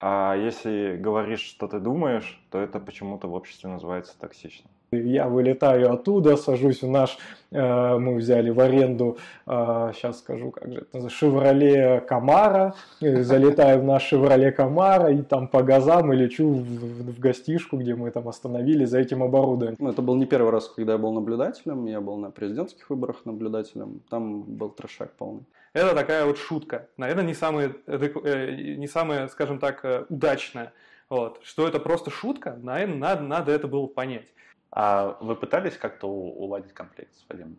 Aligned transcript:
А 0.00 0.36
если 0.36 0.96
говоришь, 0.96 1.40
что 1.40 1.66
ты 1.66 1.80
думаешь, 1.80 2.40
то 2.50 2.58
это 2.58 2.78
почему-то 2.78 3.26
в 3.26 3.34
обществе 3.34 3.68
называется 3.68 4.14
токсичным. 4.18 4.70
Я 4.90 5.28
вылетаю 5.28 5.92
оттуда, 5.92 6.36
сажусь 6.36 6.82
в 6.82 6.88
наш, 6.88 7.18
э, 7.50 7.98
мы 7.98 8.14
взяли 8.14 8.48
в 8.48 8.58
аренду, 8.58 9.18
э, 9.46 9.92
сейчас 9.94 10.20
скажу, 10.20 10.50
как 10.50 10.72
же 10.72 10.86
это, 10.90 11.10
Шевроле 11.10 12.00
Камара, 12.00 12.74
залетаю 13.00 13.80
в 13.80 13.84
наш 13.84 14.04
Шевроле 14.04 14.50
Камара 14.50 15.12
и 15.12 15.20
там 15.20 15.46
по 15.46 15.62
газам 15.62 16.10
и 16.12 16.16
лечу 16.16 16.54
в, 16.54 16.62
в 16.62 17.18
гостишку, 17.18 17.76
где 17.76 17.94
мы 17.96 18.10
там 18.10 18.28
остановились 18.28 18.88
за 18.88 19.00
этим 19.00 19.22
оборудованием. 19.22 19.76
Ну, 19.78 19.90
это 19.90 20.00
был 20.00 20.14
не 20.14 20.24
первый 20.24 20.52
раз, 20.52 20.68
когда 20.68 20.92
я 20.92 20.98
был 20.98 21.12
наблюдателем, 21.12 21.84
я 21.84 22.00
был 22.00 22.16
на 22.16 22.30
президентских 22.30 22.88
выборах 22.88 23.26
наблюдателем, 23.26 24.00
там 24.08 24.42
был 24.42 24.70
трешак 24.70 25.12
полный. 25.18 25.44
Это 25.72 25.94
такая 25.94 26.24
вот 26.24 26.38
шутка, 26.38 26.88
наверное, 26.96 27.24
не 27.24 27.34
самая, 27.34 27.74
э, 27.86 28.74
не 28.76 28.86
самая 28.86 29.28
скажем 29.28 29.58
так, 29.58 30.06
удачная. 30.08 30.72
Вот. 31.08 31.40
Что 31.42 31.66
это 31.66 31.80
просто 31.80 32.10
шутка, 32.10 32.58
наверное, 32.62 32.96
надо, 32.96 33.22
надо 33.22 33.52
это 33.52 33.68
было 33.68 33.86
понять. 33.86 34.28
А 34.70 35.16
вы 35.20 35.34
пытались 35.36 35.76
как-то 35.76 36.08
уладить 36.08 36.72
конфликт 36.72 37.14
с 37.14 37.24
Вадимом? 37.28 37.58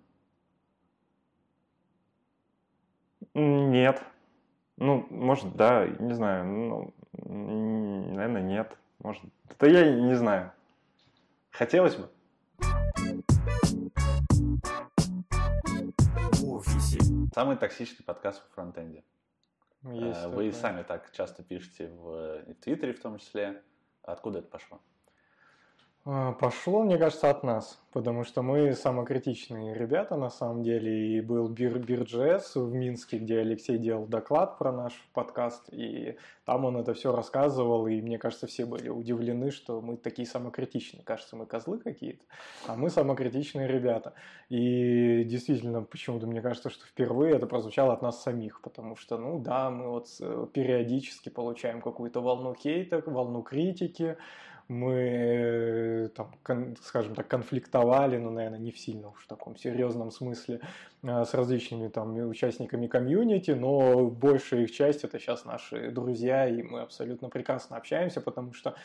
Нет. 3.34 4.03
Ну, 4.77 5.05
может, 5.09 5.55
да, 5.55 5.87
не 5.87 6.13
знаю. 6.13 6.45
Ну, 6.45 6.93
наверное, 7.13 8.41
нет. 8.41 8.77
Может, 8.99 9.23
это 9.49 9.67
я 9.67 9.91
не 9.91 10.15
знаю. 10.15 10.51
Хотелось 11.51 11.95
бы. 11.95 12.09
Самый 17.34 17.58
токсичный 17.58 18.04
подкаст 18.05 18.44
в 18.44 18.54
фронтенде. 18.54 19.04
Есть 19.84 20.20
э, 20.20 20.27
Вы 20.27 20.48
такое. 20.48 20.52
сами 20.52 20.84
так 20.84 21.12
часто 21.12 21.44
пишете 21.44 21.88
в, 21.88 22.44
в 22.44 22.54
Твиттере 22.55 22.94
в 22.94 23.02
том 23.02 23.18
числе. 23.18 23.63
Откуда 24.04 24.40
это 24.40 24.49
пошло? 24.49 24.82
А, 26.05 26.31
пошло, 26.31 26.84
мне 26.84 26.98
кажется, 26.98 27.29
от 27.29 27.43
нас, 27.43 27.77
потому 27.91 28.23
что 28.23 28.41
мы 28.41 28.73
самокритичные 28.73 29.73
ребята 29.73 30.15
на 30.15 30.29
самом 30.29 30.63
деле. 30.63 31.18
И 31.18 31.21
был 31.21 31.49
Бир, 31.49 31.77
Бирджес 31.77 32.55
в 32.55 32.73
Минске, 32.73 33.18
где 33.18 33.40
Алексей 33.40 33.77
делал 33.77 34.05
доклад 34.05 34.57
про 34.57 34.71
наш 34.71 34.93
подкаст, 35.13 35.68
и 35.73 36.15
там 36.46 36.63
он 36.63 36.77
это 36.77 36.93
все 36.93 37.13
рассказывал, 37.13 37.85
и 37.88 38.01
мне 38.01 38.18
кажется, 38.18 38.48
все 38.48 38.65
были 38.65 38.88
удивлены, 38.88 39.51
что 39.51 39.82
мы 39.82 39.98
такие 39.98 40.26
самокритичные. 40.26 41.04
Кажется, 41.04 41.35
мы 41.35 41.46
козлы 41.46 41.79
какие-то, 41.79 42.23
а 42.66 42.77
мы 42.77 42.90
самокритичные 42.90 43.68
ребята. 43.68 44.13
И 44.48 45.26
действительно, 45.26 45.84
почему-то 45.84 46.27
мне 46.27 46.41
кажется, 46.41 46.70
что 46.70 46.85
впервые 46.85 47.35
это 47.35 47.45
прозвучало 47.45 47.91
от 47.91 48.01
нас 48.01 48.23
самих, 48.23 48.62
потому 48.62 48.95
что, 48.95 49.18
ну 49.18 49.38
да, 49.38 49.70
мы 49.70 49.90
вот 49.90 50.07
э, 50.21 50.48
периодически 50.54 51.27
получаем 51.27 51.82
какую-то 51.82 52.21
волну 52.21 52.55
хейта, 52.55 53.04
волну 53.05 53.41
критики, 53.43 54.18
мы, 54.70 54.93
э, 54.93 56.09
там, 56.15 56.31
кон, 56.43 56.77
скажем 56.81 57.15
так, 57.15 57.27
конфликтовали, 57.27 58.17
но, 58.17 58.29
наверное, 58.29 58.59
не 58.59 58.71
в 58.71 58.79
сильно 58.79 59.09
уж 59.09 59.26
таком 59.26 59.57
серьезном 59.57 60.11
смысле 60.11 60.61
э, 61.01 61.26
с 61.26 61.34
различными 61.34 61.87
там 61.87 62.15
участниками 62.15 62.85
комьюнити, 62.87 63.51
но 63.51 64.06
большая 64.06 64.61
их 64.61 64.72
часть 64.72 65.03
это 65.03 65.19
сейчас 65.19 65.44
наши 65.44 65.89
друзья, 65.91 66.47
и 66.47 66.61
мы 66.61 66.81
абсолютно 66.81 67.29
прекрасно 67.29 67.78
общаемся, 67.78 68.22
потому 68.22 68.53
что 68.53 68.75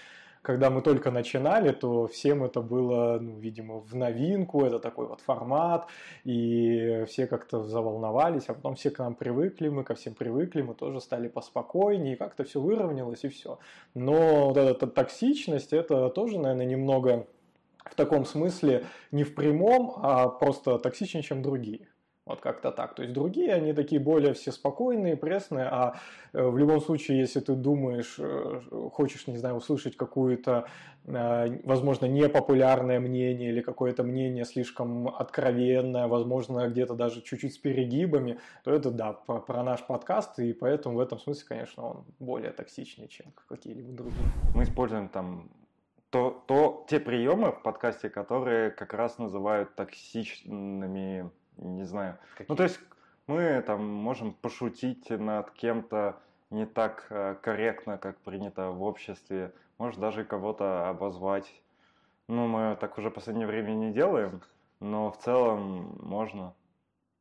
когда 0.44 0.68
мы 0.68 0.82
только 0.82 1.10
начинали, 1.10 1.72
то 1.72 2.06
всем 2.06 2.44
это 2.44 2.60
было, 2.60 3.18
ну, 3.18 3.38
видимо, 3.38 3.80
в 3.80 3.94
новинку, 3.94 4.62
это 4.64 4.78
такой 4.78 5.06
вот 5.06 5.22
формат, 5.22 5.86
и 6.24 7.04
все 7.08 7.26
как-то 7.26 7.62
заволновались, 7.62 8.44
а 8.48 8.54
потом 8.54 8.74
все 8.74 8.90
к 8.90 8.98
нам 8.98 9.14
привыкли, 9.14 9.68
мы 9.68 9.84
ко 9.84 9.94
всем 9.94 10.14
привыкли, 10.14 10.60
мы 10.60 10.74
тоже 10.74 11.00
стали 11.00 11.28
поспокойнее, 11.28 12.12
и 12.12 12.16
как-то 12.16 12.44
все 12.44 12.60
выровнялось, 12.60 13.24
и 13.24 13.28
все. 13.28 13.58
Но 13.94 14.48
вот 14.48 14.58
эта 14.58 14.86
токсичность, 14.86 15.72
это 15.72 16.10
тоже, 16.10 16.38
наверное, 16.38 16.66
немного 16.66 17.26
в 17.82 17.94
таком 17.94 18.26
смысле 18.26 18.84
не 19.12 19.24
в 19.24 19.34
прямом, 19.34 19.94
а 19.96 20.28
просто 20.28 20.78
токсичнее, 20.78 21.22
чем 21.22 21.40
другие. 21.40 21.88
Вот 22.26 22.40
как-то 22.40 22.72
так. 22.72 22.94
То 22.94 23.02
есть 23.02 23.14
другие, 23.14 23.52
они 23.52 23.74
такие 23.74 24.00
более 24.00 24.32
все 24.32 24.50
спокойные, 24.50 25.14
пресные, 25.14 25.66
а 25.66 26.00
э, 26.32 26.42
в 26.42 26.56
любом 26.56 26.80
случае, 26.80 27.18
если 27.18 27.40
ты 27.40 27.54
думаешь, 27.54 28.16
э, 28.18 28.62
хочешь, 28.92 29.26
не 29.26 29.36
знаю, 29.36 29.56
услышать 29.56 29.94
какое-то, 29.98 30.66
э, 31.04 31.60
возможно, 31.64 32.06
непопулярное 32.06 32.98
мнение 32.98 33.50
или 33.50 33.60
какое-то 33.60 34.04
мнение 34.04 34.46
слишком 34.46 35.08
откровенное, 35.08 36.06
возможно, 36.06 36.66
где-то 36.66 36.94
даже 36.94 37.20
чуть-чуть 37.20 37.52
с 37.52 37.58
перегибами, 37.58 38.38
то 38.62 38.70
это, 38.70 38.90
да, 38.90 39.12
про 39.12 39.62
наш 39.62 39.86
подкаст, 39.86 40.38
и 40.38 40.54
поэтому 40.54 40.96
в 40.96 41.00
этом 41.00 41.18
смысле, 41.18 41.44
конечно, 41.46 41.86
он 41.86 42.04
более 42.20 42.52
токсичный, 42.52 43.06
чем 43.08 43.26
какие-либо 43.48 43.92
другие. 43.92 44.24
Мы 44.54 44.62
используем 44.62 45.10
там 45.10 45.50
то, 46.08 46.42
то, 46.46 46.86
те 46.88 47.00
приемы 47.00 47.52
в 47.52 47.60
подкасте, 47.60 48.08
которые 48.08 48.70
как 48.70 48.94
раз 48.94 49.18
называют 49.18 49.74
токсичными 49.74 51.30
не 51.56 51.84
знаю. 51.84 52.18
Какие? 52.32 52.46
Ну, 52.48 52.56
то 52.56 52.62
есть 52.62 52.80
мы 53.26 53.62
там 53.66 53.86
можем 53.86 54.32
пошутить 54.32 55.10
над 55.10 55.50
кем-то 55.52 56.16
не 56.50 56.66
так 56.66 57.06
э, 57.10 57.36
корректно, 57.42 57.98
как 57.98 58.18
принято 58.18 58.70
в 58.70 58.82
обществе. 58.82 59.52
Может, 59.78 60.00
даже 60.00 60.24
кого-то 60.24 60.88
обозвать. 60.88 61.50
Ну, 62.28 62.46
мы 62.46 62.76
так 62.80 62.96
уже 62.98 63.10
в 63.10 63.14
последнее 63.14 63.46
время 63.46 63.72
не 63.72 63.92
делаем, 63.92 64.40
но 64.80 65.10
в 65.10 65.18
целом 65.18 65.98
можно. 66.00 66.54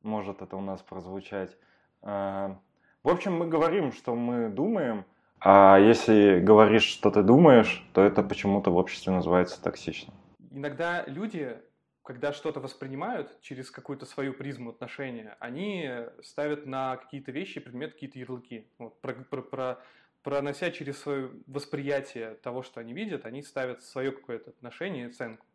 Может 0.02 0.42
это 0.42 0.58
у 0.58 0.62
нас 0.62 0.82
прозвучать. 0.82 1.58
А, 2.02 2.58
в 3.04 3.10
общем, 3.10 3.38
мы 3.38 3.48
говорим, 3.48 3.94
что 3.94 4.16
мы 4.16 4.50
думаем, 4.50 5.06
а 5.46 5.78
если 5.78 6.40
говоришь, 6.40 6.84
что 6.84 7.12
ты 7.12 7.22
думаешь, 7.22 7.86
то 7.92 8.02
это 8.02 8.24
почему-то 8.24 8.72
в 8.72 8.78
обществе 8.78 9.12
называется 9.12 9.62
токсичным. 9.62 10.16
Иногда 10.52 11.04
люди 11.06 11.58
когда 12.04 12.34
что-то 12.34 12.60
воспринимают 12.60 13.40
через 13.42 13.72
какую-то 13.72 14.06
свою 14.06 14.34
призму 14.34 14.72
отношения, 14.72 15.38
они 15.40 15.90
ставят 16.22 16.66
на 16.66 16.98
какие-то 16.98 17.32
вещи, 17.32 17.62
предметы, 17.62 17.94
какие-то 17.94 18.20
ярлыки. 18.20 18.68
Вот, 18.78 19.00
про, 19.00 19.14
про, 19.14 19.42
про, 19.42 19.84
пронося 20.22 20.70
через 20.72 21.00
свое 21.00 21.32
восприятие 21.48 22.36
того, 22.36 22.62
что 22.62 22.82
они 22.82 22.94
видят, 22.94 23.26
они 23.26 23.42
ставят 23.42 23.84
свое 23.84 24.12
какое-то 24.12 24.50
отношение 24.50 25.06
и 25.06 25.10
оценку. 25.10 25.46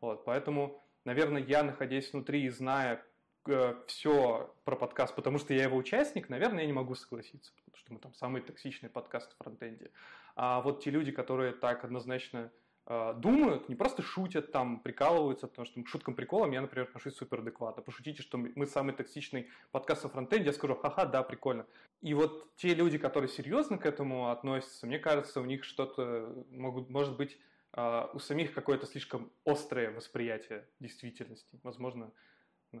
Вот, 0.00 0.24
поэтому, 0.24 0.80
наверное, 1.04 1.42
я, 1.42 1.64
находясь 1.64 2.12
внутри 2.12 2.44
и 2.44 2.50
зная 2.50 3.04
э, 3.48 3.74
все 3.88 4.54
про 4.64 4.76
подкаст, 4.76 5.12
потому 5.16 5.38
что 5.38 5.54
я 5.54 5.64
его 5.64 5.76
участник, 5.76 6.28
наверное, 6.28 6.60
я 6.60 6.66
не 6.66 6.72
могу 6.72 6.94
согласиться, 6.94 7.52
потому 7.56 7.76
что 7.76 7.92
мы 7.92 7.98
там 7.98 8.14
самый 8.14 8.42
токсичный 8.42 8.90
подкаст 8.90 9.34
в 9.34 9.42
фронтенде. 9.42 9.90
А 10.36 10.60
вот 10.60 10.84
те 10.84 10.90
люди, 10.90 11.10
которые 11.10 11.52
так 11.52 11.84
однозначно 11.84 12.52
Э, 12.52 12.65
думают, 12.86 13.68
не 13.68 13.74
просто 13.74 14.02
шутят 14.02 14.52
там, 14.52 14.78
прикалываются, 14.78 15.48
потому 15.48 15.66
что 15.66 15.82
к 15.82 15.88
шуткам 15.88 16.14
приколам 16.14 16.52
я, 16.52 16.60
например, 16.60 16.86
отношусь 16.86 17.16
супер 17.16 17.40
адекватно. 17.40 17.82
Пошутите, 17.82 18.22
что 18.22 18.38
мы 18.38 18.64
самый 18.66 18.94
токсичный 18.94 19.48
подкаст 19.72 20.04
о 20.04 20.08
фронтенде, 20.08 20.46
я 20.46 20.52
скажу, 20.52 20.76
ха-ха, 20.76 21.04
да, 21.04 21.24
прикольно. 21.24 21.66
И 22.00 22.14
вот 22.14 22.54
те 22.54 22.74
люди, 22.74 22.96
которые 22.96 23.28
серьезно 23.28 23.76
к 23.76 23.86
этому 23.86 24.30
относятся, 24.30 24.86
мне 24.86 25.00
кажется, 25.00 25.40
у 25.40 25.44
них 25.44 25.64
что-то 25.64 26.44
могут, 26.50 26.88
может 26.88 27.16
быть 27.16 27.36
э, 27.72 28.06
у 28.12 28.20
самих 28.20 28.54
какое-то 28.54 28.86
слишком 28.86 29.32
острое 29.44 29.90
восприятие 29.90 30.68
действительности. 30.78 31.58
Возможно, 31.64 32.12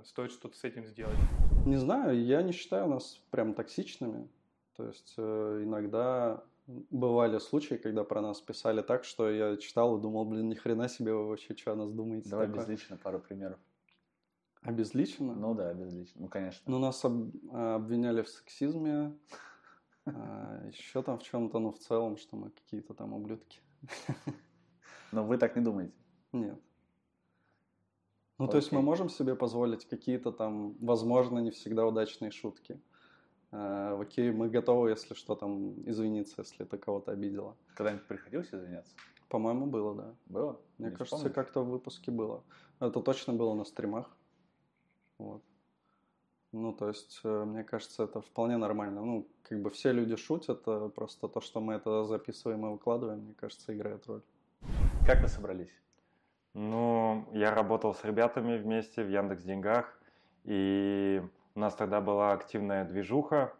стоит 0.04 0.30
что-то 0.30 0.56
с 0.56 0.62
этим 0.62 0.86
сделать. 0.86 1.18
Не 1.64 1.76
знаю, 1.76 2.24
я 2.24 2.42
не 2.42 2.52
считаю 2.52 2.86
нас 2.86 3.20
прям 3.30 3.54
токсичными. 3.54 4.28
То 4.76 4.86
есть 4.86 5.14
э, 5.16 5.62
иногда 5.64 6.44
бывали 6.66 7.38
случаи, 7.38 7.76
когда 7.76 8.04
про 8.04 8.20
нас 8.20 8.40
писали 8.40 8.82
так, 8.82 9.04
что 9.04 9.30
я 9.30 9.56
читал 9.56 9.98
и 9.98 10.02
думал, 10.02 10.24
блин, 10.24 10.48
ни 10.48 10.54
хрена 10.54 10.88
себе 10.88 11.14
вы 11.14 11.28
вообще, 11.28 11.56
что 11.56 11.72
о 11.72 11.76
нас 11.76 11.92
думаете. 11.92 12.28
Давай 12.28 12.46
такое? 12.46 12.62
безлично 12.62 12.96
пару 12.96 13.20
примеров. 13.20 13.58
Обезличенно? 14.62 15.34
Ну 15.34 15.54
да, 15.54 15.70
обезлично, 15.70 16.22
ну 16.22 16.28
конечно. 16.28 16.62
Ну 16.66 16.78
нас 16.78 17.04
об, 17.04 17.30
обвиняли 17.52 18.22
в 18.22 18.28
сексизме, 18.28 19.16
а, 20.06 20.66
еще 20.66 21.02
там 21.02 21.18
в 21.18 21.22
чем-то, 21.22 21.58
ну 21.60 21.70
в 21.70 21.78
целом, 21.78 22.16
что 22.16 22.36
мы 22.36 22.50
какие-то 22.50 22.94
там 22.94 23.12
ублюдки. 23.12 23.60
Но 25.12 25.24
вы 25.24 25.38
так 25.38 25.54
не 25.54 25.62
думаете? 25.62 25.94
Нет. 26.32 26.60
Ну, 28.38 28.48
то 28.48 28.56
есть 28.58 28.70
мы 28.70 28.82
можем 28.82 29.08
себе 29.08 29.34
позволить 29.34 29.86
какие-то 29.86 30.30
там, 30.30 30.74
возможно, 30.80 31.38
не 31.38 31.50
всегда 31.50 31.86
удачные 31.86 32.30
шутки. 32.30 32.78
Э, 33.56 33.98
окей, 33.98 34.30
мы 34.32 34.50
готовы, 34.50 34.90
если 34.90 35.14
что, 35.14 35.34
там, 35.34 35.72
извиниться, 35.88 36.34
если 36.38 36.66
это 36.66 36.76
кого-то 36.76 37.12
обидело. 37.12 37.56
Когда-нибудь 37.74 38.06
приходилось 38.06 38.52
извиняться? 38.52 38.94
По-моему, 39.28 39.66
было, 39.66 39.94
да. 39.94 40.14
Было? 40.26 40.60
Мне 40.78 40.90
не 40.90 40.96
кажется, 40.96 41.30
как-то 41.30 41.62
в 41.62 41.70
выпуске 41.70 42.10
было. 42.10 42.42
Это 42.80 43.00
точно 43.00 43.32
было 43.32 43.54
на 43.54 43.64
стримах. 43.64 44.14
Вот. 45.18 45.42
Ну, 46.52 46.72
то 46.74 46.88
есть, 46.88 47.20
э, 47.24 47.44
мне 47.44 47.64
кажется, 47.64 48.04
это 48.04 48.20
вполне 48.20 48.58
нормально. 48.58 49.02
Ну, 49.02 49.26
как 49.42 49.62
бы 49.62 49.70
все 49.70 49.92
люди 49.92 50.16
шутят, 50.16 50.62
просто 50.94 51.28
то, 51.28 51.40
что 51.40 51.60
мы 51.60 51.74
это 51.74 52.04
записываем 52.04 52.66
и 52.66 52.70
выкладываем, 52.70 53.20
мне 53.20 53.34
кажется, 53.34 53.74
играет 53.74 54.06
роль. 54.06 54.22
Как 55.06 55.22
вы 55.22 55.28
собрались? 55.28 55.72
Ну, 56.52 57.26
я 57.32 57.54
работал 57.54 57.94
с 57.94 58.04
ребятами 58.04 58.58
вместе 58.58 59.02
в 59.02 59.08
Яндекс 59.08 59.44
Деньгах, 59.44 59.98
и 60.44 61.22
у 61.56 61.58
нас 61.58 61.74
тогда 61.74 62.00
была 62.02 62.32
активная 62.32 62.84
движуха. 62.84 63.52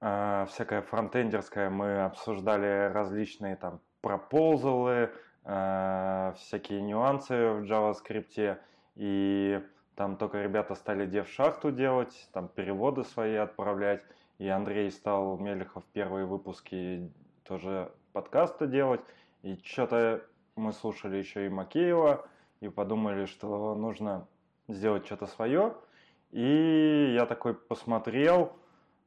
э, 0.00 0.46
всякое 0.48 0.82
фронтендерское. 0.82 1.70
Мы 1.70 2.02
обсуждали 2.02 2.90
различные 2.92 3.54
там 3.54 3.80
пропозалы, 4.00 5.12
э, 5.44 6.32
всякие 6.36 6.80
нюансы 6.82 7.34
в 7.34 7.62
JavaScript. 7.62 8.58
И 8.96 9.62
там 9.94 10.16
только 10.16 10.42
ребята 10.42 10.74
стали 10.74 11.06
дев-шахту 11.06 11.70
делать, 11.70 12.28
там 12.32 12.48
переводы 12.48 13.04
свои 13.04 13.36
отправлять. 13.36 14.04
И 14.38 14.48
Андрей 14.48 14.90
стал 14.90 15.38
Мелехов 15.38 15.84
первые 15.92 16.26
выпуски 16.26 17.12
тоже 17.44 17.92
подкаста 18.12 18.66
делать. 18.66 19.02
И 19.42 19.56
что-то 19.62 20.22
мы 20.56 20.72
слушали 20.72 21.18
еще 21.18 21.46
и 21.46 21.50
Макеева, 21.50 22.26
и 22.60 22.68
подумали, 22.68 23.26
что 23.26 23.76
нужно 23.76 24.26
сделать 24.66 25.06
что-то 25.06 25.26
свое. 25.26 25.74
И 26.30 27.12
я 27.14 27.26
такой 27.26 27.54
посмотрел, 27.54 28.56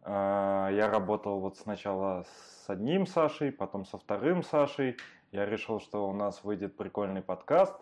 а, 0.02 0.70
я 0.72 0.90
работал 0.90 1.40
вот 1.40 1.58
сначала 1.58 2.26
с 2.26 2.70
одним 2.70 3.06
Сашей, 3.06 3.52
потом 3.52 3.86
со 3.86 3.98
вторым 3.98 4.44
Сашей. 4.44 4.98
Я 5.32 5.46
решил, 5.46 5.80
что 5.80 6.08
у 6.08 6.14
нас 6.14 6.44
выйдет 6.44 6.76
прикольный 6.76 7.22
подкаст. 7.22 7.76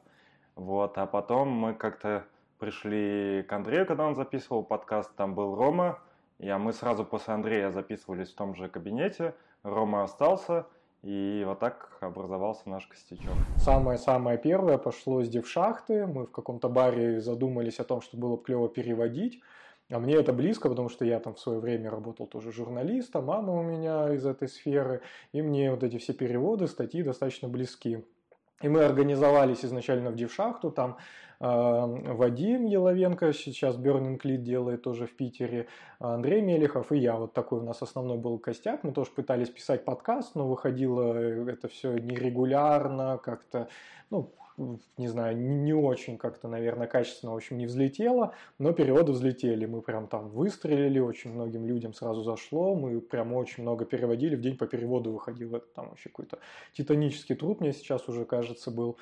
Вот, 0.55 0.97
а 0.97 1.07
потом 1.07 1.49
мы 1.49 1.73
как-то 1.73 2.25
пришли 2.59 3.43
к 3.43 3.53
Андрею, 3.53 3.87
когда 3.87 4.05
он 4.05 4.15
записывал 4.15 4.63
подкаст, 4.63 5.15
там 5.15 5.33
был 5.33 5.55
Рома, 5.55 5.99
и 6.37 6.47
а 6.47 6.59
мы 6.59 6.73
сразу 6.73 7.03
после 7.03 7.33
Андрея 7.33 7.71
записывались 7.71 8.31
в 8.31 8.35
том 8.35 8.53
же 8.53 8.69
кабинете. 8.69 9.33
Рома 9.63 10.03
остался, 10.03 10.67
и 11.03 11.43
вот 11.45 11.59
так 11.59 11.97
образовался 11.99 12.69
наш 12.69 12.85
костячок. 12.87 13.33
Самое-самое 13.57 14.37
первое 14.37 14.77
пошло 14.77 15.23
с 15.23 15.29
девшахты. 15.29 16.05
Мы 16.05 16.25
в 16.25 16.31
каком-то 16.31 16.69
баре 16.69 17.21
задумались 17.21 17.79
о 17.79 17.83
том, 17.83 18.01
что 18.01 18.17
было 18.17 18.35
бы 18.35 18.43
клево 18.43 18.69
переводить. 18.69 19.41
А 19.89 19.99
мне 19.99 20.15
это 20.15 20.31
близко, 20.31 20.69
потому 20.69 20.89
что 20.89 21.03
я 21.03 21.19
там 21.19 21.33
в 21.33 21.39
свое 21.39 21.59
время 21.59 21.89
работал 21.89 22.25
тоже 22.25 22.53
журналистом, 22.53 23.25
мама 23.25 23.53
у 23.53 23.61
меня 23.61 24.13
из 24.13 24.25
этой 24.25 24.47
сферы, 24.47 25.01
и 25.33 25.41
мне 25.41 25.69
вот 25.69 25.83
эти 25.83 25.97
все 25.97 26.13
переводы, 26.13 26.67
статьи 26.67 27.03
достаточно 27.03 27.49
близки. 27.49 28.05
И 28.61 28.69
мы 28.69 28.83
организовались 28.83 29.65
изначально 29.65 30.11
в 30.11 30.15
Девшахту, 30.15 30.71
там 30.71 30.97
э, 31.39 31.43
Вадим 31.43 32.65
Еловенко, 32.65 33.33
сейчас 33.33 33.77
Burning 33.77 34.19
Lead 34.21 34.37
делает 34.37 34.83
тоже 34.83 35.07
в 35.07 35.15
Питере, 35.15 35.67
Андрей 35.99 36.41
Мелехов 36.41 36.91
и 36.91 36.97
я. 36.97 37.15
Вот 37.15 37.33
такой 37.33 37.59
у 37.59 37.63
нас 37.63 37.81
основной 37.81 38.17
был 38.17 38.37
костяк. 38.39 38.83
Мы 38.83 38.91
тоже 38.91 39.11
пытались 39.11 39.49
писать 39.49 39.85
подкаст, 39.85 40.35
но 40.35 40.47
выходило 40.47 41.13
это 41.49 41.67
все 41.67 41.97
нерегулярно, 41.97 43.19
как-то, 43.23 43.67
ну, 44.09 44.31
не 44.97 45.07
знаю, 45.07 45.37
не 45.37 45.73
очень 45.73 46.17
как-то, 46.17 46.47
наверное, 46.47 46.87
качественно, 46.87 47.33
в 47.33 47.35
общем, 47.35 47.57
не 47.57 47.65
взлетело, 47.65 48.33
но 48.59 48.73
переводы 48.73 49.11
взлетели. 49.11 49.65
Мы 49.65 49.81
прям 49.81 50.07
там 50.07 50.29
выстрелили, 50.29 50.99
очень 50.99 51.33
многим 51.33 51.65
людям 51.65 51.93
сразу 51.93 52.23
зашло, 52.23 52.75
мы 52.75 52.99
прям 53.01 53.33
очень 53.33 53.63
много 53.63 53.85
переводили, 53.85 54.35
в 54.35 54.41
день 54.41 54.57
по 54.57 54.67
переводу 54.67 55.11
выходил, 55.11 55.55
это 55.55 55.65
там 55.73 55.89
вообще 55.89 56.09
какой-то 56.09 56.39
титанический 56.73 57.35
труд 57.35 57.61
мне 57.61 57.73
сейчас 57.73 58.07
уже 58.07 58.25
кажется 58.25 58.71
был. 58.71 58.97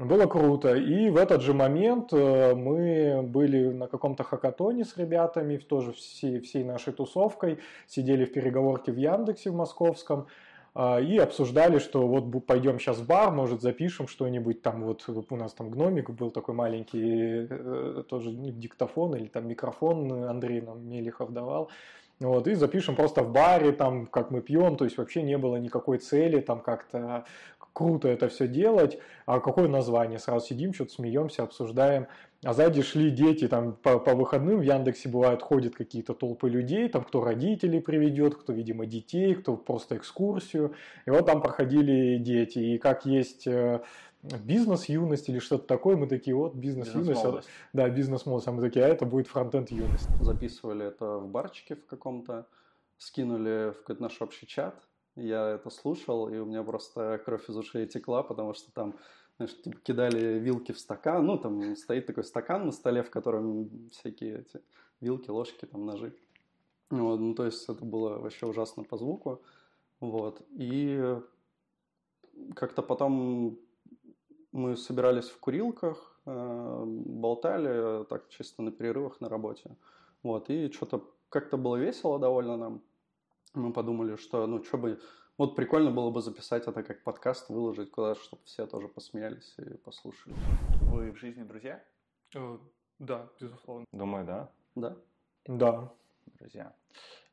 Было 0.00 0.26
круто. 0.26 0.76
И 0.76 1.10
в 1.10 1.18
этот 1.18 1.42
же 1.42 1.52
момент 1.52 2.10
э, 2.14 2.54
мы 2.54 3.20
были 3.22 3.68
на 3.68 3.86
каком-то 3.86 4.24
хакатоне 4.24 4.86
с 4.86 4.96
ребятами, 4.96 5.58
тоже 5.58 5.92
всей, 5.92 6.40
всей 6.40 6.64
нашей 6.64 6.94
тусовкой, 6.94 7.58
сидели 7.86 8.24
в 8.24 8.32
переговорке 8.32 8.92
в 8.92 8.96
Яндексе 8.96 9.50
в 9.50 9.54
московском, 9.54 10.26
и 10.76 11.18
обсуждали, 11.18 11.78
что 11.78 12.06
вот 12.06 12.46
пойдем 12.46 12.78
сейчас 12.78 12.98
в 12.98 13.06
бар, 13.06 13.32
может 13.32 13.60
запишем 13.60 14.06
что-нибудь 14.06 14.62
там, 14.62 14.84
вот 14.84 15.04
у 15.08 15.36
нас 15.36 15.52
там 15.52 15.70
гномик 15.70 16.10
был 16.10 16.30
такой 16.30 16.54
маленький, 16.54 17.48
э, 17.50 18.04
тоже 18.08 18.30
диктофон 18.32 19.16
или 19.16 19.26
там 19.26 19.48
микрофон 19.48 20.24
Андрей 20.24 20.60
нам 20.60 20.88
Мелихов 20.88 21.32
давал, 21.32 21.70
вот, 22.20 22.46
и 22.46 22.54
запишем 22.54 22.96
просто 22.96 23.22
в 23.22 23.32
баре, 23.32 23.72
там, 23.72 24.06
как 24.06 24.30
мы 24.30 24.42
пьем, 24.42 24.76
то 24.76 24.84
есть 24.84 24.98
вообще 24.98 25.22
не 25.22 25.38
было 25.38 25.56
никакой 25.56 25.98
цели 25.98 26.40
там 26.40 26.60
как-то 26.60 27.24
круто 27.72 28.08
это 28.08 28.28
все 28.28 28.48
делать, 28.48 28.98
а 29.26 29.40
какое 29.40 29.68
название? 29.68 30.18
Сразу 30.18 30.46
сидим, 30.46 30.74
что-то 30.74 30.92
смеемся, 30.92 31.42
обсуждаем. 31.42 32.06
А 32.42 32.54
сзади 32.54 32.80
шли 32.80 33.10
дети, 33.10 33.48
там 33.48 33.74
по, 33.74 33.98
по 33.98 34.14
выходным 34.14 34.58
в 34.58 34.62
Яндексе 34.62 35.10
бывают, 35.10 35.42
ходят 35.42 35.74
какие-то 35.74 36.14
толпы 36.14 36.48
людей, 36.48 36.88
там 36.88 37.04
кто 37.04 37.22
родителей 37.22 37.80
приведет, 37.80 38.34
кто, 38.34 38.54
видимо, 38.54 38.86
детей, 38.86 39.34
кто 39.34 39.56
просто 39.56 39.98
экскурсию. 39.98 40.74
И 41.04 41.10
вот 41.10 41.26
там 41.26 41.42
проходили 41.42 42.16
дети. 42.16 42.58
И 42.58 42.78
как 42.78 43.04
есть 43.04 43.46
э, 43.46 43.82
бизнес-юность 44.22 45.28
или 45.28 45.38
что-то 45.38 45.66
такое, 45.66 45.96
мы 45.96 46.06
такие, 46.06 46.34
вот 46.34 46.54
бизнес-юность. 46.54 47.22
Бизнес 47.22 47.44
да, 47.74 47.88
бизнес-молодость. 47.90 48.48
А 48.48 48.52
мы 48.52 48.62
такие, 48.62 48.84
а 48.86 48.88
это 48.88 49.04
будет 49.04 49.28
фронтенд 49.28 49.70
юность. 49.70 50.08
Записывали 50.20 50.86
это 50.86 51.18
в 51.18 51.28
барчике 51.28 51.76
в 51.76 51.84
каком-то, 51.84 52.46
скинули 52.96 53.72
в 53.72 53.80
какой-то 53.80 54.02
наш 54.02 54.20
общий 54.22 54.46
чат, 54.46 54.74
я 55.16 55.50
это 55.50 55.70
слушал, 55.70 56.28
и 56.28 56.38
у 56.38 56.46
меня 56.46 56.62
просто 56.62 57.20
кровь 57.24 57.48
из 57.48 57.56
ушей 57.56 57.86
текла, 57.86 58.22
потому 58.22 58.54
что 58.54 58.72
там 58.72 58.96
знаешь, 59.36 59.62
типа, 59.62 59.78
кидали 59.82 60.38
вилки 60.38 60.72
в 60.72 60.78
стакан, 60.78 61.24
ну, 61.24 61.38
там 61.38 61.74
стоит 61.74 62.06
такой 62.06 62.24
стакан 62.24 62.66
на 62.66 62.72
столе, 62.72 63.02
в 63.02 63.10
котором 63.10 63.88
всякие 63.90 64.40
эти 64.40 64.62
вилки, 65.00 65.30
ложки, 65.30 65.64
там, 65.64 65.86
ножи. 65.86 66.14
Вот, 66.90 67.20
ну, 67.20 67.34
то 67.34 67.46
есть 67.46 67.66
это 67.66 67.82
было 67.84 68.18
вообще 68.18 68.46
ужасно 68.46 68.84
по 68.84 68.98
звуку. 68.98 69.40
Вот, 70.00 70.42
и 70.50 71.18
как-то 72.54 72.82
потом 72.82 73.58
мы 74.52 74.76
собирались 74.76 75.30
в 75.30 75.38
курилках, 75.38 76.20
э, 76.26 76.84
болтали 76.86 78.04
так 78.04 78.28
чисто 78.28 78.62
на 78.62 78.72
перерывах 78.72 79.20
на 79.20 79.28
работе. 79.28 79.76
Вот, 80.22 80.50
и 80.50 80.70
что-то 80.70 81.02
как-то 81.30 81.56
было 81.56 81.76
весело 81.76 82.18
довольно 82.18 82.56
нам 82.56 82.82
мы 83.54 83.72
подумали, 83.72 84.16
что, 84.16 84.46
ну, 84.46 84.62
что 84.62 84.78
бы... 84.78 85.00
Вот 85.38 85.56
прикольно 85.56 85.90
было 85.90 86.10
бы 86.10 86.20
записать 86.20 86.66
это 86.68 86.82
как 86.82 87.02
подкаст, 87.02 87.48
выложить 87.48 87.90
куда-то, 87.90 88.20
чтобы 88.20 88.42
все 88.44 88.66
тоже 88.66 88.88
посмеялись 88.88 89.54
и 89.58 89.74
послушали. 89.78 90.34
Вы 90.82 91.12
в 91.12 91.16
жизни 91.16 91.42
друзья? 91.42 91.82
Э, 92.34 92.58
да, 92.98 93.28
безусловно. 93.40 93.86
Думаю, 93.92 94.26
да. 94.26 94.50
Да? 94.74 94.96
Да. 95.46 95.92
Друзья. 96.38 96.74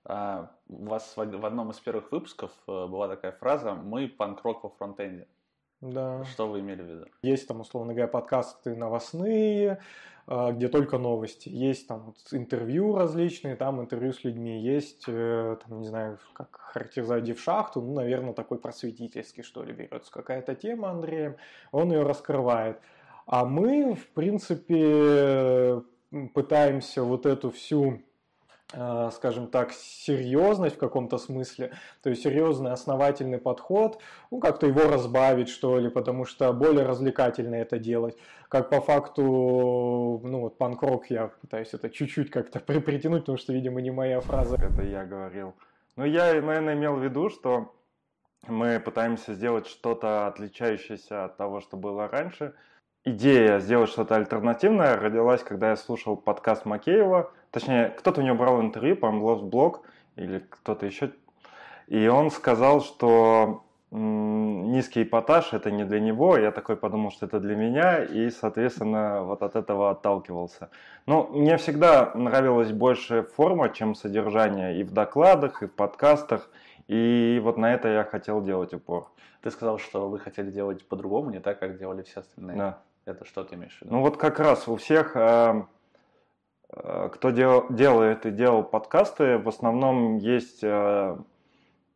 А, 0.05 0.55
у 0.69 0.85
вас 0.85 1.17
в 1.17 1.21
одном 1.21 1.71
из 1.71 1.79
первых 1.79 2.11
выпусков 2.11 2.51
э, 2.67 2.87
была 2.87 3.09
такая 3.09 3.33
фраза 3.33 3.73
«Мы 3.73 4.07
панк-рок 4.07 4.63
во 4.63 4.69
фронтенде». 4.69 5.27
Да. 5.81 6.23
Что 6.25 6.47
вы 6.47 6.59
имели 6.61 6.81
в 6.81 6.85
виду? 6.85 7.05
Есть 7.21 7.47
там, 7.47 7.61
условно 7.61 7.93
говоря, 7.93 8.07
подкасты 8.07 8.75
новостные, 8.75 9.79
а, 10.25 10.51
где 10.51 10.67
только 10.67 10.97
новости. 10.97 11.49
Есть 11.49 11.87
там 11.87 12.05
вот 12.07 12.17
интервью 12.31 12.95
различные, 12.95 13.55
там 13.55 13.79
интервью 13.79 14.11
с 14.11 14.23
людьми. 14.23 14.59
Есть, 14.59 15.05
э, 15.07 15.57
там, 15.63 15.79
не 15.79 15.87
знаю, 15.87 16.17
как 16.33 16.57
характеризовать 16.57 17.29
в 17.29 17.41
шахту, 17.41 17.81
ну, 17.81 17.93
наверное, 17.93 18.33
такой 18.33 18.57
просветительский, 18.57 19.43
что 19.43 19.63
ли, 19.63 19.71
берется 19.71 20.11
какая-то 20.11 20.55
тема 20.55 20.89
Андреем, 20.89 21.37
он 21.71 21.91
ее 21.91 22.03
раскрывает. 22.03 22.79
А 23.27 23.45
мы, 23.45 23.93
в 23.93 24.07
принципе, 24.09 25.83
пытаемся 26.33 27.03
вот 27.03 27.25
эту 27.25 27.51
всю 27.51 28.01
скажем 28.71 29.47
так, 29.47 29.71
серьезность 29.71 30.75
в 30.75 30.79
каком-то 30.79 31.17
смысле, 31.17 31.71
то 32.03 32.09
есть 32.09 32.23
серьезный 32.23 32.71
основательный 32.71 33.37
подход, 33.37 34.01
ну, 34.29 34.39
как-то 34.39 34.67
его 34.67 34.81
разбавить, 34.91 35.47
что 35.47 35.79
ли, 35.79 35.89
потому 35.89 36.25
что 36.25 36.51
более 36.51 36.85
развлекательно 36.85 37.55
это 37.55 37.79
делать. 37.79 38.17
Как 38.49 38.69
по 38.69 38.81
факту, 38.81 39.23
ну, 40.23 40.41
вот 40.41 40.57
панк-рок 40.57 41.09
я 41.09 41.27
пытаюсь 41.41 41.73
это 41.73 41.89
чуть-чуть 41.89 42.29
как-то 42.29 42.59
при 42.59 42.79
притянуть, 42.79 43.21
потому 43.21 43.37
что, 43.37 43.53
видимо, 43.53 43.81
не 43.81 43.91
моя 43.91 44.19
фраза. 44.19 44.57
Это 44.57 44.83
я 44.83 45.05
говорил. 45.05 45.53
Ну, 45.95 46.05
я, 46.05 46.33
наверное, 46.41 46.73
имел 46.73 46.95
в 46.95 47.03
виду, 47.03 47.29
что 47.29 47.73
мы 48.47 48.79
пытаемся 48.79 49.33
сделать 49.33 49.67
что-то 49.67 50.27
отличающееся 50.27 51.25
от 51.25 51.37
того, 51.37 51.61
что 51.61 51.77
было 51.77 52.07
раньше. 52.07 52.53
Идея 53.05 53.59
сделать 53.59 53.89
что-то 53.89 54.15
альтернативное 54.15 54.97
родилась, 54.97 55.41
когда 55.41 55.69
я 55.69 55.77
слушал 55.77 56.17
подкаст 56.17 56.65
Макеева– 56.65 57.31
Точнее, 57.57 57.89
кто-то 57.97 58.21
у 58.21 58.23
него 58.23 58.35
брал 58.35 58.61
интервью, 58.61 58.95
по-моему, 58.95 59.37
блог 59.37 59.81
или 60.15 60.45
кто-то 60.47 60.85
еще. 60.85 61.09
И 61.87 62.07
он 62.07 62.29
сказал, 62.29 62.81
что 62.81 63.63
низкий 63.89 65.01
эпатаж 65.01 65.53
это 65.53 65.71
не 65.71 65.83
для 65.83 65.99
него. 65.99 66.37
Я 66.37 66.51
такой 66.51 66.77
подумал, 66.77 67.09
что 67.09 67.25
это 67.25 67.39
для 67.39 67.55
меня, 67.55 68.03
и, 68.03 68.29
соответственно, 68.29 69.23
вот 69.23 69.41
от 69.41 69.55
этого 69.55 69.89
отталкивался. 69.89 70.69
Но 71.07 71.29
мне 71.33 71.57
всегда 71.57 72.11
нравилась 72.13 72.71
больше 72.71 73.23
форма, 73.23 73.69
чем 73.69 73.95
содержание 73.95 74.79
и 74.79 74.83
в 74.83 74.91
докладах, 74.91 75.63
и 75.63 75.65
в 75.65 75.73
подкастах. 75.73 76.51
И 76.87 77.41
вот 77.43 77.57
на 77.57 77.73
это 77.73 77.87
я 77.87 78.03
хотел 78.03 78.43
делать 78.43 78.75
упор. 78.75 79.09
Ты 79.41 79.49
сказал, 79.49 79.79
что 79.79 80.09
вы 80.09 80.19
хотели 80.19 80.51
делать 80.51 80.87
по-другому, 80.87 81.31
не 81.31 81.39
так, 81.39 81.57
как 81.57 81.79
делали 81.79 82.03
все 82.03 82.19
остальные. 82.19 82.55
Да. 82.55 82.81
Это 83.05 83.25
что 83.25 83.43
ты 83.43 83.55
имеешь 83.55 83.79
в 83.79 83.81
виду? 83.81 83.95
Ну 83.95 84.01
вот 84.01 84.17
как 84.17 84.39
раз 84.39 84.67
у 84.67 84.75
всех 84.75 85.15
Э, 85.15 85.63
кто 86.69 87.29
дел, 87.29 87.65
делает 87.69 88.25
и 88.25 88.31
делал 88.31 88.63
подкасты, 88.63 89.37
в 89.37 89.47
основном 89.47 90.17
есть 90.17 90.59
э, 90.63 91.17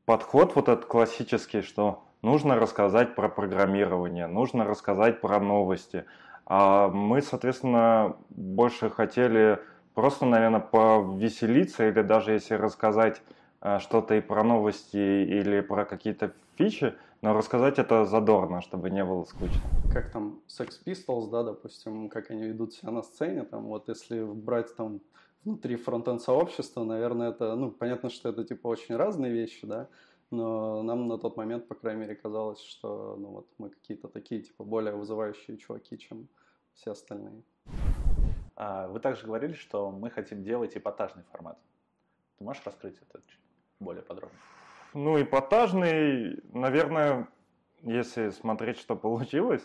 подход 0.06 0.56
вот 0.56 0.70
этот 0.70 0.86
классический, 0.86 1.62
что 1.62 2.04
нужно 2.22 2.56
рассказать 2.56 3.16
про 3.16 3.28
программирование, 3.28 4.28
нужно 4.28 4.64
рассказать 4.64 5.20
про 5.20 5.40
новости. 5.40 6.06
А 6.46 6.88
мы, 6.88 7.22
соответственно, 7.22 8.16
больше 8.30 8.90
хотели 8.90 9.60
просто, 9.94 10.26
наверное, 10.26 10.62
повеселиться 10.62 11.88
или 11.88 12.02
даже 12.02 12.32
если 12.32 12.56
рассказать 12.56 13.22
э, 13.62 13.80
что-то 13.80 14.16
и 14.16 14.22
про 14.22 14.44
новости 14.44 14.98
или 14.98 15.60
про 15.60 15.86
какие-то 15.86 16.32
фичи, 16.58 16.94
но 17.22 17.34
рассказать 17.34 17.78
это 17.78 18.06
задорно, 18.06 18.62
чтобы 18.62 18.90
не 18.90 19.06
было 19.06 19.24
скучно. 19.26 19.62
Как 19.94 20.12
там 20.12 20.42
Sex 20.48 20.84
Pistols, 20.86 21.30
да, 21.30 21.44
допустим, 21.44 22.10
как 22.10 22.32
они 22.32 22.44
ведут 22.44 22.74
себя 22.74 22.92
на 22.92 23.04
сцене, 23.04 23.44
там 23.44 23.66
вот 23.66 23.90
если 23.90 24.24
брать 24.24 24.76
там 24.76 25.02
внутри 25.44 25.76
фронтенд 25.76 26.22
сообщества, 26.22 26.84
наверное, 26.84 27.30
это, 27.30 27.56
ну, 27.56 27.72
понятно, 27.72 28.10
что 28.10 28.30
это 28.30 28.44
типа 28.44 28.68
очень 28.68 28.96
разные 28.96 29.32
вещи, 29.32 29.68
да, 29.68 29.88
но 30.32 30.82
нам 30.82 31.08
на 31.08 31.18
тот 31.18 31.38
момент, 31.38 31.68
по 31.68 31.76
крайней 31.76 32.02
мере, 32.02 32.16
казалось, 32.16 32.62
что 32.62 33.16
ну, 33.20 33.28
вот 33.30 33.48
мы 33.58 33.70
какие-то 33.70 34.08
такие, 34.08 34.42
типа, 34.42 34.64
более 34.64 34.96
вызывающие 34.96 35.58
чуваки, 35.58 35.98
чем 35.98 36.28
все 36.74 36.92
остальные. 36.92 37.44
А, 38.56 38.88
вы 38.88 39.00
также 39.00 39.26
говорили, 39.26 39.54
что 39.54 39.92
мы 39.92 40.10
хотим 40.10 40.44
делать 40.44 40.78
эпатажный 40.78 41.24
формат. 41.32 41.60
Ты 42.38 42.46
можешь 42.46 42.66
раскрыть 42.66 42.98
это 42.98 43.22
чуть 43.28 43.40
более 43.80 44.04
подробно? 44.04 44.38
Ну, 44.94 45.22
эпатажный, 45.22 46.42
наверное, 46.52 47.30
если 47.82 48.30
смотреть, 48.30 48.78
что 48.78 48.98
получилось, 48.98 49.64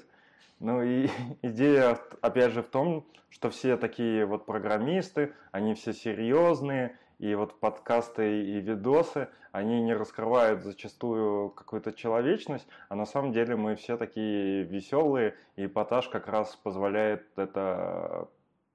ну 0.61 0.83
и 0.83 1.09
идея, 1.43 1.99
опять 2.21 2.53
же, 2.53 2.63
в 2.63 2.69
том, 2.69 3.05
что 3.29 3.51
все 3.51 3.77
такие 3.77 4.25
вот 4.25 4.47
программисты, 4.47 5.33
они 5.51 5.75
все 5.75 5.93
серьезные, 5.93 6.97
и 7.19 7.35
вот 7.35 7.59
подкасты 7.59 8.43
и 8.45 8.61
видосы, 8.61 9.29
они 9.51 9.81
не 9.83 9.95
раскрывают 9.95 10.63
зачастую 10.63 11.51
какую-то 11.51 11.93
человечность, 11.93 12.69
а 12.89 12.95
на 12.95 13.05
самом 13.05 13.33
деле 13.33 13.57
мы 13.57 13.75
все 13.75 13.97
такие 13.97 14.63
веселые, 14.63 15.35
и 15.57 15.67
эпатаж 15.67 16.09
как 16.09 16.29
раз 16.29 16.55
позволяет 16.55 17.27
это 17.37 18.29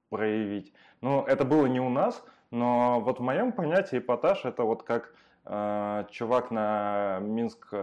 проявить. 0.09 0.73
Ну, 0.99 1.23
это 1.23 1.45
было 1.45 1.65
не 1.67 1.79
у 1.79 1.89
нас, 1.89 2.25
но 2.49 2.99
вот 2.99 3.19
в 3.19 3.23
моем 3.23 3.53
понятии 3.53 3.99
эпатаж 3.99 4.43
это 4.43 4.63
вот 4.63 4.83
как 4.83 5.13
чувак 5.43 6.51
на 6.51 7.19
Минск 7.19 7.73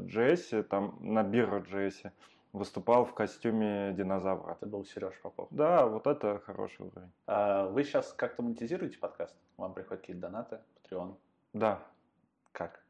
Джесси, 0.00 0.62
там 0.62 0.98
на 1.00 1.22
Бирро 1.22 1.60
Джесси, 1.60 2.10
выступал 2.52 3.04
в 3.04 3.14
костюме 3.14 3.92
динозавра. 3.92 4.52
Это 4.52 4.66
был 4.66 4.84
Сереж 4.84 5.14
Попов. 5.22 5.48
Да, 5.50 5.86
вот 5.86 6.06
это 6.06 6.40
хороший 6.40 6.86
уровень. 6.86 7.10
А 7.26 7.66
вы 7.66 7.84
сейчас 7.84 8.12
как-то 8.12 8.42
монетизируете 8.42 8.98
подкаст? 8.98 9.36
Вам 9.56 9.72
приходят 9.72 10.00
какие-то 10.00 10.22
донаты, 10.22 10.58
Patreon? 10.82 11.14
Да. 11.52 11.78
Как? 12.52 12.82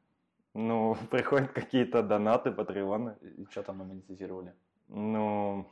Ну, 0.55 0.97
приходят 1.11 1.53
какие-то 1.53 2.03
донаты, 2.03 2.51
патреоны. 2.51 3.17
И 3.21 3.47
что 3.51 3.63
там 3.63 3.79
мы 3.79 3.85
монетизировали? 3.85 4.55
Ну, 4.89 5.67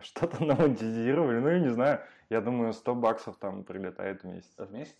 что-то 0.00 0.42
монетизировали, 0.42 1.38
ну, 1.40 1.48
я 1.48 1.58
не 1.60 1.70
знаю. 1.70 2.00
Я 2.30 2.40
думаю, 2.40 2.72
100 2.72 2.94
баксов 2.94 3.36
там 3.36 3.64
прилетает 3.64 4.22
в 4.22 4.26
месяц. 4.26 4.52
В 4.56 4.72
месяц? 4.72 4.96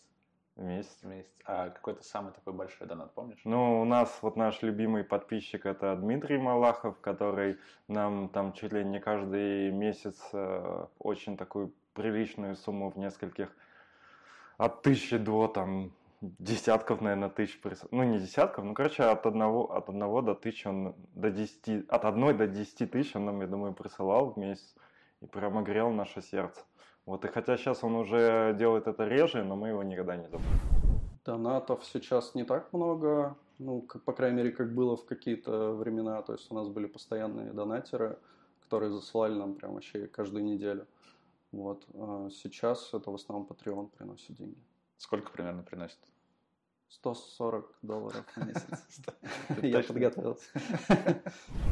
Месяц. 0.57 0.99
Месяц. 1.02 1.30
А 1.45 1.71
какой-то 1.71 2.02
самый 2.02 2.33
такой 2.33 2.52
большой 2.52 2.87
донат, 2.87 3.14
помнишь? 3.14 3.40
Ну, 3.45 3.80
у 3.80 3.85
нас 3.85 4.19
вот 4.23 4.37
наш 4.37 4.62
любимый 4.62 5.04
подписчик 5.04 5.66
это 5.66 5.97
Дмитрий 5.97 6.38
Малахов, 6.38 7.00
который 7.00 7.59
нам 7.88 8.28
там 8.28 8.52
чуть 8.52 8.73
ли 8.73 8.85
не 8.85 9.00
каждый 9.00 9.71
месяц 9.71 10.21
э, 10.33 10.87
очень 10.99 11.37
такую 11.37 11.73
приличную 11.95 12.57
сумму 12.57 12.90
в 12.90 12.99
нескольких 12.99 13.54
от 14.59 14.83
тысячи 14.83 15.16
до 15.16 15.49
там 15.49 15.92
десятков, 16.21 17.00
наверное, 17.00 17.30
тысяч 17.30 17.61
присылал. 17.61 17.88
Ну, 17.92 18.02
не 18.04 18.19
десятков, 18.19 18.64
ну, 18.64 18.75
короче, 18.75 19.04
от 19.04 19.25
одного, 19.25 19.75
от 19.75 19.88
одного 19.88 20.21
до 20.21 20.35
тысячи 20.35 20.66
он, 20.66 20.95
до 21.14 21.30
десяти, 21.30 21.85
от 21.88 22.04
одной 22.04 22.35
до 22.35 22.47
десяти 22.47 22.87
тысяч 22.87 23.16
он 23.16 23.25
нам, 23.25 23.40
я 23.40 23.47
думаю, 23.47 23.73
присылал 23.73 24.33
в 24.33 24.37
месяц 24.37 24.75
и 25.23 25.26
прямо 25.26 25.62
грел 25.62 25.90
наше 25.90 26.21
сердце. 26.21 26.61
Вот, 27.07 27.25
и 27.25 27.28
хотя 27.28 27.57
сейчас 27.57 27.83
он 27.83 27.95
уже 27.95 28.54
делает 28.59 28.87
это 28.87 29.04
реже, 29.07 29.42
но 29.42 29.57
мы 29.57 29.69
его 29.69 29.83
никогда 29.83 30.16
не 30.16 30.28
забудем. 30.28 30.61
Донатов 31.25 31.85
сейчас 31.85 32.35
не 32.35 32.45
так 32.45 32.73
много, 32.73 33.37
ну, 33.59 33.83
как, 33.83 34.04
по 34.04 34.12
крайней 34.12 34.37
мере, 34.37 34.52
как 34.52 34.75
было 34.75 34.97
в 34.97 35.04
какие-то 35.04 35.73
времена. 35.73 36.23
То 36.23 36.33
есть 36.33 36.50
у 36.50 36.54
нас 36.54 36.69
были 36.69 36.87
постоянные 36.87 37.52
донатеры, 37.52 38.19
которые 38.61 38.90
засылали 38.90 39.35
нам 39.35 39.54
прям 39.54 39.75
вообще 39.75 40.07
каждую 40.07 40.45
неделю. 40.45 40.87
Вот. 41.52 41.85
А 41.95 42.28
сейчас 42.30 42.95
это 42.95 43.11
в 43.11 43.14
основном 43.14 43.47
Patreon 43.49 43.90
приносит 43.90 44.37
деньги. 44.37 44.62
Сколько 44.97 45.30
примерно 45.30 45.62
приносит? 45.62 45.99
140 46.90 47.78
долларов 47.82 48.25
в 48.35 48.47
месяц. 48.47 49.02
Я 49.62 49.82
подготовился. 49.82 50.50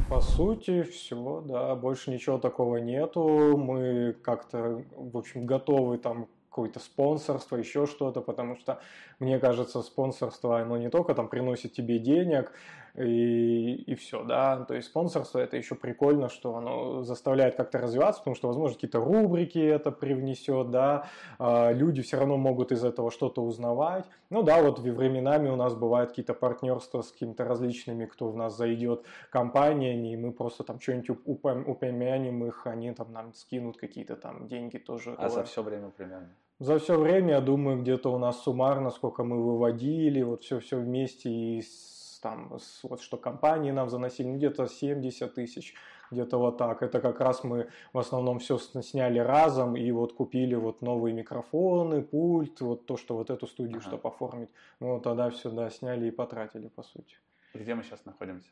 По 0.09 0.21
сути, 0.21 0.83
все, 0.83 1.41
да, 1.41 1.75
больше 1.75 2.11
ничего 2.11 2.37
такого 2.37 2.77
нету. 2.77 3.57
Мы 3.57 4.13
как-то, 4.23 4.83
в 4.95 5.17
общем, 5.17 5.45
готовы 5.45 5.97
там 5.97 6.27
какое-то 6.49 6.79
спонсорство, 6.79 7.57
еще 7.57 7.85
что-то, 7.85 8.21
потому 8.21 8.55
что, 8.55 8.81
мне 9.19 9.39
кажется, 9.39 9.81
спонсорство, 9.81 10.59
оно 10.59 10.77
не 10.77 10.89
только 10.89 11.13
там 11.13 11.29
приносит 11.29 11.73
тебе 11.73 11.99
денег, 11.99 12.51
и, 12.95 13.73
и 13.75 13.95
все, 13.95 14.23
да, 14.23 14.65
то 14.65 14.73
есть 14.73 14.87
спонсорство 14.87 15.39
это 15.39 15.57
еще 15.57 15.75
прикольно, 15.75 16.29
что 16.29 16.55
оно 16.55 17.03
заставляет 17.03 17.55
как-то 17.55 17.77
развиваться, 17.77 18.21
потому 18.21 18.35
что, 18.35 18.47
возможно, 18.47 18.75
какие-то 18.75 18.99
рубрики 18.99 19.59
это 19.59 19.91
привнесет, 19.91 20.71
да, 20.71 21.07
а, 21.37 21.71
люди 21.71 22.01
все 22.01 22.17
равно 22.17 22.37
могут 22.37 22.71
из 22.71 22.83
этого 22.83 23.11
что-то 23.11 23.43
узнавать, 23.43 24.05
ну 24.29 24.43
да, 24.43 24.61
вот 24.61 24.79
временами 24.79 25.49
у 25.49 25.55
нас 25.55 25.75
бывают 25.75 26.09
какие-то 26.09 26.33
партнерства 26.33 27.01
с 27.01 27.11
какими-то 27.11 27.45
различными, 27.45 28.05
кто 28.05 28.29
в 28.29 28.35
нас 28.35 28.55
зайдет 28.55 29.05
компаниями, 29.29 30.13
и 30.13 30.17
мы 30.17 30.31
просто 30.31 30.63
там 30.63 30.79
что-нибудь 30.79 31.17
упомянем 31.25 32.45
их, 32.45 32.67
они 32.67 32.91
там 32.93 33.11
нам 33.11 33.33
скинут 33.33 33.77
какие-то 33.77 34.15
там 34.15 34.47
деньги 34.47 34.77
тоже. 34.77 35.15
А 35.17 35.29
за 35.29 35.43
все 35.43 35.63
время 35.63 35.89
примерно? 35.89 36.29
За 36.59 36.77
все 36.77 36.99
время, 36.99 37.35
я 37.35 37.41
думаю, 37.41 37.81
где-то 37.81 38.13
у 38.13 38.17
нас 38.17 38.43
суммарно, 38.43 38.89
сколько 38.89 39.23
мы 39.23 39.41
выводили, 39.41 40.21
вот 40.21 40.43
все-все 40.43 40.77
вместе, 40.77 41.29
и 41.29 41.61
с, 41.61 41.98
там, 42.21 42.57
с, 42.59 42.83
вот 42.83 43.01
что 43.01 43.17
компании 43.17 43.71
нам 43.71 43.89
заносили, 43.89 44.27
ну, 44.27 44.37
где-то 44.37 44.67
70 44.67 45.33
тысяч, 45.33 45.75
где-то 46.11 46.37
вот 46.37 46.57
так. 46.57 46.81
Это 46.81 46.99
как 46.99 47.19
раз 47.19 47.43
мы 47.43 47.69
в 47.93 47.99
основном 47.99 48.39
все 48.39 48.57
сняли 48.57 49.19
разом 49.19 49.75
и 49.75 49.91
вот 49.91 50.13
купили 50.13 50.55
вот 50.55 50.81
новые 50.81 51.13
микрофоны, 51.13 52.01
пульт, 52.01 52.61
вот 52.61 52.85
то, 52.85 52.97
что 52.97 53.15
вот 53.15 53.29
эту 53.29 53.47
студию, 53.47 53.77
ага. 53.77 53.87
чтобы 53.87 54.09
оформить. 54.09 54.49
Мы 54.79 54.93
вот 54.93 55.03
тогда 55.03 55.29
все, 55.29 55.49
да, 55.49 55.69
сняли 55.69 56.07
и 56.07 56.11
потратили, 56.11 56.67
по 56.67 56.83
сути. 56.83 57.15
Где 57.53 57.75
мы 57.75 57.83
сейчас 57.83 58.05
находимся? 58.05 58.49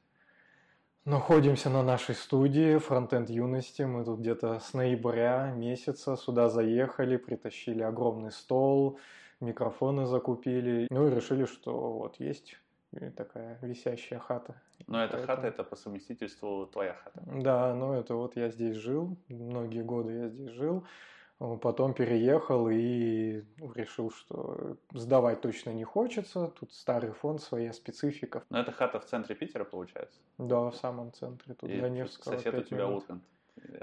Находимся 1.06 1.70
на 1.70 1.84
нашей 1.84 2.16
студии 2.16 2.78
Фронтенд 2.78 3.30
Юности. 3.30 3.84
Мы 3.84 4.04
тут 4.04 4.20
где-то 4.20 4.60
с 4.60 4.74
ноября 4.74 5.54
месяца 5.56 6.18
сюда 6.18 6.50
заехали, 6.50 7.16
притащили 7.16 7.82
огромный 7.82 8.32
стол, 8.32 9.00
микрофоны 9.40 10.06
закупили. 10.06 10.88
Ну 10.90 11.08
и 11.08 11.16
решили, 11.16 11.46
что 11.46 11.94
вот 11.94 12.20
есть 12.20 12.58
такая 13.16 13.58
висящая 13.62 14.20
хата. 14.20 14.56
Но 14.88 15.04
эта 15.04 15.18
Поэтому... 15.18 15.36
хата 15.36 15.48
это 15.48 15.64
по 15.64 15.76
совместительству 15.76 16.68
твоя 16.68 16.94
хата. 16.94 17.22
Да, 17.26 17.74
ну 17.74 17.94
это 17.94 18.16
вот 18.16 18.36
я 18.36 18.50
здесь 18.50 18.76
жил, 18.76 19.18
многие 19.30 19.84
годы 19.84 20.14
я 20.14 20.30
здесь 20.30 20.52
жил. 20.52 20.86
Потом 21.38 21.94
переехал 21.94 22.68
и 22.68 23.44
решил, 23.76 24.10
что 24.10 24.78
сдавать 24.92 25.42
точно 25.42 25.70
не 25.70 25.84
хочется. 25.84 26.48
Тут 26.60 26.74
старый 26.74 27.12
фонд, 27.12 27.42
своя 27.42 27.74
специфика. 27.74 28.44
Но 28.50 28.60
это 28.60 28.72
хата 28.72 29.00
в 29.00 29.06
центре 29.06 29.36
Питера, 29.36 29.64
получается? 29.64 30.18
Да, 30.40 30.72
в 30.72 30.76
самом 30.76 31.14
центре. 31.14 31.54
Тут 31.54 31.70
и 31.70 31.80
до 31.80 31.90
Невского. 31.90 32.38
Сосед 32.38 32.56
у 32.56 32.64
тебя 32.64 32.88
Ургант. 32.88 33.24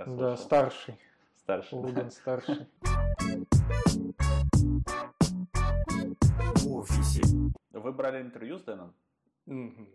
Да, 0.06 0.36
старший. 0.36 0.98
Старший. 1.38 1.78
Ургант 1.78 2.12
старший. 2.12 2.66
Вы 7.70 7.92
брали 7.92 8.22
интервью 8.22 8.58
с 8.58 8.62
Дэном? 8.62 8.94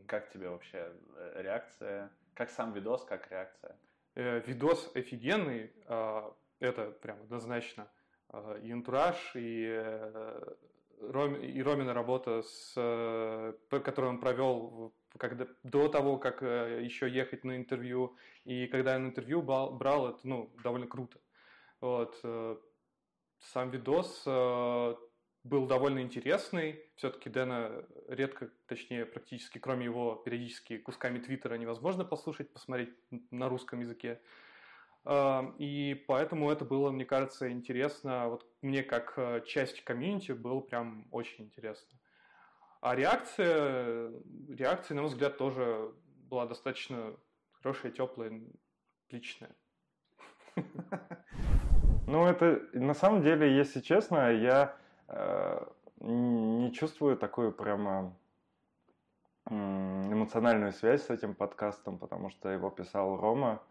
Как 0.05 0.29
тебе 0.29 0.49
вообще 0.49 0.93
э, 1.15 1.41
реакция? 1.41 2.11
Как 2.33 2.49
сам 2.51 2.73
видос, 2.73 3.03
как 3.03 3.31
реакция? 3.31 3.75
Э, 4.15 4.41
видос 4.45 4.91
офигенный. 4.93 5.71
А, 5.87 6.35
это 6.59 6.91
прям 6.91 7.21
однозначно. 7.21 7.91
А, 8.29 8.57
и 8.57 8.71
антураж, 8.71 9.15
и, 9.35 9.65
э, 9.67 10.55
и 11.41 11.63
Ромина 11.63 11.93
работа, 11.93 12.43
с, 12.43 12.73
которую 13.69 14.13
он 14.13 14.19
провел 14.19 14.93
когда, 15.17 15.47
до 15.63 15.87
того, 15.87 16.17
как 16.17 16.41
еще 16.43 17.09
ехать 17.09 17.43
на 17.43 17.57
интервью. 17.57 18.15
И 18.45 18.67
когда 18.67 18.93
я 18.93 18.99
на 18.99 19.07
интервью 19.07 19.41
брал, 19.41 19.71
брал 19.71 20.09
это 20.09 20.19
ну, 20.27 20.53
довольно 20.63 20.85
круто. 20.85 21.19
Вот. 21.81 22.19
Сам 23.39 23.71
видос 23.71 24.27
был 25.49 25.65
довольно 25.65 25.99
интересный. 26.01 26.79
Все-таки 26.95 27.29
Дэна 27.29 27.83
редко, 28.07 28.49
точнее, 28.67 29.05
практически, 29.05 29.57
кроме 29.57 29.85
его 29.85 30.15
периодически 30.15 30.77
кусками 30.77 31.19
Твиттера, 31.19 31.55
невозможно 31.55 32.05
послушать, 32.05 32.53
посмотреть 32.53 32.93
на 33.31 33.49
русском 33.49 33.81
языке. 33.81 34.21
А, 35.03 35.53
и 35.57 36.05
поэтому 36.07 36.51
это 36.51 36.65
было, 36.65 36.91
мне 36.91 37.05
кажется, 37.05 37.51
интересно. 37.51 38.29
Вот 38.29 38.45
мне 38.61 38.83
как 38.83 39.13
э, 39.17 39.41
часть 39.45 39.83
комьюнити 39.83 40.33
было 40.33 40.59
прям 40.59 41.07
очень 41.11 41.45
интересно. 41.45 41.97
А 42.81 42.95
реакция, 42.95 44.13
реакция, 44.47 44.95
на 44.95 45.01
мой 45.01 45.09
взгляд, 45.09 45.37
тоже 45.37 45.93
была 46.29 46.45
достаточно 46.45 47.15
хорошая, 47.51 47.91
теплая, 47.91 48.41
личная. 49.09 49.55
Ну, 52.07 52.25
это 52.25 52.67
на 52.73 52.95
самом 52.95 53.21
деле, 53.21 53.55
если 53.55 53.81
честно, 53.81 54.31
я 54.31 54.75
не 55.99 56.71
чувствую 56.71 57.17
такую 57.17 57.51
прямо 57.51 58.13
эмоциональную 59.49 60.71
связь 60.71 61.05
с 61.05 61.09
этим 61.09 61.33
подкастом, 61.33 61.97
потому 61.97 62.29
что 62.29 62.49
его 62.49 62.69
писал 62.69 63.17
Рома, 63.17 63.61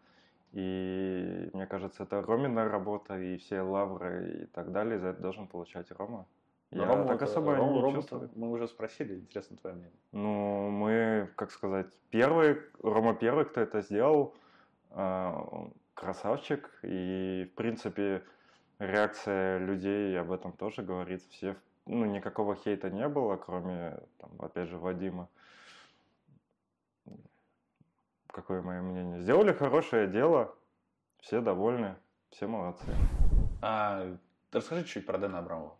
и 0.52 1.50
мне 1.52 1.66
кажется, 1.66 2.02
это 2.02 2.22
Ромина 2.22 2.68
работа, 2.68 3.18
и 3.18 3.36
все 3.36 3.60
лавры 3.60 4.42
и 4.42 4.46
так 4.46 4.72
далее 4.72 4.98
за 4.98 5.08
это 5.08 5.22
должен 5.22 5.46
получать 5.46 5.90
Рома. 5.92 6.26
Но 6.70 6.82
Я 6.82 6.88
Рому 6.88 7.06
так 7.06 7.22
особо 7.22 7.56
Рому, 7.56 7.74
не 7.74 7.80
Рому 7.80 7.96
чувствую. 7.96 8.30
Мы 8.34 8.50
уже 8.50 8.68
спросили, 8.68 9.14
интересно 9.14 9.56
твое 9.56 9.76
мнение. 9.76 9.98
Ну, 10.12 10.70
мы, 10.70 11.30
как 11.36 11.50
сказать, 11.50 11.86
первый, 12.10 12.60
Рома 12.82 13.14
первый, 13.14 13.44
кто 13.44 13.60
это 13.60 13.80
сделал, 13.80 14.34
а, 14.90 15.70
красавчик, 15.94 16.70
и, 16.82 17.48
в 17.52 17.56
принципе, 17.56 18.22
реакция 18.78 19.58
людей 19.58 20.18
об 20.18 20.32
этом 20.32 20.52
тоже 20.52 20.82
говорит. 20.82 21.22
Все, 21.30 21.56
ну, 21.86 22.04
никакого 22.04 22.54
хейта 22.54 22.90
не 22.90 23.08
было, 23.08 23.36
кроме, 23.36 23.98
там, 24.18 24.30
опять 24.38 24.68
же, 24.68 24.78
Вадима. 24.78 25.28
Какое 28.28 28.62
мое 28.62 28.82
мнение? 28.82 29.20
Сделали 29.20 29.52
хорошее 29.52 30.06
дело, 30.06 30.54
все 31.18 31.40
довольны, 31.40 31.96
все 32.30 32.46
молодцы. 32.46 32.86
А, 33.60 34.16
расскажи 34.52 34.84
чуть 34.84 35.06
про 35.06 35.18
Дэна 35.18 35.38
Абрамова. 35.38 35.76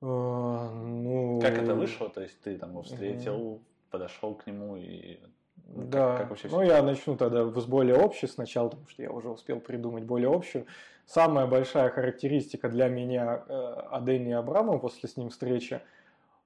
А, 0.00 0.70
ну... 0.72 1.38
Как 1.40 1.52
это 1.52 1.74
вышло? 1.74 2.08
То 2.08 2.22
есть 2.22 2.40
ты 2.42 2.58
там 2.58 2.70
его 2.70 2.82
встретил, 2.82 3.62
подошел 3.90 4.34
к 4.34 4.46
нему 4.46 4.76
и 4.76 5.20
да, 5.68 6.18
как, 6.18 6.38
как 6.38 6.50
ну 6.50 6.62
я 6.62 6.82
начну 6.82 7.16
тогда 7.16 7.48
с 7.48 7.64
более 7.64 7.96
общей 7.96 8.26
сначала, 8.26 8.68
потому 8.68 8.88
что 8.88 9.02
я 9.02 9.10
уже 9.10 9.28
успел 9.28 9.60
придумать 9.60 10.04
более 10.04 10.34
общую. 10.34 10.66
Самая 11.06 11.46
большая 11.46 11.90
характеристика 11.90 12.68
для 12.68 12.88
меня 12.88 13.42
э, 13.48 13.52
о 13.54 14.00
Дэнни 14.00 14.32
Абрамове 14.32 14.78
после 14.78 15.08
с 15.08 15.16
ним 15.16 15.30
встречи, 15.30 15.80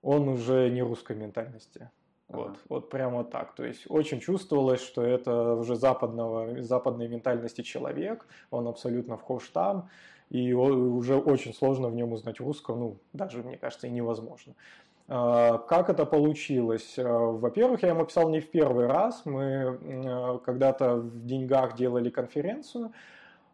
он 0.02 0.28
уже 0.28 0.70
не 0.70 0.82
русской 0.82 1.16
ментальности. 1.16 1.90
Вот, 2.28 2.48
ага. 2.48 2.58
вот 2.68 2.90
прямо 2.90 3.24
так. 3.24 3.54
То 3.54 3.64
есть 3.64 3.84
очень 3.88 4.20
чувствовалось, 4.20 4.80
что 4.80 5.02
это 5.02 5.54
уже 5.54 5.76
западного, 5.76 6.62
западной 6.62 7.08
ментальности 7.08 7.62
человек, 7.62 8.26
он 8.50 8.66
абсолютно 8.66 9.16
вхож 9.16 9.48
там, 9.48 9.88
и 10.30 10.52
уже 10.52 11.16
очень 11.16 11.54
сложно 11.54 11.88
в 11.88 11.94
нем 11.94 12.12
узнать 12.12 12.40
русского, 12.40 12.76
ну, 12.76 12.96
даже, 13.12 13.42
мне 13.42 13.56
кажется, 13.56 13.86
и 13.86 13.90
невозможно. 13.90 14.54
А, 15.08 15.58
как 15.58 15.88
это 15.88 16.04
получилось? 16.04 16.98
А, 16.98 17.02
во-первых, 17.04 17.82
я 17.82 17.90
ему 17.90 18.04
писал 18.04 18.28
не 18.28 18.40
в 18.40 18.50
первый 18.50 18.86
раз. 18.86 19.22
Мы 19.24 19.78
а, 20.06 20.38
когда-то 20.38 20.96
в 20.96 21.26
деньгах 21.26 21.76
делали 21.76 22.10
конференцию, 22.10 22.92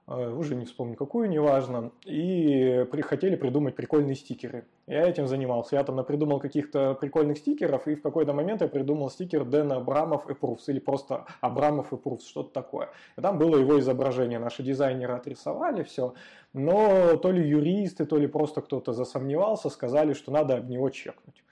уже 0.06 0.54
не 0.54 0.64
вспомню 0.64 0.96
какую, 0.96 1.28
неважно, 1.28 1.92
и 2.04 2.86
при, 2.90 3.02
хотели 3.02 3.36
придумать 3.36 3.76
прикольные 3.76 4.16
стикеры. 4.16 4.64
Я 4.86 5.08
этим 5.08 5.26
занимался. 5.26 5.76
Я 5.76 5.84
там 5.84 6.04
придумал 6.04 6.40
каких-то 6.40 6.94
прикольных 6.94 7.38
стикеров, 7.38 7.86
и 7.86 7.94
в 7.94 8.02
какой-то 8.02 8.32
момент 8.32 8.62
я 8.62 8.68
придумал 8.68 9.10
стикер 9.10 9.44
Дэна 9.44 9.76
Абрамов 9.76 10.28
и 10.28 10.34
Пруфс, 10.34 10.68
или 10.68 10.80
просто 10.80 11.26
Абрамов 11.40 11.92
и 11.92 11.96
Пруфс, 11.96 12.26
что-то 12.26 12.52
такое. 12.52 12.88
И 13.16 13.20
там 13.20 13.38
было 13.38 13.56
его 13.56 13.78
изображение. 13.78 14.38
Наши 14.38 14.62
дизайнеры 14.62 15.14
отрисовали 15.14 15.84
все, 15.84 16.14
но 16.52 17.16
то 17.16 17.30
ли 17.30 17.48
юристы, 17.48 18.04
то 18.04 18.16
ли 18.16 18.26
просто 18.26 18.60
кто-то 18.60 18.92
засомневался, 18.92 19.70
сказали, 19.70 20.14
что 20.14 20.32
надо 20.32 20.56
об 20.56 20.68
него 20.68 20.90
чекнуть. 20.90 21.42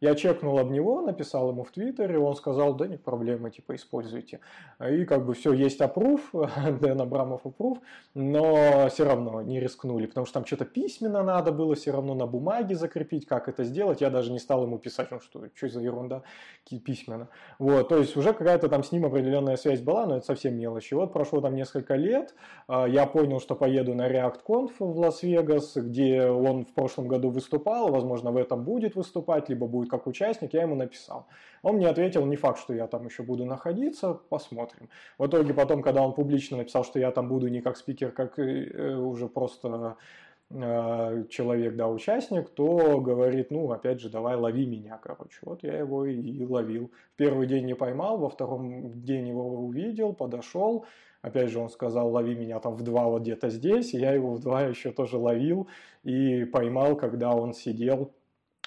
Я 0.00 0.14
чекнул 0.14 0.58
об 0.58 0.70
него, 0.70 1.02
написал 1.02 1.50
ему 1.50 1.62
в 1.62 1.70
Твиттере, 1.70 2.18
он 2.18 2.34
сказал, 2.34 2.74
да 2.74 2.86
нет 2.86 3.02
проблемы, 3.02 3.50
типа 3.50 3.74
используйте. 3.74 4.40
И 4.88 5.04
как 5.04 5.26
бы 5.26 5.34
все, 5.34 5.52
есть 5.52 5.80
опруф, 5.82 6.30
Дэн 6.80 7.00
Абрамов 7.02 7.44
опруф, 7.44 7.78
но 8.14 8.88
все 8.88 9.04
равно 9.04 9.42
не 9.42 9.60
рискнули, 9.60 10.06
потому 10.06 10.24
что 10.24 10.34
там 10.34 10.46
что-то 10.46 10.64
письменно 10.64 11.22
надо 11.22 11.52
было 11.52 11.74
все 11.74 11.90
равно 11.90 12.14
на 12.14 12.26
бумаге 12.26 12.76
закрепить, 12.76 13.26
как 13.26 13.48
это 13.48 13.62
сделать. 13.64 14.00
Я 14.00 14.08
даже 14.08 14.32
не 14.32 14.38
стал 14.38 14.62
ему 14.62 14.78
писать, 14.78 15.10
ну 15.10 15.20
что, 15.20 15.42
что 15.54 15.68
за 15.68 15.80
ерунда, 15.80 16.22
письменно. 16.78 17.28
Вот, 17.58 17.88
то 17.88 17.98
есть 17.98 18.16
уже 18.16 18.32
какая-то 18.32 18.68
там 18.68 18.82
с 18.82 18.92
ним 18.92 19.04
определенная 19.04 19.56
связь 19.56 19.82
была, 19.82 20.06
но 20.06 20.16
это 20.16 20.24
совсем 20.26 20.56
мелочи. 20.56 20.94
Вот 20.94 21.12
прошло 21.12 21.42
там 21.42 21.54
несколько 21.54 21.96
лет, 21.96 22.34
а, 22.68 22.86
я 22.86 23.04
понял, 23.04 23.38
что 23.38 23.54
поеду 23.54 23.94
на 23.94 24.08
ReactConf 24.08 24.72
в 24.78 24.98
Лас-Вегас, 24.98 25.76
где 25.76 26.24
он 26.26 26.64
в 26.64 26.72
прошлом 26.72 27.06
году 27.06 27.28
выступал, 27.28 27.90
возможно, 27.90 28.30
в 28.30 28.36
этом 28.38 28.64
будет 28.64 28.94
выступать, 28.94 29.50
либо 29.50 29.66
будет 29.66 29.89
как 29.90 30.06
участник, 30.06 30.54
я 30.54 30.62
ему 30.62 30.74
написал. 30.74 31.26
Он 31.62 31.76
мне 31.76 31.88
ответил, 31.88 32.24
не 32.26 32.36
факт, 32.36 32.58
что 32.58 32.72
я 32.72 32.86
там 32.86 33.06
еще 33.06 33.22
буду 33.22 33.44
находиться, 33.44 34.14
посмотрим. 34.14 34.88
В 35.18 35.26
итоге 35.26 35.52
потом, 35.52 35.82
когда 35.82 36.02
он 36.02 36.14
публично 36.14 36.56
написал, 36.56 36.84
что 36.84 36.98
я 36.98 37.10
там 37.10 37.28
буду 37.28 37.48
не 37.48 37.60
как 37.60 37.76
спикер, 37.76 38.12
как 38.12 38.38
э, 38.38 38.94
уже 38.96 39.28
просто 39.28 39.96
э, 40.50 41.24
человек, 41.28 41.76
да, 41.76 41.88
участник, 41.88 42.48
то 42.50 43.00
говорит, 43.00 43.50
ну, 43.50 43.70
опять 43.70 44.00
же, 44.00 44.08
давай 44.08 44.36
лови 44.36 44.66
меня, 44.66 44.98
короче. 45.02 45.38
Вот 45.42 45.62
я 45.62 45.76
его 45.76 46.06
и 46.06 46.44
ловил. 46.44 46.90
В 47.14 47.16
первый 47.16 47.46
день 47.46 47.66
не 47.66 47.74
поймал, 47.74 48.18
во 48.18 48.30
втором 48.30 49.02
день 49.02 49.28
его 49.28 49.46
увидел, 49.66 50.14
подошел, 50.14 50.86
Опять 51.22 51.50
же, 51.50 51.58
он 51.58 51.68
сказал, 51.68 52.10
лови 52.10 52.34
меня 52.34 52.60
там 52.60 52.74
в 52.74 52.82
два 52.82 53.04
вот 53.04 53.22
где-то 53.22 53.50
здесь, 53.50 53.92
я 53.92 54.12
его 54.12 54.32
в 54.32 54.40
два 54.40 54.62
еще 54.62 54.90
тоже 54.90 55.18
ловил 55.18 55.68
и 56.02 56.44
поймал, 56.44 56.96
когда 56.96 57.34
он 57.34 57.52
сидел 57.52 58.10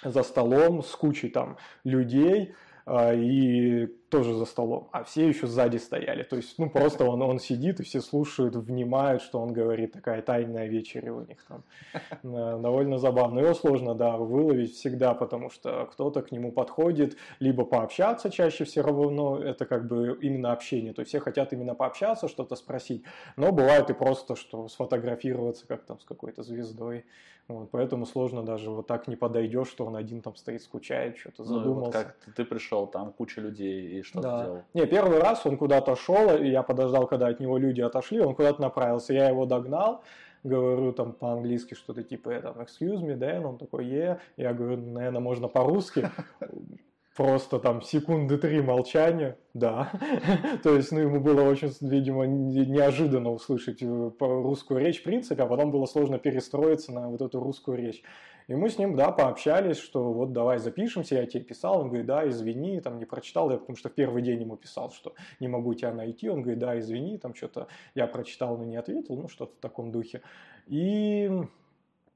за 0.04 0.24
столом 0.24 0.84
с 0.84 0.92
кучей 0.92 1.30
там 1.30 1.58
людей, 1.84 2.54
а, 2.86 3.14
и 3.14 3.88
тоже 4.14 4.36
за 4.36 4.46
столом, 4.46 4.90
а 4.92 5.04
все 5.04 5.28
еще 5.28 5.48
сзади 5.48 5.78
стояли. 5.78 6.24
То 6.24 6.36
есть, 6.36 6.60
ну, 6.60 6.70
просто 6.70 7.04
он, 7.06 7.22
он 7.22 7.40
сидит, 7.40 7.80
и 7.80 7.84
все 7.84 8.00
слушают, 8.00 8.56
внимают, 8.56 9.24
что 9.24 9.40
он 9.40 9.54
говорит, 9.54 9.94
такая 9.94 10.22
тайная 10.22 10.68
вечеря 10.68 11.14
у 11.14 11.22
них 11.22 11.44
там. 11.48 11.64
Довольно 12.24 13.00
забавно. 13.00 13.40
Его 13.40 13.56
сложно, 13.56 13.96
да, 13.96 14.18
выловить 14.18 14.76
всегда, 14.76 15.16
потому 15.16 15.50
что 15.50 15.88
кто-то 15.92 16.22
к 16.22 16.32
нему 16.32 16.52
подходит, 16.52 17.18
либо 17.40 17.66
пообщаться 17.66 18.30
чаще 18.30 18.66
все 18.66 18.82
равно, 18.82 19.40
это 19.40 19.66
как 19.66 19.88
бы 19.88 20.18
именно 20.22 20.52
общение, 20.52 20.94
то 20.94 21.02
есть 21.02 21.10
все 21.10 21.20
хотят 21.20 21.52
именно 21.54 21.74
пообщаться, 21.74 22.28
что-то 22.28 22.56
спросить, 22.56 23.04
но 23.36 23.52
бывает 23.52 23.90
и 23.90 23.94
просто, 23.94 24.36
что 24.36 24.68
сфотографироваться 24.68 25.68
как 25.68 25.86
там 25.86 26.00
с 26.00 26.06
какой-то 26.06 26.44
звездой. 26.44 27.06
Вот, 27.50 27.72
поэтому 27.72 28.06
сложно 28.06 28.44
даже 28.44 28.72
вот 28.72 28.88
так 28.88 29.10
не 29.10 29.18
подойдешь, 29.18 29.68
что 29.68 29.86
он 29.86 29.98
один 29.98 30.22
там 30.22 30.34
стоит, 30.36 30.62
скучает, 30.62 31.18
что-то 31.18 31.44
задумался. 31.44 31.76
Ну, 31.76 31.86
вот 31.86 31.94
как 31.94 32.36
ты 32.36 32.46
пришел, 32.46 32.88
там 32.88 33.12
куча 33.12 33.42
людей 33.42 34.00
и 34.00 34.02
что 34.04 34.22
да. 34.22 34.44
делал? 34.44 34.64
Не, 34.74 34.86
первый 34.86 35.20
раз 35.20 35.46
он 35.46 35.58
куда-то 35.58 35.96
шел, 35.96 36.38
и 36.38 36.48
я 36.48 36.64
подождал, 36.64 37.08
когда 37.08 37.28
от 37.28 37.40
него 37.40 37.58
люди 37.58 37.82
отошли, 37.82 38.20
он 38.20 38.36
куда-то 38.36 38.62
направился, 38.62 39.14
я 39.14 39.30
его 39.30 39.46
догнал, 39.46 40.04
говорю 40.44 40.94
там 40.94 41.14
по-английски 41.14 41.74
что-то 41.74 42.04
типа, 42.04 42.40
там, 42.42 42.60
excuse 42.60 43.02
me, 43.02 43.18
Dan, 43.18 43.46
он 43.46 43.58
такой, 43.58 43.86
yeah, 43.86 44.20
я 44.38 44.54
говорю, 44.54 44.78
наверное, 44.78 45.22
можно 45.22 45.48
по-русски, 45.48 46.10
просто 47.16 47.60
там 47.60 47.82
секунды 47.82 48.38
три 48.38 48.62
молчания, 48.62 49.38
да. 49.54 49.92
То 50.64 50.76
есть, 50.76 50.92
ну, 50.92 51.00
ему 51.00 51.20
было 51.20 51.44
очень, 51.44 51.72
видимо, 51.82 52.26
неожиданно 52.26 53.32
услышать 53.32 53.82
э, 53.82 54.12
русскую 54.20 54.80
речь, 54.80 55.02
в 55.02 55.04
принципе, 55.04 55.44
а 55.44 55.46
потом 55.46 55.72
было 55.72 55.86
сложно 55.86 56.18
перестроиться 56.18 56.92
на 56.92 57.10
вот 57.10 57.22
эту 57.22 57.40
русскую 57.40 57.78
речь. 57.78 58.04
И 58.48 58.56
мы 58.56 58.70
с 58.70 58.78
ним, 58.78 58.96
да, 58.96 59.12
пообщались, 59.12 59.78
что 59.78 60.12
вот 60.12 60.34
давай 60.34 60.58
запишемся, 60.58 61.16
я 61.16 61.26
тебе 61.26 61.44
писал, 61.44 61.82
он 61.82 61.88
говорит, 61.88 62.06
да, 62.06 62.28
извини, 62.28 62.82
там 62.82 63.00
не 63.00 63.06
прочитал, 63.06 63.50
я 63.52 63.58
потому 63.58 63.78
что 63.78 63.90
в 63.90 63.94
первый 63.94 64.22
день 64.22 64.42
ему 64.42 64.58
писал, 64.58 64.92
что 64.92 65.14
не 65.40 65.48
могу 65.48 65.74
тебя 65.76 65.94
найти, 65.94 66.30
он 66.30 66.42
говорит, 66.42 66.60
да, 66.60 66.78
извини, 66.78 67.18
там 67.18 67.36
что-то 67.36 67.68
я 67.96 68.06
прочитал, 68.08 68.58
но 68.58 68.66
не 68.66 68.76
ответил, 68.76 69.16
ну, 69.16 69.30
что-то 69.30 69.54
в 69.56 69.62
таком 69.62 69.92
духе. 69.92 70.22
И 70.68 71.32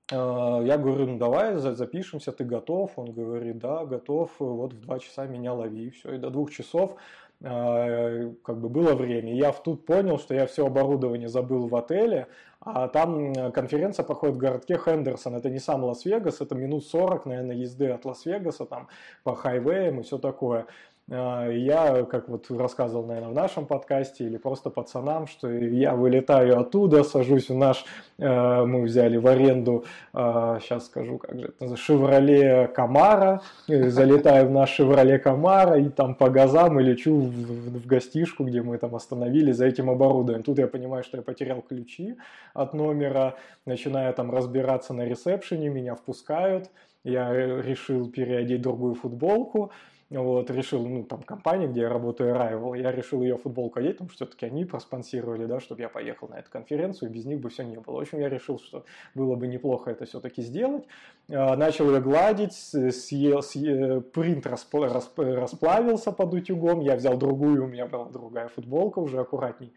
я 0.10 0.78
говорю, 0.78 1.06
ну 1.06 1.17
давай 1.17 1.58
запишемся, 1.58 2.32
ты 2.32 2.46
готов? 2.46 2.93
Он 2.96 3.12
говорит, 3.12 3.60
да, 3.60 3.86
готов, 3.86 4.32
вот 4.39 4.74
в 4.74 4.80
два 4.80 5.00
часа 5.00 5.26
меня 5.26 5.54
лови. 5.54 5.89
Все, 5.89 6.13
и 6.13 6.17
до 6.17 6.30
двух 6.30 6.52
часов 6.52 6.96
а, 7.43 8.32
как 8.43 8.60
бы 8.60 8.70
было 8.70 8.96
время. 8.96 9.34
Я 9.34 9.52
тут 9.52 9.86
понял, 9.86 10.17
что 10.17 10.34
я 10.34 10.48
все 10.48 10.65
оборудование 10.65 11.28
забыл 11.28 11.67
в 11.67 11.76
отеле, 11.76 12.28
а 12.62 12.88
там 12.88 13.52
конференция 13.52 14.04
проходит 14.04 14.36
в 14.36 14.39
городке 14.39 14.78
Хендерсон. 14.78 15.36
Это 15.36 15.50
не 15.50 15.60
сам 15.60 15.84
Лас-Вегас, 15.84 16.41
это 16.41 16.56
минут 16.56 16.86
40, 16.86 17.26
наверное, 17.26 17.56
езды 17.56 17.89
от 17.89 18.06
Лас-Вегаса, 18.06 18.65
там 18.65 18.88
по 19.24 19.36
хайвеям 19.36 20.00
и 20.00 20.04
все 20.04 20.17
такое. 20.17 20.65
А, 21.10 21.50
я, 21.50 22.04
как 22.04 22.28
вот 22.28 22.52
рассказывал, 22.52 23.06
наверное, 23.06 23.30
в 23.30 23.36
нашем 23.36 23.65
подкасте 23.65 24.26
или 24.26 24.38
просто 24.38 24.70
пацанам, 24.70 25.26
что 25.28 25.50
я 25.50 25.96
вылетаю 25.96 26.60
оттуда, 26.60 27.04
сажусь 27.04 27.50
в 27.50 27.56
наш, 27.56 27.86
э, 28.17 28.65
мы 28.65 28.84
взяли 28.84 29.15
в 29.15 29.26
аренду, 29.26 29.86
сейчас 30.12 30.84
а, 30.84 30.86
скажу, 30.86 31.17
как 31.17 31.39
же 31.39 31.54
это, 31.60 31.78
Шевроле 31.78 32.67
Камаро, 32.67 33.41
залетаю 33.67 34.48
в 34.48 34.52
наш 34.52 34.72
Шевроле 34.72 35.17
Камара 35.17 35.80
и 35.80 35.88
там 35.88 36.13
по 36.13 36.30
газам 36.30 36.78
и 36.80 36.84
лечу 36.84 37.22
в 37.22 37.86
гостишку, 37.86 38.43
где 38.43 38.62
мы 38.62 38.78
там 38.78 38.93
остановились 38.93 39.56
за 39.56 39.65
этим 39.65 39.89
оборудованием. 39.89 40.43
Тут 40.43 40.60
я 40.60 40.67
понимаю, 40.67 41.04
что 41.04 41.17
я 41.17 41.24
потерял 41.24 41.62
ключи 41.62 42.17
от 42.54 42.74
номера, 42.74 43.36
начинаю 43.65 44.13
там 44.13 44.30
разбираться 44.30 44.93
на 44.93 45.06
ресепшене, 45.06 45.70
меня 45.70 45.96
впускают, 45.96 46.70
я 47.06 47.34
решил 47.34 48.10
переодеть 48.10 48.62
другую 48.62 48.96
футболку, 48.96 49.72
вот, 50.10 50.50
решил, 50.50 50.88
ну, 50.88 51.04
там, 51.04 51.22
компания, 51.22 51.67
где 51.67 51.82
я 51.82 51.89
работаю, 51.89 52.34
Rival, 52.34 52.80
я 52.80 52.91
решил 52.91 53.22
ее 53.22 53.38
футболку 53.38 53.80
одеть, 53.80 53.93
потому 53.93 54.10
что 54.10 54.26
все-таки 54.26 54.46
они 54.46 54.63
проспонсировали, 54.63 55.46
да, 55.46 55.60
чтобы 55.60 55.82
я 55.82 55.89
поехал 55.89 56.30
на 56.30 56.36
эту 56.36 56.50
конференцию, 56.50 57.10
и 57.10 57.13
без 57.13 57.26
них 57.26 57.41
бы 57.41 57.50
все 57.50 57.63
не 57.63 57.78
было. 57.78 57.98
В 57.98 58.00
общем, 58.00 58.20
я 58.20 58.30
решил, 58.30 58.58
что 58.58 58.86
было 59.15 59.36
бы 59.36 59.48
неплохо 59.48 59.91
это 59.91 60.06
все-таки 60.06 60.41
сделать. 60.41 60.86
А, 61.30 61.58
начал 61.58 61.93
ее 61.93 62.00
гладить, 62.00 62.54
съел, 62.54 63.43
съел 63.43 64.02
принт 64.02 64.48
расплавился 64.48 66.12
под 66.13 66.34
утюгом, 66.34 66.80
я 66.80 66.96
взял 66.96 67.17
другую, 67.17 67.65
у 67.65 67.67
меня 67.67 67.86
была 67.86 68.06
другая 68.06 68.48
футболка 68.48 69.00
уже 69.00 69.20
аккуратней 69.20 69.74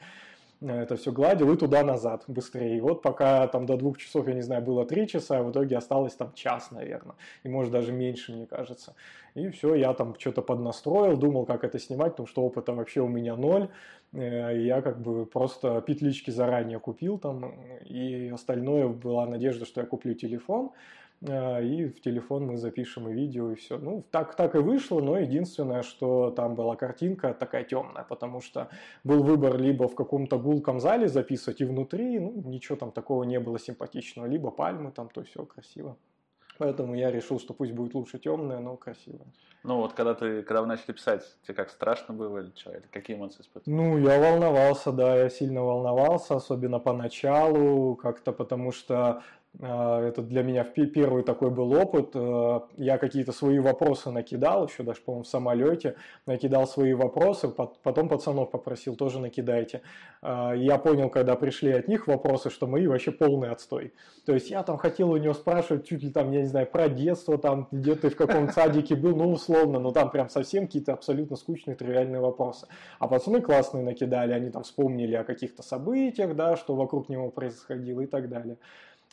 это 0.61 0.96
все 0.96 1.11
гладил 1.11 1.53
и 1.53 1.57
туда-назад 1.57 2.25
быстрее. 2.27 2.77
И 2.77 2.81
вот 2.81 3.03
пока 3.03 3.46
там 3.46 3.66
до 3.66 3.77
двух 3.77 3.99
часов, 3.99 4.29
я 4.29 4.35
не 4.35 4.42
знаю, 4.42 4.62
было 4.62 4.85
три 4.85 5.09
часа, 5.09 5.38
а 5.38 5.42
в 5.42 5.51
итоге 5.51 5.77
осталось 5.77 6.14
там 6.14 6.33
час, 6.35 6.70
наверное. 6.70 7.16
И 7.44 7.49
может 7.49 7.73
даже 7.73 7.92
меньше, 7.92 8.33
мне 8.33 8.46
кажется. 8.46 8.94
И 9.35 9.49
все, 9.49 9.75
я 9.75 9.94
там 9.94 10.14
что-то 10.18 10.42
поднастроил, 10.42 11.16
думал, 11.16 11.46
как 11.46 11.64
это 11.64 11.79
снимать, 11.79 12.12
потому 12.12 12.27
что 12.27 12.42
опыта 12.42 12.73
вообще 12.75 13.01
у 13.01 13.09
меня 13.09 13.37
ноль. 13.37 13.68
Э, 14.12 14.53
я 14.55 14.83
как 14.83 15.01
бы 15.01 15.25
просто 15.25 15.81
петлички 15.81 16.31
заранее 16.31 16.79
купил 16.79 17.18
там, 17.18 17.55
и 17.87 18.31
остальное 18.33 18.88
была 18.88 19.27
надежда, 19.27 19.64
что 19.64 19.81
я 19.81 19.87
куплю 19.87 20.14
телефон. 20.14 20.73
А, 21.28 21.61
и 21.61 21.87
в 21.87 22.00
телефон 22.00 22.46
мы 22.46 22.56
запишем 22.56 23.09
и 23.09 23.12
видео, 23.12 23.52
и 23.52 23.54
все. 23.54 23.78
Ну, 23.78 24.04
так, 24.11 24.37
так 24.37 24.54
и 24.54 24.59
вышло, 24.59 25.00
но 25.00 25.18
единственное, 25.18 25.83
что 25.83 26.30
там 26.30 26.54
была 26.54 26.76
картинка 26.76 27.35
такая 27.35 27.64
темная, 27.64 28.04
потому 28.04 28.40
что 28.40 28.70
был 29.04 29.22
выбор 29.22 29.59
либо 29.59 29.88
в 29.88 29.94
каком-то 29.94 30.38
гулком 30.38 30.80
зале 30.80 31.09
записывать 31.09 31.61
и 31.61 31.64
внутри, 31.64 32.18
ну, 32.18 32.42
ничего 32.44 32.76
там 32.76 32.90
такого 32.90 33.24
не 33.24 33.38
было 33.38 33.59
симпатичного, 33.59 34.26
либо 34.26 34.50
пальмы 34.50 34.92
там, 34.92 35.09
то 35.11 35.22
все 35.22 35.44
красиво. 35.44 35.96
Поэтому 36.61 36.94
я 36.94 37.11
решил, 37.11 37.40
что 37.40 37.54
пусть 37.54 37.72
будет 37.72 37.94
лучше 37.94 38.18
темное, 38.18 38.59
но 38.59 38.76
красивое. 38.76 39.26
Ну 39.62 39.76
вот, 39.76 39.94
когда 39.94 40.14
ты, 40.14 40.42
когда 40.42 40.61
вы 40.61 40.66
начали 40.66 40.92
писать, 40.92 41.22
тебе 41.42 41.54
как 41.54 41.70
страшно 41.70 42.12
было 42.12 42.38
или 42.38 42.52
что? 42.54 42.70
Или 42.70 42.85
какие 42.90 43.16
эмоции 43.16 43.40
испытывал? 43.40 43.76
Ну, 43.76 43.98
я 43.98 44.18
волновался, 44.18 44.92
да, 44.92 45.16
я 45.16 45.30
сильно 45.30 45.62
волновался, 45.62 46.37
особенно 46.37 46.78
поначалу, 46.78 47.96
как-то 47.96 48.33
потому 48.33 48.72
что 48.72 49.22
это 49.59 50.23
для 50.23 50.43
меня 50.43 50.63
первый 50.65 51.23
такой 51.23 51.51
был 51.51 51.73
опыт. 51.73 52.11
А, 52.15 52.69
я 52.77 52.99
какие-то 52.99 53.33
свои 53.33 53.59
вопросы 53.59 54.11
накидал, 54.11 54.69
еще 54.69 54.85
даже, 54.85 55.01
по-моему, 55.01 55.25
в 55.25 55.29
самолете, 55.29 55.97
накидал 56.25 56.67
свои 56.67 56.95
вопросы, 56.95 57.49
потом 57.49 58.09
пацанов 58.09 58.51
попросил, 58.51 58.95
тоже 58.95 59.19
накидайте. 59.19 59.83
А, 60.23 60.53
я 60.53 60.79
понял, 60.79 61.11
когда 61.11 61.35
пришли 61.35 61.73
от 61.73 61.89
них 61.89 62.07
вопросы, 62.07 62.49
что 62.49 62.67
мои 62.67 62.87
вообще 62.87 63.11
полный 63.11 63.51
отстой. 63.51 63.93
То 64.25 64.35
есть 64.35 64.51
я 64.51 64.63
там 64.63 64.79
хотел 64.79 65.11
у 65.11 65.17
него 65.17 65.35
спрашивать 65.35 65.87
чуть 65.87 66.03
ли 66.03 66.11
там, 66.11 66.31
я 66.31 66.43
не 66.43 66.47
знаю, 66.47 66.67
про 66.67 66.89
детство, 66.89 67.37
там, 67.37 67.67
где 67.73 67.97
ты 67.97 68.09
в 68.09 68.17
каком 68.17 68.49
садике 68.51 68.95
был, 68.95 69.17
ну, 69.17 69.33
условно, 69.33 69.81
но 69.81 69.91
там 69.91 70.11
прям 70.11 70.29
совсем 70.29 70.67
какие-то 70.67 70.93
абсолютно 70.93 71.37
скучные, 71.37 71.75
тривиальные 71.75 72.21
вопросы. 72.21 72.69
А 72.99 73.09
пацаны 73.09 73.41
классные 73.41 73.83
накидали, 73.83 74.33
они 74.33 74.51
там 74.51 74.63
вспомнили 74.63 75.17
о 75.17 75.25
каких-то 75.25 75.63
событиях, 75.63 76.37
да, 76.37 76.57
что 76.57 76.77
вокруг 76.77 77.09
него 77.09 77.31
происходило 77.31 78.01
и 78.01 78.07
так 78.07 78.29
далее. 78.29 78.57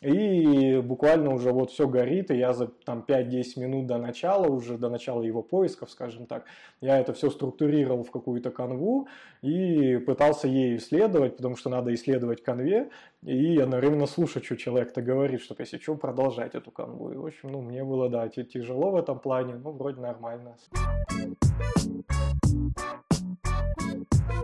И 0.00 0.80
буквально 0.80 1.34
уже 1.34 1.50
вот 1.50 1.72
все 1.72 1.88
горит, 1.88 2.30
и 2.30 2.36
я 2.36 2.52
за 2.52 2.68
там 2.68 3.04
5-10 3.06 3.58
минут 3.58 3.86
до 3.86 3.98
начала, 3.98 4.46
уже 4.46 4.78
до 4.78 4.88
начала 4.90 5.22
его 5.22 5.42
поисков, 5.42 5.90
скажем 5.90 6.26
так, 6.26 6.44
я 6.80 7.00
это 7.00 7.12
все 7.12 7.30
структурировал 7.30 8.04
в 8.04 8.12
какую-то 8.12 8.52
канву 8.52 9.08
и 9.42 9.96
пытался 9.96 10.46
ею 10.46 10.76
исследовать, 10.76 11.36
потому 11.36 11.56
что 11.56 11.68
надо 11.68 11.92
исследовать 11.94 12.44
канве 12.44 12.90
и 13.22 13.58
одновременно 13.58 14.06
слушать, 14.06 14.44
что 14.44 14.56
человек-то 14.56 15.02
говорит, 15.02 15.40
чтобы 15.40 15.62
если 15.62 15.78
что, 15.78 15.96
продолжать 15.96 16.54
эту 16.54 16.70
канву. 16.70 17.10
И, 17.10 17.16
в 17.16 17.26
общем, 17.26 17.50
ну, 17.50 17.60
мне 17.60 17.82
было, 17.82 18.08
да, 18.08 18.28
тяжело 18.28 18.92
в 18.92 18.96
этом 18.96 19.18
плане, 19.18 19.54
но 19.56 19.72
вроде 19.72 20.00
нормально. 20.00 20.56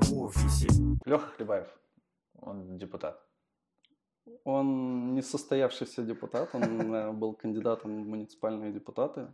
В 0.00 0.18
офисе. 0.20 0.68
Леха 1.04 1.28
Хлебаев, 1.36 1.68
он 2.40 2.76
депутат. 2.76 3.20
Он 4.44 5.14
не 5.14 5.22
состоявшийся 5.22 6.02
депутат, 6.02 6.54
он 6.54 6.94
э, 6.94 7.12
был 7.12 7.34
кандидатом 7.34 8.04
в 8.04 8.06
муниципальные 8.06 8.72
депутаты. 8.72 9.28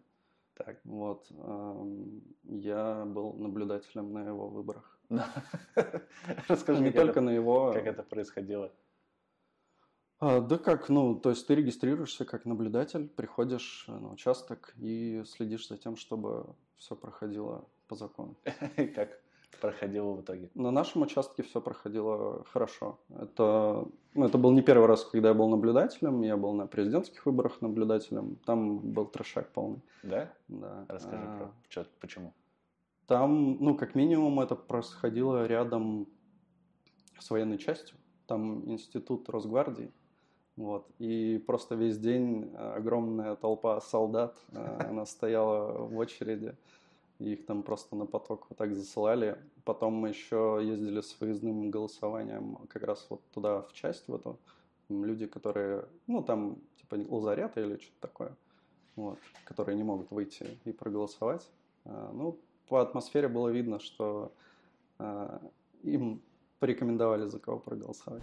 Так. 0.54 0.78
Вот. 0.84 1.26
Эм, 1.30 2.22
я 2.44 3.04
был 3.06 3.32
наблюдателем 3.34 4.12
на 4.12 4.26
его 4.26 4.48
выборах. 4.48 4.98
Расскажи, 6.48 6.82
не 6.82 6.90
только 6.90 7.20
на 7.20 7.30
его. 7.30 7.72
Как 7.72 7.86
это 7.86 8.02
происходило? 8.02 8.70
А, 10.18 10.40
да 10.40 10.58
как, 10.58 10.90
ну, 10.90 11.14
то 11.14 11.30
есть 11.30 11.46
ты 11.46 11.54
регистрируешься 11.54 12.26
как 12.26 12.44
наблюдатель, 12.44 13.08
приходишь 13.08 13.86
на 13.88 14.12
участок 14.12 14.74
и 14.76 15.22
следишь 15.26 15.66
за 15.68 15.78
тем, 15.78 15.96
чтобы 15.96 16.54
все 16.76 16.94
проходило 16.94 17.64
по 17.88 17.96
закону. 17.96 18.36
Как? 18.94 19.18
Проходило 19.60 20.12
в 20.12 20.20
итоге? 20.22 20.50
На 20.54 20.70
нашем 20.70 21.02
участке 21.02 21.42
все 21.42 21.60
проходило 21.60 22.44
хорошо. 22.52 22.98
Это, 23.10 23.86
ну, 24.14 24.26
это 24.26 24.38
был 24.38 24.52
не 24.52 24.62
первый 24.62 24.86
раз, 24.86 25.04
когда 25.04 25.28
я 25.28 25.34
был 25.34 25.48
наблюдателем. 25.48 26.22
Я 26.22 26.36
был 26.36 26.52
на 26.52 26.66
президентских 26.66 27.24
выборах 27.26 27.60
наблюдателем. 27.60 28.36
Там 28.44 28.78
был 28.78 29.06
трешак 29.06 29.48
полный. 29.52 29.80
Да? 30.02 30.32
Да. 30.48 30.84
Расскажи 30.88 31.22
а, 31.24 31.36
про 31.38 31.52
что, 31.68 31.86
почему. 32.00 32.32
Там, 33.06 33.56
ну, 33.60 33.76
как 33.76 33.94
минимум, 33.94 34.40
это 34.40 34.54
происходило 34.54 35.46
рядом 35.46 36.06
с 37.18 37.30
военной 37.30 37.58
частью. 37.58 37.96
Там 38.26 38.70
институт 38.70 39.28
Росгвардии. 39.28 39.92
Вот. 40.56 40.86
И 40.98 41.42
просто 41.46 41.74
весь 41.74 41.98
день 41.98 42.54
огромная 42.54 43.34
толпа 43.34 43.80
солдат, 43.80 44.36
э, 44.52 44.76
она 44.88 45.06
стояла 45.06 45.86
в 45.86 45.96
очереди 45.96 46.54
их 47.20 47.46
там 47.46 47.62
просто 47.62 47.96
на 47.96 48.06
поток 48.06 48.46
вот 48.48 48.58
так 48.58 48.74
засылали. 48.74 49.38
Потом 49.64 49.94
мы 49.94 50.08
еще 50.08 50.58
ездили 50.62 51.00
с 51.00 51.20
выездным 51.20 51.70
голосованием 51.70 52.56
как 52.68 52.82
раз 52.82 53.06
вот 53.10 53.20
туда, 53.32 53.62
в 53.62 53.72
часть 53.72 54.08
в 54.08 54.14
эту. 54.14 54.38
Люди, 54.88 55.26
которые, 55.26 55.84
ну 56.06 56.22
там 56.22 56.56
типа 56.76 56.96
лазарета 57.08 57.60
или 57.60 57.76
что-то 57.76 58.00
такое, 58.00 58.36
вот, 58.96 59.18
которые 59.44 59.76
не 59.76 59.84
могут 59.84 60.10
выйти 60.10 60.58
и 60.64 60.72
проголосовать. 60.72 61.48
А, 61.84 62.10
ну, 62.12 62.38
по 62.68 62.80
атмосфере 62.80 63.28
было 63.28 63.48
видно, 63.48 63.78
что 63.78 64.32
а, 64.98 65.40
им 65.82 66.20
порекомендовали 66.58 67.26
за 67.26 67.38
кого 67.38 67.58
проголосовать. 67.58 68.22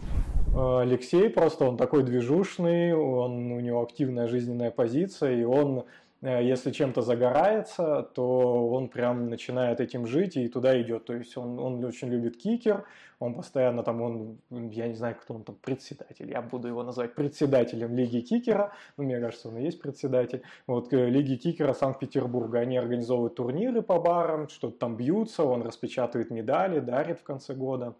Алексей 0.55 1.29
просто, 1.29 1.65
он 1.65 1.77
такой 1.77 2.03
движушный, 2.03 2.93
он, 2.93 3.51
у 3.51 3.59
него 3.59 3.81
активная 3.81 4.27
жизненная 4.27 4.71
позиция, 4.71 5.35
и 5.35 5.43
он 5.43 5.85
если 6.21 6.71
чем-то 6.71 7.01
загорается, 7.01 8.01
то 8.15 8.69
он 8.69 8.89
прям 8.89 9.29
начинает 9.29 9.79
этим 9.79 10.07
жить 10.07 10.35
и 10.35 10.47
туда 10.47 10.79
идет. 10.81 11.05
То 11.05 11.13
есть 11.13 11.37
он, 11.37 11.59
он 11.59 11.83
очень 11.83 12.07
любит 12.07 12.37
кикер, 12.37 12.85
он 13.19 13.35
постоянно 13.35 13.83
там, 13.83 14.01
он, 14.01 14.37
я 14.49 14.87
не 14.87 14.95
знаю, 14.95 15.15
кто 15.15 15.35
он 15.35 15.43
там, 15.43 15.55
председатель, 15.55 16.29
я 16.29 16.41
буду 16.41 16.67
его 16.67 16.83
называть 16.83 17.15
председателем 17.15 17.95
Лиги 17.95 18.21
Кикера, 18.21 18.73
ну, 18.95 19.03
мне 19.03 19.19
кажется, 19.19 19.47
он 19.47 19.57
и 19.57 19.63
есть 19.63 19.81
председатель, 19.81 20.43
вот, 20.67 20.93
э, 20.93 21.09
Лиги 21.09 21.35
Кикера 21.35 21.73
Санкт-Петербурга, 21.73 22.59
они 22.59 22.77
организовывают 22.77 23.35
турниры 23.35 23.81
по 23.81 23.99
барам, 23.99 24.49
что-то 24.49 24.77
там 24.77 24.97
бьются, 24.97 25.43
он 25.43 25.63
распечатывает 25.63 26.29
медали, 26.29 26.79
дарит 26.79 27.19
в 27.19 27.23
конце 27.23 27.53
года 27.55 27.95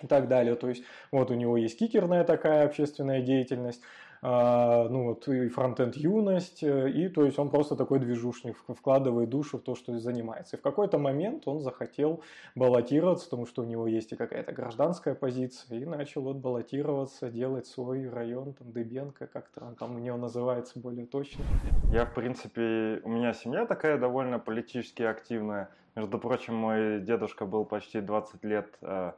и 0.00 0.06
так 0.06 0.28
далее. 0.28 0.54
То 0.54 0.68
есть 0.68 0.84
вот 1.10 1.30
у 1.30 1.34
него 1.34 1.56
есть 1.56 1.78
кикерная 1.78 2.24
такая 2.24 2.64
общественная 2.64 3.20
деятельность. 3.20 3.82
А, 4.24 4.88
ну 4.88 5.02
вот 5.08 5.26
и 5.26 5.48
фронтенд 5.48 5.96
юность, 5.96 6.62
э, 6.62 6.90
и 6.90 7.08
то 7.08 7.24
есть 7.24 7.40
он 7.40 7.50
просто 7.50 7.74
такой 7.74 7.98
движушник, 7.98 8.56
вкладывает 8.68 9.28
душу 9.28 9.58
в 9.58 9.62
то, 9.62 9.74
что 9.74 9.98
занимается. 9.98 10.56
И 10.56 10.60
в 10.60 10.62
какой-то 10.62 10.96
момент 10.96 11.48
он 11.48 11.60
захотел 11.60 12.22
баллотироваться, 12.54 13.24
потому 13.26 13.46
что 13.46 13.62
у 13.62 13.64
него 13.64 13.88
есть 13.88 14.12
и 14.12 14.16
какая-то 14.16 14.52
гражданская 14.52 15.16
позиция, 15.16 15.80
и 15.80 15.84
начал 15.84 16.22
вот 16.22 16.36
баллотироваться, 16.36 17.30
делать 17.30 17.66
свой 17.66 18.08
район, 18.08 18.52
там, 18.52 18.70
Дыбенко, 18.70 19.26
как-то 19.26 19.64
он 19.64 19.74
там 19.74 19.96
у 19.96 19.98
него 19.98 20.16
называется 20.16 20.78
более 20.78 21.06
точно. 21.06 21.44
Я, 21.90 22.06
в 22.06 22.14
принципе, 22.14 23.00
у 23.02 23.08
меня 23.08 23.32
семья 23.34 23.66
такая 23.66 23.98
довольно 23.98 24.38
политически 24.38 25.02
активная. 25.02 25.68
Между 25.96 26.20
прочим, 26.20 26.54
мой 26.54 27.00
дедушка 27.00 27.44
был 27.44 27.64
почти 27.64 28.00
20 28.00 28.44
лет 28.44 28.68
э, 28.82 29.12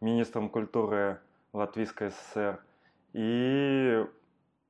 министром 0.00 0.48
культуры 0.48 1.18
Латвийской 1.52 2.10
ССР. 2.10 2.58
И 3.12 4.02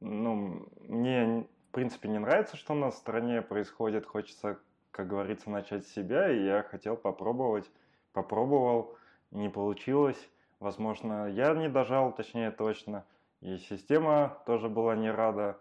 ну, 0.00 0.68
мне, 0.80 1.46
в 1.68 1.72
принципе, 1.72 2.08
не 2.08 2.18
нравится, 2.18 2.56
что 2.56 2.74
у 2.74 2.76
нас 2.76 2.94
в 2.94 2.98
стране 2.98 3.42
происходит. 3.42 4.06
Хочется, 4.06 4.58
как 4.90 5.08
говорится, 5.08 5.50
начать 5.50 5.86
с 5.86 5.92
себя, 5.92 6.30
и 6.30 6.44
я 6.44 6.62
хотел 6.62 6.96
попробовать. 6.96 7.70
Попробовал, 8.12 8.96
не 9.30 9.48
получилось. 9.48 10.18
Возможно, 10.60 11.28
я 11.28 11.54
не 11.54 11.68
дожал, 11.68 12.12
точнее, 12.12 12.50
точно. 12.50 13.04
И 13.40 13.58
система 13.58 14.38
тоже 14.46 14.68
была 14.68 14.96
не 14.96 15.10
рада. 15.10 15.58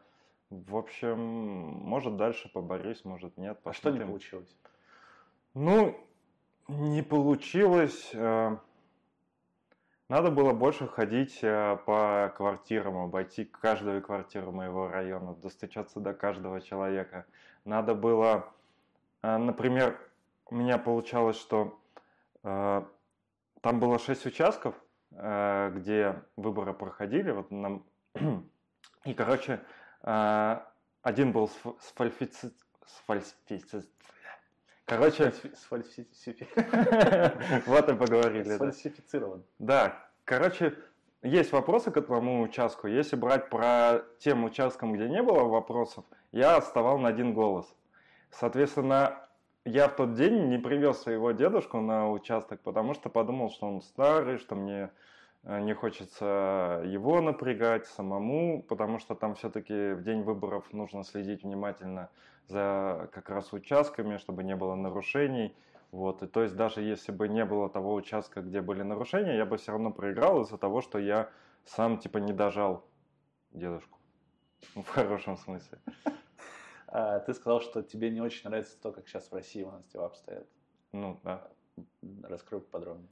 В 0.50 0.76
общем, 0.78 1.20
может, 1.20 2.16
дальше 2.18 2.50
поборюсь, 2.52 3.04
может, 3.04 3.38
нет. 3.38 3.60
Посмотрим. 3.62 3.70
А 3.70 3.74
что 3.74 3.92
не 3.92 4.10
получилось? 4.10 4.56
Ну, 5.54 5.98
не 6.68 7.02
получилось. 7.02 8.12
Э, 8.14 8.58
надо 10.08 10.30
было 10.30 10.54
больше 10.54 10.88
ходить 10.88 11.40
э, 11.42 11.78
по 11.86 12.32
квартирам, 12.38 12.98
обойти 12.98 13.46
каждую 13.46 14.02
квартиру 14.02 14.52
моего 14.52 14.88
района, 14.88 15.36
достучаться 15.36 16.00
до 16.00 16.14
каждого 16.14 16.62
человека. 16.62 17.26
Надо 17.66 17.96
было, 17.96 18.54
э, 19.24 19.38
например, 19.38 20.00
у 20.48 20.56
меня 20.56 20.78
получалось, 20.78 21.38
что 21.38 21.80
э, 22.44 22.84
там 23.62 23.80
было 23.80 23.98
шесть 23.98 24.28
участков, 24.28 24.76
э, 25.12 25.72
где 25.74 26.22
выборы 26.36 26.74
проходили. 26.74 27.32
Вот 27.32 27.50
нам... 27.50 27.84
И, 29.06 29.14
короче, 29.16 29.60
э, 30.04 30.60
один 31.02 31.32
был 31.32 31.50
сфальфици... 31.80 32.52
сфальфици... 32.86 33.84
Короче... 34.86 35.34
Вот 37.66 37.90
и 37.90 37.96
поговорили. 37.96 38.56
Сфальсифицирован. 38.56 39.44
Да. 39.60 40.08
Короче, 40.26 40.76
есть 41.24 41.52
вопросы 41.52 41.92
к 41.92 41.98
этому 41.98 42.42
участку. 42.44 42.88
Если 42.88 43.16
брать 43.16 43.50
про 43.50 44.04
тем 44.20 44.44
участкам, 44.44 44.94
где 44.94 45.10
не 45.10 45.24
было 45.24 45.44
вопросов, 45.44 46.06
я 46.32 46.56
отставал 46.56 47.00
на 47.00 47.10
один 47.10 47.34
голос. 47.34 47.66
Соответственно, 48.32 49.28
я 49.64 49.88
в 49.88 49.96
тот 49.96 50.14
день 50.14 50.50
не 50.50 50.60
привез 50.60 51.00
своего 51.00 51.32
дедушку 51.32 51.80
на 51.82 52.12
участок, 52.12 52.62
потому 52.62 52.94
что 52.94 53.10
подумал, 53.10 53.50
что 53.50 53.68
он 53.68 53.82
старый, 53.82 54.38
что 54.38 54.56
мне 54.56 54.92
не 55.46 55.74
хочется 55.74 56.82
его 56.86 57.22
напрягать 57.22 57.86
самому, 57.86 58.64
потому 58.64 59.00
что 59.00 59.14
там 59.16 59.36
все-таки 59.36 59.94
в 59.94 60.04
день 60.04 60.24
выборов 60.24 60.74
нужно 60.74 61.04
следить 61.04 61.44
внимательно 61.44 62.10
за 62.48 63.10
как 63.14 63.30
раз 63.30 63.54
участками, 63.54 64.18
чтобы 64.18 64.44
не 64.44 64.56
было 64.56 64.76
нарушений. 64.76 65.56
Вот, 65.92 66.24
и 66.24 66.28
то 66.28 66.42
есть 66.42 66.56
даже 66.56 66.82
если 66.82 67.12
бы 67.12 67.28
не 67.28 67.46
было 67.46 67.70
того 67.70 67.94
участка, 67.94 68.42
где 68.42 68.62
были 68.62 68.82
нарушения, 68.82 69.38
я 69.38 69.46
бы 69.46 69.58
все 69.58 69.72
равно 69.72 69.92
проиграл 69.92 70.42
из-за 70.42 70.58
того, 70.58 70.82
что 70.82 71.00
я 71.00 71.30
сам 71.64 72.00
типа 72.00 72.18
не 72.18 72.34
дожал 72.34 72.84
дедушку. 73.52 74.00
В 74.76 74.88
хорошем 74.88 75.38
смысле. 75.38 75.80
А, 76.88 77.20
ты 77.20 77.34
сказал, 77.34 77.62
что 77.62 77.82
тебе 77.82 78.10
не 78.10 78.22
очень 78.22 78.50
нравится 78.50 78.80
то, 78.82 78.92
как 78.92 79.08
сейчас 79.08 79.32
в 79.32 79.34
России 79.34 79.64
у 79.64 79.72
нас 79.72 79.86
дела 79.86 80.08
обстоят. 80.08 80.48
Ну, 80.92 81.20
да. 81.24 81.48
Раскрой 82.24 82.62
подробнее. 82.62 83.10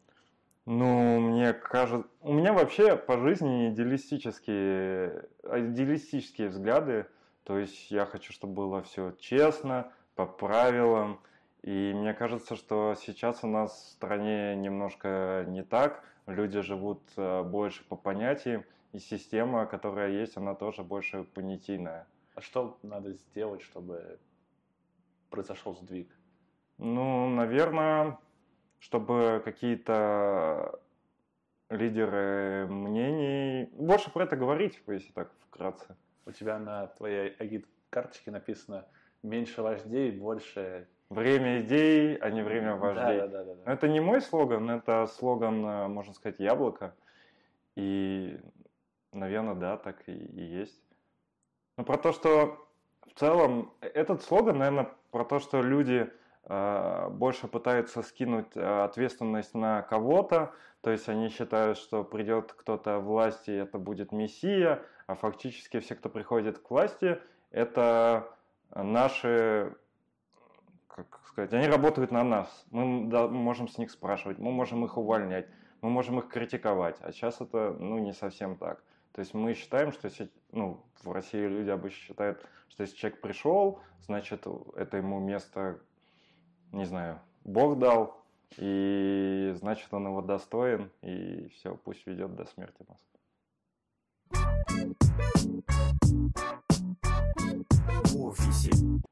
Ну, 0.66 1.20
мне 1.20 1.54
кажется, 1.54 2.08
у 2.22 2.32
меня 2.32 2.54
вообще 2.54 2.96
по 2.96 3.18
жизни 3.18 3.70
идеалистические, 3.70 5.28
идеалистические 5.44 6.50
взгляды. 6.50 7.08
То 7.44 7.58
есть 7.58 7.92
я 7.92 8.06
хочу, 8.06 8.32
чтобы 8.32 8.54
было 8.54 8.82
все 8.82 9.12
честно, 9.20 9.92
по 10.16 10.26
правилам, 10.26 11.20
и 11.64 11.94
мне 11.94 12.14
кажется, 12.14 12.56
что 12.56 12.96
сейчас 12.96 13.44
у 13.44 13.48
нас 13.48 13.72
в 13.74 13.92
стране 13.92 14.56
немножко 14.56 15.46
не 15.48 15.64
так. 15.64 16.04
Люди 16.28 16.62
живут 16.62 17.02
э, 17.18 17.44
больше 17.44 17.84
по 17.86 17.98
понятиям, 17.98 18.64
и 18.94 19.00
система, 19.00 19.66
которая 19.66 20.12
есть, 20.12 20.38
она 20.38 20.56
тоже 20.56 20.84
больше 20.84 21.24
понятийная. 21.24 22.08
А 22.36 22.42
что 22.42 22.78
надо 22.84 23.12
сделать, 23.14 23.62
чтобы 23.62 24.20
произошел 25.30 25.76
сдвиг? 25.76 26.10
Ну, 26.78 27.28
наверное, 27.30 28.18
чтобы 28.84 29.42
какие-то 29.46 30.78
лидеры 31.70 32.68
мнений 32.68 33.70
больше 33.72 34.12
про 34.12 34.26
это 34.26 34.36
говорить, 34.36 34.82
если 34.88 35.14
так 35.14 35.32
вкратце. 35.48 35.96
У 36.26 36.32
тебя 36.32 36.60
на 36.60 36.88
твоей 36.88 37.30
агит-карточке 37.40 38.30
написано 38.30 38.86
«меньше 39.24 39.62
вождей, 39.62 40.12
больше 40.12 40.88
Время 41.10 41.62
идей, 41.62 42.16
а 42.16 42.32
не 42.32 42.42
время 42.42 42.76
вождей. 42.76 43.20
Да, 43.20 43.28
да, 43.28 43.44
да, 43.44 43.54
да. 43.54 43.72
Это 43.72 43.88
не 43.88 44.00
мой 44.00 44.20
слоган, 44.20 44.68
это 44.72 45.06
слоган, 45.06 45.64
э, 45.64 45.88
можно 45.88 46.12
сказать, 46.14 46.40
яблоко. 46.40 46.96
И, 47.76 48.40
наверное, 49.12 49.54
да, 49.54 49.78
так 49.78 50.02
и, 50.08 50.12
и 50.12 50.42
есть. 50.42 50.82
Но 51.78 51.84
про 51.84 51.98
то, 51.98 52.14
что 52.14 52.68
в 53.06 53.20
целом 53.20 53.74
этот 53.80 54.24
слоган, 54.24 54.58
наверное, 54.58 54.90
про 55.12 55.24
то, 55.24 55.40
что 55.40 55.62
люди 55.62 56.10
э, 56.10 56.23
больше 56.48 57.48
пытаются 57.48 58.02
скинуть 58.02 58.56
э, 58.56 58.84
ответственность 58.84 59.54
на 59.54 59.82
кого-то, 59.82 60.54
то 60.82 60.92
есть 60.92 61.08
они 61.08 61.30
считают, 61.30 61.78
что 61.78 62.04
придет 62.04 62.52
кто-то 62.52 63.00
в 63.00 63.06
власти, 63.06 63.52
это 63.52 63.78
будет 63.78 64.12
мессия, 64.12 64.82
а 65.08 65.16
фактически 65.16 65.80
все, 65.80 65.96
кто 65.96 66.10
приходит 66.10 66.60
к 66.60 66.70
власти, 66.70 67.20
это 67.52 68.28
наши 68.76 69.76
как 70.96 71.22
сказать, 71.26 71.54
они 71.54 71.68
работают 71.68 72.12
на 72.12 72.24
нас. 72.24 72.66
Мы 72.72 73.08
можем 73.30 73.68
с 73.68 73.78
них 73.78 73.90
спрашивать, 73.90 74.38
мы 74.38 74.52
можем 74.52 74.86
их 74.86 74.98
увольнять, 74.98 75.48
мы 75.82 75.90
можем 75.90 76.20
их 76.20 76.28
критиковать. 76.28 76.98
А 77.02 77.12
сейчас 77.12 77.42
это 77.42 77.76
ну, 77.80 77.98
не 78.00 78.14
совсем 78.14 78.58
так. 78.58 78.84
То 79.14 79.20
есть 79.22 79.34
мы 79.34 79.54
считаем, 79.54 79.92
что 79.92 80.08
если, 80.08 80.30
ну, 80.52 80.84
в 81.04 81.12
России 81.12 81.40
люди 81.40 81.70
обычно 81.70 82.00
считают, 82.00 82.46
что 82.68 82.82
если 82.84 82.96
человек 82.96 83.22
пришел, 83.22 83.80
значит, 84.02 84.46
это 84.76 84.98
ему 84.98 85.20
место, 85.20 85.80
не 86.74 86.86
знаю, 86.86 87.22
Бог 87.44 87.78
дал, 87.78 88.20
и 88.58 89.54
значит, 89.56 89.94
он 89.94 90.08
его 90.08 90.22
достоин, 90.22 90.92
и 91.02 91.48
все, 91.50 91.78
пусть 91.78 92.06
ведет 92.08 92.36
до 92.36 92.46
смерти 92.46 92.84
нас. 92.88 93.00
В 98.12 98.24
офисе. 98.26 98.72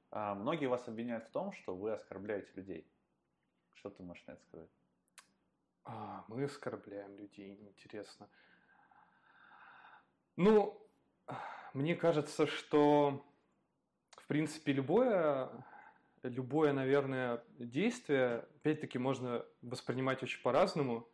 А, 0.09 0.33
многие 0.33 0.65
вас 0.65 0.87
обвиняют 0.87 1.25
в 1.25 1.29
том, 1.29 1.51
что 1.53 1.75
вы 1.75 1.93
оскорбляете 1.93 2.51
людей. 2.55 2.85
Что 3.75 3.91
ты 3.91 4.03
можешь 4.03 4.25
на 4.25 4.31
это 4.31 4.43
сказать? 4.43 4.69
А, 5.85 6.25
мы 6.27 6.43
оскорбляем 6.43 7.15
людей, 7.15 7.59
интересно. 7.61 8.27
Ну, 10.35 10.81
мне 11.73 11.95
кажется, 11.95 12.47
что, 12.47 13.23
в 14.17 14.25
принципе, 14.27 14.73
любое, 14.73 15.49
любое, 16.23 16.73
наверное, 16.73 17.43
действие, 17.57 18.45
опять-таки, 18.57 18.97
можно 18.97 19.45
воспринимать 19.61 20.23
очень 20.23 20.41
по-разному. 20.41 21.07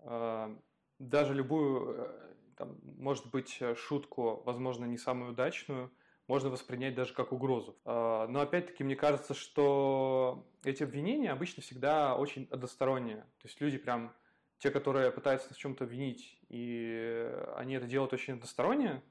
А, 0.00 0.56
даже 0.98 1.34
любую, 1.34 1.94
э, 1.96 2.34
там, 2.56 2.78
может 2.82 3.30
быть, 3.30 3.60
шутку, 3.76 4.42
возможно, 4.44 4.84
не 4.84 4.98
самую 4.98 5.32
удачную– 5.32 5.90
можно 6.28 6.50
воспринять 6.50 6.94
даже 6.94 7.14
как 7.14 7.32
угрозу. 7.32 7.76
А, 7.84 8.28
но 8.28 8.40
опять-таки 8.40 8.84
мне 8.84 8.94
кажется, 8.94 9.34
что 9.34 10.46
эти 10.62 10.82
обвинения 10.84 11.32
обычно 11.32 11.62
всегда 11.62 12.14
очень 12.14 12.46
односторонние. 12.50 13.22
То 13.40 13.48
есть 13.48 13.60
люди 13.60 13.78
прям, 13.78 14.14
те, 14.58 14.70
которые 14.70 15.10
пытаются 15.10 15.52
в 15.52 15.56
чем-то 15.56 15.84
обвинить, 15.84 16.38
и 16.50 17.32
они 17.56 17.74
это 17.74 17.86
делают 17.86 18.12
очень 18.12 18.34
односторонне, 18.34 19.02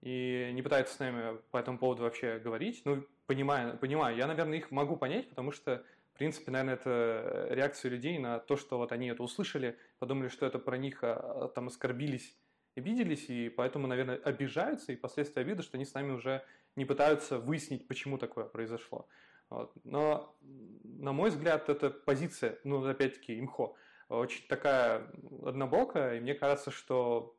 и 0.00 0.50
не 0.52 0.62
пытаются 0.62 0.94
с 0.94 0.98
нами 0.98 1.38
по 1.50 1.56
этому 1.56 1.78
поводу 1.78 2.02
вообще 2.02 2.38
говорить. 2.38 2.82
Ну, 2.84 3.06
понимаю, 3.26 3.78
понимаю, 3.78 4.16
я, 4.16 4.26
наверное, 4.26 4.58
их 4.58 4.70
могу 4.70 4.96
понять, 4.96 5.28
потому 5.28 5.52
что, 5.52 5.84
в 6.14 6.18
принципе, 6.18 6.50
наверное, 6.50 6.74
это 6.74 7.48
реакция 7.50 7.90
людей 7.90 8.18
на 8.18 8.38
то, 8.38 8.56
что 8.56 8.78
вот 8.78 8.92
они 8.92 9.08
это 9.08 9.22
услышали, 9.22 9.78
подумали, 9.98 10.28
что 10.28 10.46
это 10.46 10.58
про 10.58 10.76
них 10.76 10.98
а, 11.02 11.48
там 11.54 11.68
оскорбились, 11.68 12.36
обиделись, 12.76 13.28
и 13.28 13.48
поэтому, 13.48 13.86
наверное, 13.86 14.16
обижаются, 14.16 14.92
и 14.92 14.96
последствия 14.96 15.42
обиды, 15.42 15.62
что 15.62 15.76
они 15.76 15.84
с 15.84 15.94
нами 15.94 16.12
уже 16.12 16.44
не 16.76 16.84
пытаются 16.84 17.38
выяснить, 17.38 17.86
почему 17.86 18.18
такое 18.18 18.44
произошло. 18.44 19.06
Вот. 19.50 19.72
Но, 19.84 20.36
на 20.82 21.12
мой 21.12 21.30
взгляд, 21.30 21.68
эта 21.68 21.90
позиция, 21.90 22.58
ну, 22.64 22.84
опять-таки, 22.86 23.38
имхо, 23.38 23.76
очень 24.08 24.46
такая 24.48 25.10
однобокая, 25.44 26.16
и 26.16 26.20
мне 26.20 26.34
кажется, 26.34 26.70
что 26.70 27.36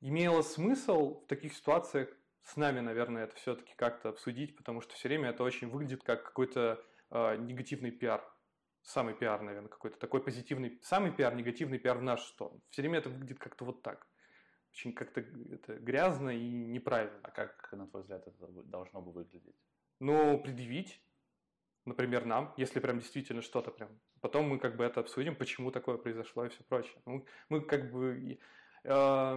имело 0.00 0.42
смысл 0.42 1.22
в 1.22 1.26
таких 1.26 1.54
ситуациях 1.54 2.08
с 2.44 2.56
нами, 2.56 2.80
наверное, 2.80 3.24
это 3.24 3.36
все-таки 3.36 3.74
как-то 3.76 4.10
обсудить, 4.10 4.56
потому 4.56 4.80
что 4.80 4.94
все 4.94 5.08
время 5.08 5.30
это 5.30 5.44
очень 5.44 5.68
выглядит 5.68 6.02
как 6.02 6.24
какой-то 6.24 6.84
э, 7.10 7.36
негативный 7.36 7.90
пиар. 7.90 8.24
Самый 8.82 9.14
пиар, 9.14 9.40
наверное, 9.42 9.68
какой-то 9.68 9.98
такой 9.98 10.22
позитивный, 10.22 10.80
самый 10.82 11.12
пиар, 11.12 11.34
негативный 11.34 11.78
пиар 11.78 11.98
в 11.98 12.02
нашу 12.02 12.24
сторону. 12.24 12.60
Все 12.70 12.82
время 12.82 12.98
это 12.98 13.10
выглядит 13.10 13.38
как-то 13.38 13.64
вот 13.64 13.82
так 13.82 14.08
очень 14.72 14.92
как-то 14.92 15.20
это 15.20 15.78
грязно 15.78 16.30
и 16.30 16.48
неправильно. 16.48 17.18
А 17.22 17.30
как, 17.30 17.70
на 17.72 17.86
твой 17.86 18.02
взгляд, 18.02 18.26
это 18.26 18.46
должно 18.64 19.02
бы 19.02 19.12
выглядеть? 19.12 19.56
Ну, 20.00 20.40
предъявить, 20.40 21.02
например, 21.84 22.24
нам, 22.24 22.54
если 22.56 22.80
прям 22.80 22.98
действительно 22.98 23.42
что-то 23.42 23.70
прям. 23.70 24.00
Потом 24.20 24.48
мы 24.48 24.58
как 24.58 24.76
бы 24.76 24.84
это 24.84 25.00
обсудим, 25.00 25.36
почему 25.36 25.70
такое 25.70 25.98
произошло 25.98 26.46
и 26.46 26.48
все 26.48 26.64
прочее. 26.64 27.00
Ну, 27.06 27.26
мы 27.48 27.60
как 27.60 27.92
бы... 27.92 28.38
Э, 28.84 29.36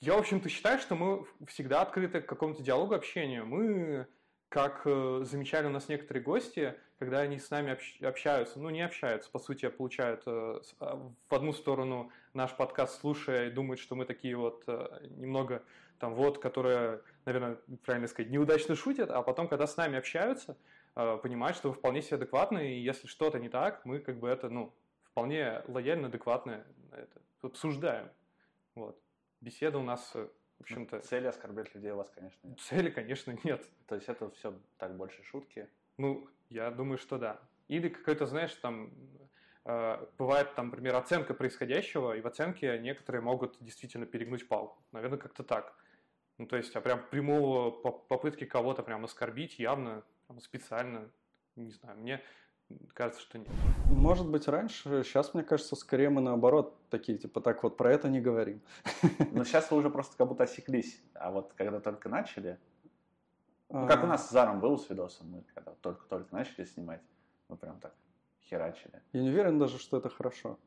я, 0.00 0.14
в 0.14 0.18
общем-то, 0.18 0.48
считаю, 0.48 0.78
что 0.78 0.94
мы 0.94 1.26
всегда 1.46 1.80
открыты 1.80 2.20
к 2.20 2.26
какому-то 2.26 2.62
диалогу, 2.62 2.94
общению. 2.94 3.46
Мы, 3.46 4.06
как 4.50 4.82
э, 4.84 5.22
замечали 5.24 5.66
у 5.66 5.70
нас 5.70 5.88
некоторые 5.88 6.22
гости, 6.22 6.74
когда 6.98 7.20
они 7.20 7.38
с 7.38 7.50
нами 7.50 7.78
общаются, 8.06 8.58
ну 8.58 8.70
не 8.70 8.82
общаются, 8.82 9.30
по 9.30 9.38
сути, 9.38 9.68
получают 9.68 10.22
э, 10.26 10.60
а, 10.80 11.12
в 11.28 11.34
одну 11.34 11.52
сторону 11.52 12.10
наш 12.34 12.54
подкаст, 12.54 13.00
слушая, 13.00 13.48
и 13.48 13.50
думают, 13.50 13.80
что 13.80 13.94
мы 13.94 14.04
такие 14.04 14.36
вот 14.36 14.64
э, 14.66 15.08
немного 15.16 15.62
там 15.98 16.14
вот, 16.14 16.38
которые, 16.38 17.00
наверное, 17.24 17.58
правильно 17.82 18.06
сказать, 18.06 18.30
неудачно 18.30 18.76
шутят, 18.76 19.10
а 19.10 19.22
потом, 19.22 19.48
когда 19.48 19.66
с 19.66 19.78
нами 19.78 19.96
общаются, 19.96 20.58
понимают, 20.94 21.56
что 21.56 21.70
вы 21.70 21.74
вполне 21.74 22.02
себе 22.02 22.16
адекватны, 22.16 22.74
и 22.74 22.82
если 22.82 23.06
что-то 23.06 23.38
не 23.38 23.48
так, 23.48 23.82
мы 23.86 24.00
как 24.00 24.18
бы 24.18 24.28
это, 24.28 24.50
ну, 24.50 24.74
вполне 25.04 25.62
лояльно, 25.68 26.08
адекватно 26.08 26.66
это 26.92 27.22
обсуждаем. 27.40 28.10
Вот. 28.74 29.00
Беседа 29.46 29.78
у 29.78 29.82
нас 29.84 30.12
в 30.12 30.28
общем-то... 30.58 30.98
Цели 31.02 31.28
оскорблять 31.28 31.72
людей 31.72 31.92
у 31.92 31.96
вас, 31.98 32.10
конечно, 32.10 32.48
нет. 32.48 32.58
Цели, 32.58 32.90
конечно, 32.90 33.38
нет. 33.44 33.64
То 33.86 33.94
есть 33.94 34.08
это 34.08 34.28
все 34.30 34.58
так 34.76 34.96
больше 34.96 35.22
шутки? 35.22 35.68
Ну, 35.98 36.28
Я 36.50 36.72
думаю, 36.72 36.98
что 36.98 37.16
да. 37.16 37.40
Или 37.68 37.88
какой-то, 37.88 38.26
знаешь, 38.26 38.52
там 38.56 38.90
э, 39.64 40.04
бывает, 40.18 40.52
там, 40.56 40.66
например, 40.66 40.96
оценка 40.96 41.32
происходящего, 41.32 42.16
и 42.16 42.20
в 42.22 42.26
оценке 42.26 42.76
некоторые 42.80 43.22
могут 43.22 43.56
действительно 43.60 44.04
перегнуть 44.04 44.48
палку. 44.48 44.82
Наверное, 44.90 45.18
как-то 45.18 45.44
так. 45.44 45.76
Ну, 46.38 46.46
то 46.48 46.56
есть, 46.56 46.74
а 46.74 46.80
прям 46.80 47.06
прямого 47.08 47.70
попытки 47.70 48.46
кого-то 48.46 48.82
прям 48.82 49.04
оскорбить 49.04 49.60
явно, 49.60 50.02
прям 50.26 50.40
специально, 50.40 51.08
не 51.54 51.70
знаю, 51.70 51.96
мне 52.00 52.20
кажется, 52.94 53.20
что 53.20 53.38
нет. 53.38 53.48
Может 53.90 54.28
быть, 54.28 54.48
раньше, 54.48 55.04
сейчас, 55.04 55.34
мне 55.34 55.42
кажется, 55.42 55.76
скорее 55.76 56.10
мы 56.10 56.20
наоборот 56.20 56.76
такие, 56.90 57.18
типа, 57.18 57.40
так 57.40 57.62
вот 57.62 57.76
про 57.76 57.92
это 57.92 58.08
не 58.08 58.20
говорим. 58.20 58.60
Но 59.32 59.44
сейчас 59.44 59.70
вы 59.70 59.76
уже 59.78 59.90
просто 59.90 60.16
как 60.16 60.28
будто 60.28 60.44
осеклись. 60.44 61.00
А 61.14 61.30
вот 61.30 61.52
когда 61.56 61.80
только 61.80 62.08
начали, 62.08 62.58
ну, 63.68 63.86
как 63.86 64.02
у 64.02 64.06
а. 64.06 64.08
нас 64.08 64.28
с 64.28 64.30
Заром 64.30 64.60
был 64.60 64.78
с 64.78 64.88
видосом, 64.88 65.30
мы 65.30 65.44
когда 65.54 65.72
только-только 65.80 66.34
начали 66.34 66.64
снимать, 66.64 67.02
мы 67.48 67.56
прям 67.56 67.78
так 67.80 67.94
херачили. 68.42 69.02
Я 69.12 69.22
не 69.22 69.30
уверен 69.30 69.58
даже, 69.58 69.78
что 69.78 69.98
это 69.98 70.08
хорошо. 70.08 70.58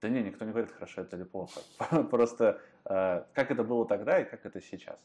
Да 0.00 0.08
не, 0.08 0.22
никто 0.22 0.44
не 0.44 0.50
говорит, 0.50 0.70
хорошо 0.72 1.02
это 1.02 1.16
или 1.16 1.24
плохо. 1.24 1.60
Просто 2.10 2.60
э, 2.84 3.24
как 3.32 3.50
это 3.50 3.64
было 3.64 3.86
тогда 3.86 4.20
и 4.20 4.24
как 4.24 4.44
это 4.44 4.60
сейчас? 4.60 4.98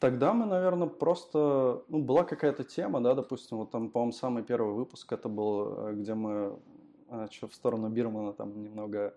Тогда 0.00 0.32
мы, 0.32 0.46
наверное, 0.46 0.88
просто... 0.88 1.84
Ну, 1.88 2.02
была 2.02 2.24
какая-то 2.24 2.64
тема, 2.64 3.00
да, 3.00 3.14
допустим, 3.14 3.58
вот 3.58 3.70
там, 3.70 3.90
по-моему, 3.90 4.12
самый 4.12 4.42
первый 4.42 4.74
выпуск, 4.74 5.12
это 5.12 5.28
был, 5.28 5.88
э, 5.88 5.92
где 5.94 6.14
мы 6.14 6.58
а, 7.10 7.28
что, 7.30 7.48
в 7.48 7.54
сторону 7.54 7.90
Бирмана 7.90 8.32
там 8.32 8.62
немного 8.62 9.14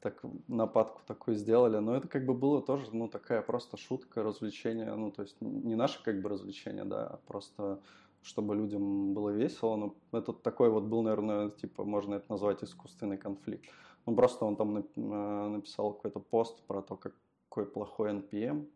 так 0.00 0.20
нападку 0.48 1.02
такую 1.06 1.36
сделали, 1.36 1.78
но 1.78 1.94
это 1.94 2.08
как 2.08 2.24
бы 2.24 2.34
было 2.34 2.62
тоже, 2.62 2.86
ну, 2.92 3.08
такая 3.08 3.42
просто 3.42 3.76
шутка, 3.76 4.22
развлечение, 4.22 4.94
ну, 4.94 5.10
то 5.10 5.22
есть 5.22 5.36
не 5.40 5.76
наше 5.76 6.02
как 6.02 6.22
бы 6.22 6.28
развлечение, 6.28 6.84
да, 6.84 7.06
а 7.06 7.16
просто 7.26 7.80
чтобы 8.22 8.54
людям 8.54 9.14
было 9.14 9.30
весело, 9.30 9.76
но 9.76 9.94
это 10.12 10.32
такой 10.32 10.70
вот 10.70 10.84
был, 10.84 11.02
наверное, 11.02 11.50
типа, 11.50 11.84
можно 11.84 12.14
это 12.14 12.26
назвать 12.30 12.62
искусственный 12.62 13.18
конфликт. 13.18 13.66
Ну, 14.06 14.14
просто 14.14 14.44
он 14.44 14.56
там 14.56 14.78
э, 14.78 15.48
написал 15.48 15.92
какой-то 15.92 16.20
пост 16.20 16.62
про 16.62 16.82
то, 16.82 16.96
какой 16.96 17.66
плохой 17.66 18.12
NPM, 18.12 18.66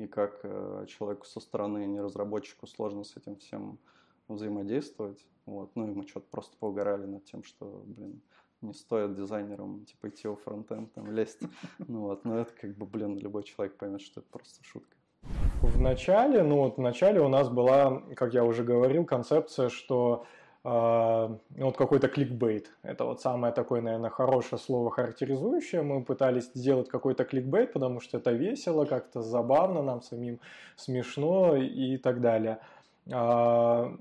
и 0.00 0.06
как 0.06 0.40
э, 0.42 0.86
человеку 0.88 1.26
со 1.26 1.40
стороны, 1.40 1.86
не 1.86 2.00
разработчику, 2.00 2.66
сложно 2.66 3.04
с 3.04 3.16
этим 3.16 3.36
всем 3.36 3.78
взаимодействовать. 4.28 5.24
Вот. 5.46 5.70
Ну 5.74 5.88
и 5.88 5.94
мы 5.94 6.06
что-то 6.06 6.26
просто 6.30 6.56
поугорали 6.58 7.06
над 7.06 7.24
тем, 7.24 7.42
что, 7.42 7.82
блин, 7.84 8.22
не 8.62 8.72
стоит 8.72 9.14
дизайнерам 9.14 9.84
типа 9.84 10.08
идти 10.08 10.28
во 10.28 10.36
фронтенд, 10.36 10.92
там 10.92 11.10
лезть. 11.10 11.42
Ну 11.78 12.00
вот, 12.00 12.24
но 12.24 12.38
это 12.38 12.52
как 12.52 12.76
бы, 12.76 12.86
блин, 12.86 13.18
любой 13.18 13.42
человек 13.44 13.76
поймет, 13.76 14.00
что 14.00 14.20
это 14.20 14.30
просто 14.30 14.64
шутка. 14.64 14.96
В 15.62 15.78
начале, 15.78 16.42
ну 16.42 16.56
вот 16.56 16.78
в 16.78 16.80
начале 16.80 17.20
у 17.20 17.28
нас 17.28 17.50
была, 17.50 18.02
как 18.16 18.32
я 18.32 18.44
уже 18.44 18.64
говорил, 18.64 19.04
концепция, 19.04 19.68
что 19.68 20.24
вот 20.62 21.76
какой-то 21.76 22.08
кликбейт. 22.08 22.70
Это 22.82 23.04
вот 23.04 23.20
самое 23.20 23.52
такое, 23.52 23.80
наверное, 23.80 24.10
хорошее 24.10 24.60
слово 24.60 24.90
характеризующее. 24.90 25.82
Мы 25.82 26.04
пытались 26.04 26.50
сделать 26.54 26.88
какой-то 26.88 27.24
кликбейт, 27.24 27.72
потому 27.72 28.00
что 28.00 28.18
это 28.18 28.32
весело, 28.32 28.84
как-то 28.84 29.22
забавно, 29.22 29.82
нам 29.82 30.02
самим 30.02 30.38
смешно 30.76 31.56
и 31.56 31.96
так 31.96 32.20
далее. 32.20 32.58
А, 33.12 33.96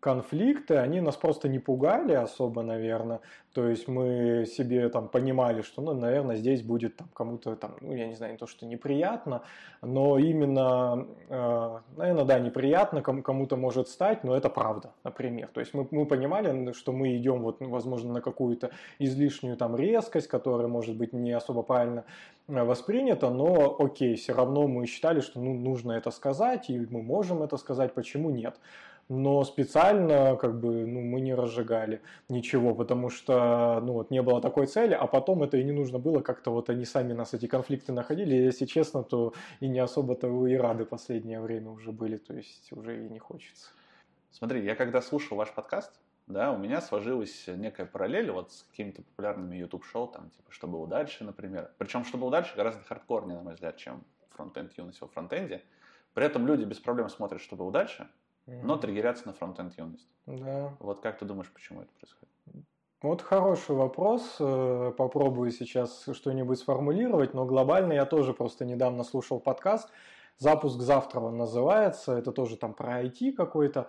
конфликты, 0.00 0.76
они 0.76 1.00
нас 1.00 1.16
просто 1.16 1.48
не 1.48 1.58
пугали 1.58 2.12
особо, 2.12 2.62
наверное. 2.62 3.20
То 3.52 3.66
есть 3.66 3.88
мы 3.88 4.44
себе 4.46 4.88
там 4.90 5.08
понимали, 5.08 5.62
что, 5.62 5.80
ну, 5.80 5.94
наверное, 5.94 6.36
здесь 6.36 6.62
будет 6.62 6.96
там 6.96 7.08
кому-то 7.14 7.56
там, 7.56 7.76
ну, 7.80 7.94
я 7.94 8.06
не 8.06 8.14
знаю, 8.14 8.32
не 8.32 8.38
то, 8.38 8.46
что 8.46 8.66
неприятно, 8.66 9.42
но 9.80 10.18
именно, 10.18 11.06
э, 11.28 11.78
наверное, 11.96 12.24
да, 12.24 12.38
неприятно 12.38 13.00
кому-то 13.00 13.56
может 13.56 13.88
стать, 13.88 14.24
но 14.24 14.36
это 14.36 14.50
правда, 14.50 14.92
например. 15.04 15.48
То 15.52 15.60
есть 15.60 15.72
мы, 15.72 15.88
мы 15.90 16.04
понимали, 16.04 16.72
что 16.72 16.92
мы 16.92 17.16
идем, 17.16 17.42
вот, 17.42 17.56
возможно, 17.60 18.12
на 18.12 18.20
какую-то 18.20 18.70
излишнюю 18.98 19.56
там 19.56 19.74
резкость, 19.74 20.28
которая 20.28 20.68
может 20.68 20.96
быть 20.96 21.14
не 21.14 21.32
особо 21.32 21.62
правильно 21.62 22.04
э, 22.48 22.62
воспринята, 22.62 23.30
но 23.30 23.76
окей, 23.78 24.16
все 24.16 24.32
равно 24.32 24.66
мы 24.66 24.86
считали, 24.86 25.20
что 25.20 25.40
ну, 25.40 25.54
нужно 25.54 25.92
это 25.92 26.10
сказать, 26.10 26.70
и 26.70 26.78
мы 26.90 27.02
можем 27.02 27.42
это 27.42 27.56
сказать, 27.56 27.94
почему 27.94 28.30
нет 28.30 28.56
но 29.08 29.44
специально 29.44 30.36
как 30.36 30.58
бы 30.58 30.86
ну, 30.86 31.00
мы 31.00 31.20
не 31.20 31.34
разжигали 31.34 32.00
ничего, 32.28 32.74
потому 32.74 33.08
что 33.08 33.80
ну, 33.82 33.92
вот, 33.92 34.10
не 34.10 34.22
было 34.22 34.40
такой 34.40 34.66
цели, 34.66 34.94
а 34.94 35.06
потом 35.06 35.42
это 35.42 35.56
и 35.56 35.64
не 35.64 35.72
нужно 35.72 35.98
было, 35.98 36.20
как-то 36.20 36.50
вот 36.50 36.70
они 36.70 36.84
сами 36.84 37.12
нас 37.12 37.34
эти 37.34 37.46
конфликты 37.46 37.92
находили, 37.92 38.34
если 38.34 38.66
честно, 38.66 39.02
то 39.02 39.32
и 39.60 39.68
не 39.68 39.78
особо-то 39.78 40.46
и 40.46 40.56
рады 40.56 40.84
последнее 40.84 41.40
время 41.40 41.70
уже 41.70 41.92
были, 41.92 42.16
то 42.16 42.34
есть 42.34 42.72
уже 42.72 43.06
и 43.06 43.08
не 43.08 43.18
хочется. 43.18 43.70
Смотри, 44.32 44.64
я 44.64 44.74
когда 44.74 45.00
слушал 45.00 45.36
ваш 45.36 45.52
подкаст, 45.52 45.92
да, 46.26 46.52
у 46.52 46.58
меня 46.58 46.80
сложилась 46.80 47.44
некая 47.46 47.86
параллель 47.86 48.30
вот 48.32 48.52
с 48.52 48.62
какими-то 48.64 49.02
популярными 49.02 49.56
YouTube-шоу, 49.56 50.08
там, 50.08 50.30
типа, 50.30 50.50
что 50.50 50.66
было 50.66 50.86
дальше, 50.86 51.24
например. 51.24 51.70
Причем, 51.78 52.04
что 52.04 52.18
было 52.18 52.30
дальше, 52.30 52.56
гораздо 52.56 52.82
хардкорнее, 52.82 53.36
на 53.36 53.42
мой 53.42 53.54
взгляд, 53.54 53.76
чем 53.76 54.02
фронтенд 54.30 54.72
юность 54.76 55.00
во 55.00 55.08
фронтенде. 55.08 55.62
При 56.14 56.24
этом 56.24 56.46
люди 56.46 56.64
без 56.64 56.78
проблем 56.78 57.08
смотрят, 57.08 57.40
что 57.40 57.56
было 57.56 57.70
дальше, 57.70 58.08
но 58.46 58.76
триггерятся 58.76 59.26
на 59.26 59.34
фронтенд 59.34 59.76
юность. 59.78 60.08
Да. 60.26 60.74
Вот 60.80 61.00
как 61.00 61.18
ты 61.18 61.24
думаешь, 61.24 61.50
почему 61.52 61.82
это 61.82 61.90
происходит? 61.92 62.66
Вот 63.02 63.22
хороший 63.22 63.76
вопрос. 63.76 64.36
Э, 64.40 64.92
попробую 64.96 65.50
сейчас 65.50 66.08
что-нибудь 66.12 66.58
сформулировать, 66.58 67.34
но 67.34 67.44
глобально 67.44 67.92
я 67.92 68.06
тоже 68.06 68.32
просто 68.32 68.64
недавно 68.64 69.04
слушал 69.04 69.38
подкаст. 69.38 69.90
Запуск 70.38 70.80
завтра 70.80 71.20
он 71.20 71.36
называется. 71.36 72.16
Это 72.16 72.32
тоже 72.32 72.56
там 72.56 72.72
про 72.72 73.02
IT 73.04 73.32
какой-то. 73.32 73.88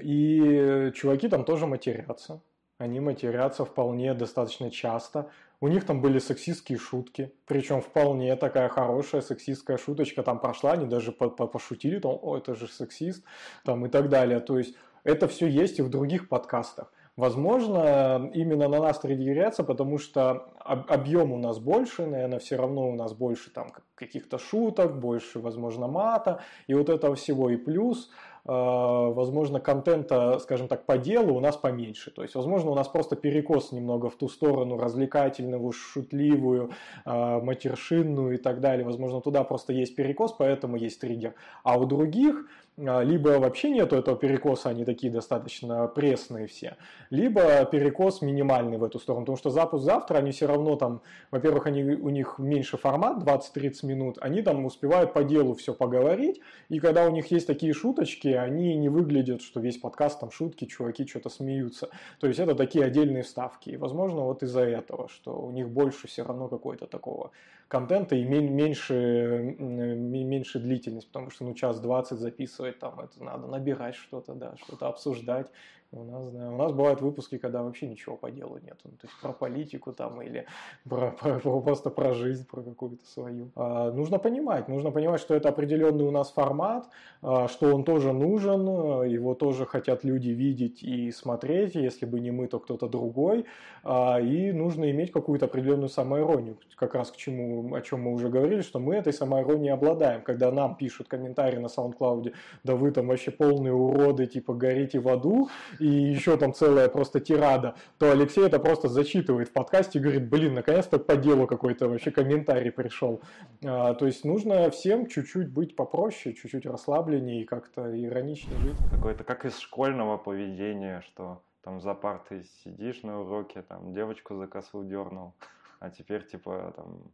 И 0.00 0.92
чуваки 0.94 1.28
там 1.28 1.44
тоже 1.44 1.66
матерятся. 1.66 2.40
Они 2.78 3.00
матерятся 3.00 3.64
вполне 3.64 4.14
достаточно 4.14 4.70
часто. 4.70 5.30
У 5.60 5.68
них 5.68 5.86
там 5.86 6.00
были 6.00 6.18
сексистские 6.18 6.78
шутки, 6.78 7.32
причем 7.46 7.80
вполне 7.80 8.36
такая 8.36 8.68
хорошая 8.68 9.22
сексистская 9.22 9.78
шуточка 9.78 10.22
там 10.22 10.40
прошла, 10.40 10.72
они 10.72 10.86
даже 10.86 11.12
по 11.12 11.24
-по 11.24 11.46
пошутили, 11.46 12.00
там, 12.00 12.18
о, 12.20 12.36
это 12.36 12.54
же 12.54 12.68
сексист, 12.68 13.24
там 13.64 13.86
и 13.86 13.88
так 13.88 14.08
далее. 14.08 14.40
То 14.40 14.58
есть 14.58 14.74
это 15.04 15.28
все 15.28 15.46
есть 15.46 15.78
и 15.78 15.82
в 15.82 15.88
других 15.88 16.28
подкастах. 16.28 16.92
Возможно, 17.16 18.28
именно 18.34 18.68
на 18.68 18.80
нас 18.80 18.98
триггерятся, 18.98 19.62
потому 19.62 19.98
что 19.98 20.48
объем 20.64 21.32
у 21.32 21.38
нас 21.38 21.60
больше, 21.60 22.06
наверное, 22.06 22.40
все 22.40 22.56
равно 22.56 22.90
у 22.90 22.96
нас 22.96 23.12
больше 23.14 23.50
там 23.50 23.68
каких-то 23.94 24.38
шуток, 24.38 24.98
больше, 24.98 25.38
возможно, 25.38 25.86
мата 25.86 26.40
и 26.66 26.74
вот 26.74 26.88
этого 26.88 27.14
всего. 27.14 27.50
И 27.50 27.56
плюс 27.56 28.10
возможно, 28.46 29.58
контента, 29.58 30.38
скажем 30.38 30.68
так, 30.68 30.84
по 30.84 30.98
делу 30.98 31.34
у 31.34 31.40
нас 31.40 31.56
поменьше. 31.56 32.10
То 32.10 32.22
есть, 32.22 32.34
возможно, 32.34 32.70
у 32.70 32.74
нас 32.74 32.88
просто 32.88 33.16
перекос 33.16 33.72
немного 33.72 34.10
в 34.10 34.16
ту 34.16 34.28
сторону 34.28 34.76
развлекательную, 34.76 35.72
шутливую, 35.72 36.70
э, 37.06 37.40
матершинную 37.40 38.34
и 38.34 38.36
так 38.36 38.60
далее. 38.60 38.84
Возможно, 38.84 39.20
туда 39.20 39.44
просто 39.44 39.72
есть 39.72 39.96
перекос, 39.96 40.32
поэтому 40.32 40.76
есть 40.76 41.00
триггер. 41.00 41.34
А 41.62 41.78
у 41.78 41.86
других 41.86 42.46
либо 42.76 43.38
вообще 43.38 43.70
нету 43.70 43.94
этого 43.94 44.16
перекоса, 44.16 44.70
они 44.70 44.84
такие 44.84 45.12
достаточно 45.12 45.86
пресные 45.86 46.48
все, 46.48 46.76
либо 47.10 47.64
перекос 47.66 48.20
минимальный 48.20 48.78
в 48.78 48.84
эту 48.84 48.98
сторону, 48.98 49.24
потому 49.24 49.38
что 49.38 49.50
запуск 49.50 49.84
завтра, 49.84 50.18
они 50.18 50.32
все 50.32 50.46
равно 50.46 50.74
там, 50.74 51.00
во-первых, 51.30 51.66
они, 51.66 51.84
у 51.84 52.08
них 52.08 52.34
меньше 52.38 52.76
формат, 52.76 53.22
20-30 53.22 53.86
минут, 53.86 54.18
они 54.20 54.42
там 54.42 54.64
успевают 54.64 55.12
по 55.12 55.22
делу 55.22 55.54
все 55.54 55.72
поговорить, 55.72 56.40
и 56.68 56.80
когда 56.80 57.06
у 57.06 57.10
них 57.10 57.30
есть 57.30 57.46
такие 57.46 57.72
шуточки, 57.72 58.28
они 58.28 58.76
не 58.76 58.88
выглядят, 58.88 59.40
что 59.40 59.60
весь 59.60 59.78
подкаст 59.78 60.18
там 60.18 60.32
шутки, 60.32 60.64
чуваки 60.64 61.06
что-то 61.06 61.28
смеются, 61.28 61.90
то 62.18 62.26
есть 62.26 62.40
это 62.40 62.56
такие 62.56 62.84
отдельные 62.84 63.22
вставки, 63.22 63.70
и 63.70 63.76
возможно 63.76 64.22
вот 64.22 64.42
из-за 64.42 64.62
этого, 64.62 65.08
что 65.08 65.40
у 65.40 65.52
них 65.52 65.68
больше 65.68 66.08
все 66.08 66.24
равно 66.24 66.48
какой-то 66.48 66.86
такого 66.86 67.30
контента 67.68 68.14
и 68.14 68.24
меньше, 68.24 69.56
меньше 69.58 70.58
длительность, 70.58 71.06
потому 71.08 71.30
что 71.30 71.44
ну 71.44 71.54
час 71.54 71.80
20 71.80 72.18
записывать 72.18 72.63
там 72.72 73.00
это 73.00 73.22
надо 73.22 73.46
набирать 73.46 73.94
что-то, 73.94 74.34
да, 74.34 74.56
что-то 74.56 74.88
обсуждать. 74.88 75.50
У 75.96 76.04
нас, 76.04 76.28
да, 76.30 76.50
у 76.50 76.56
нас 76.56 76.72
бывают 76.72 77.00
выпуски, 77.00 77.38
когда 77.38 77.62
вообще 77.62 77.86
ничего 77.86 78.16
по 78.16 78.30
делу 78.30 78.58
нет. 78.64 78.76
Ну, 78.84 78.90
то 78.90 79.06
есть 79.06 79.14
про 79.22 79.32
политику 79.32 79.92
там 79.92 80.20
или 80.22 80.46
про, 80.88 81.12
про, 81.12 81.38
про, 81.38 81.60
просто 81.60 81.90
про 81.90 82.12
жизнь, 82.14 82.46
про 82.50 82.62
какую-то 82.62 83.06
свою. 83.06 83.50
А, 83.54 83.92
нужно 83.92 84.18
понимать, 84.18 84.68
нужно 84.68 84.90
понимать, 84.90 85.20
что 85.20 85.34
это 85.34 85.50
определенный 85.50 86.04
у 86.04 86.10
нас 86.10 86.32
формат, 86.32 86.88
а, 87.22 87.46
что 87.48 87.72
он 87.72 87.84
тоже 87.84 88.12
нужен, 88.12 88.66
его 89.04 89.34
тоже 89.34 89.66
хотят 89.66 90.04
люди 90.04 90.30
видеть 90.30 90.82
и 90.82 91.12
смотреть, 91.12 91.76
если 91.76 92.06
бы 92.06 92.18
не 92.18 92.32
мы, 92.32 92.48
то 92.48 92.58
кто-то 92.58 92.88
другой. 92.88 93.46
А, 93.84 94.20
и 94.20 94.50
нужно 94.52 94.90
иметь 94.90 95.12
какую-то 95.12 95.46
определенную 95.46 95.88
самоиронию, 95.88 96.56
как 96.76 96.94
раз 96.94 97.12
к 97.12 97.16
чему, 97.16 97.74
о 97.74 97.80
чем 97.82 98.02
мы 98.02 98.14
уже 98.14 98.28
говорили, 98.28 98.62
что 98.62 98.80
мы 98.80 98.96
этой 98.96 99.12
самоиронией 99.12 99.72
обладаем. 99.72 100.22
Когда 100.22 100.50
нам 100.50 100.74
пишут 100.74 101.06
комментарии 101.06 101.58
на 101.58 101.66
SoundCloud, 101.66 102.32
да 102.64 102.74
вы 102.74 102.90
там 102.90 103.06
вообще 103.08 103.30
полные 103.30 103.72
уроды, 103.72 104.26
типа 104.26 104.54
горите 104.54 104.98
в 104.98 105.08
аду, 105.08 105.48
и 105.84 105.86
еще 105.86 106.38
там 106.38 106.54
целая 106.54 106.88
просто 106.88 107.20
тирада, 107.20 107.74
то 107.98 108.10
Алексей 108.10 108.46
это 108.46 108.58
просто 108.58 108.88
зачитывает 108.88 109.48
в 109.50 109.52
подкасте 109.52 109.98
и 109.98 110.02
говорит, 110.02 110.30
блин, 110.30 110.54
наконец-то 110.54 110.98
по 110.98 111.14
делу 111.14 111.46
какой-то 111.46 111.88
вообще 111.88 112.10
комментарий 112.10 112.72
пришел. 112.72 113.20
А, 113.62 113.92
то 113.92 114.06
есть 114.06 114.24
нужно 114.24 114.70
всем 114.70 115.06
чуть-чуть 115.06 115.52
быть 115.52 115.76
попроще, 115.76 116.34
чуть-чуть 116.34 116.64
расслабленнее 116.64 117.42
и 117.42 117.44
как-то 117.44 117.82
ироничнее 118.02 118.58
жить. 118.60 118.76
Какое-то 118.90 119.24
как 119.24 119.44
из 119.44 119.58
школьного 119.58 120.16
поведения, 120.16 121.02
что 121.02 121.42
там 121.62 121.82
за 121.82 121.92
партой 121.92 122.44
сидишь 122.64 123.02
на 123.02 123.20
уроке, 123.20 123.60
там 123.60 123.92
девочку 123.92 124.36
за 124.36 124.46
косу 124.46 124.84
дернул, 124.84 125.34
а 125.80 125.90
теперь 125.90 126.26
типа 126.26 126.72
там 126.76 127.12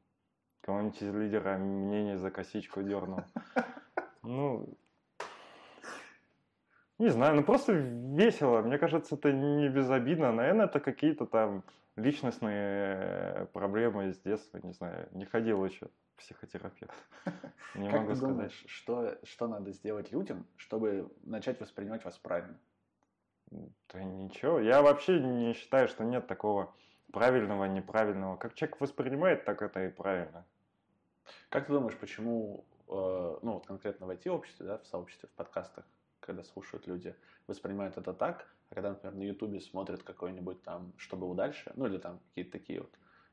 кого-нибудь 0.61 1.03
из 1.03 1.13
лидера 1.13 1.59
мнение 1.59 2.19
за 2.19 2.31
косичку 2.31 2.83
дернул. 2.83 3.25
Ну, 4.23 4.69
не 7.01 7.09
знаю, 7.09 7.35
ну 7.35 7.43
просто 7.43 7.73
весело. 7.73 8.61
Мне 8.61 8.77
кажется, 8.77 9.15
это 9.15 9.33
не 9.33 9.71
безобидно. 9.71 10.33
Наверное, 10.33 10.67
это 10.67 10.81
какие-то 10.81 11.25
там 11.25 11.65
личностные 11.97 13.47
проблемы 13.55 14.13
с 14.13 14.19
детства, 14.19 14.61
не 14.63 14.73
знаю. 14.73 15.09
Не 15.13 15.25
ходил 15.25 15.65
еще 15.65 15.89
психотерапевт. 16.19 16.93
Не 17.75 17.89
как 17.89 18.01
могу 18.01 18.11
ты 18.11 18.17
сказать. 18.17 18.35
Думаешь, 18.35 18.65
что, 18.67 19.19
что 19.23 19.49
надо 19.49 19.73
сделать 19.73 20.13
людям, 20.13 20.47
чтобы 20.57 21.11
начать 21.23 21.59
воспринимать 21.61 22.05
вас 22.05 22.19
правильно? 22.19 22.59
Да 23.51 24.03
ничего. 24.03 24.61
Я 24.61 24.83
вообще 24.83 25.19
не 25.21 25.55
считаю, 25.55 25.89
что 25.89 26.05
нет 26.05 26.27
такого 26.27 26.75
правильного, 27.13 27.65
неправильного. 27.65 28.37
Как 28.37 28.53
человек 28.53 28.79
воспринимает, 28.79 29.47
так 29.47 29.63
это 29.63 29.87
и 29.87 29.89
правильно. 29.89 30.45
Как 31.49 31.67
ты 31.67 31.73
думаешь, 31.73 31.97
почему, 31.97 32.67
э, 32.89 33.39
ну 33.43 33.55
вот 33.55 33.67
конкретно 33.67 34.07
в 34.07 34.11
IT-обществе, 34.11 34.67
да, 34.67 34.79
в 34.79 34.87
сообществе, 34.87 35.31
в 35.31 35.33
подкастах, 35.33 35.87
когда 36.31 36.45
слушают 36.45 36.87
люди, 36.87 37.17
воспринимают 37.49 37.97
это 37.97 38.13
так, 38.13 38.47
а 38.71 38.75
когда, 38.75 38.91
например, 38.91 39.17
на 39.17 39.23
Ютубе 39.23 39.61
смотрят 39.61 40.05
какой-нибудь 40.05 40.63
там 40.63 40.93
«Что 40.97 41.17
было 41.17 41.35
дальше», 41.35 41.73
ну 41.75 41.87
или 41.87 41.99
там 41.99 42.21
какие-то 42.29 42.53
такие 42.53 42.81
вот 42.83 42.91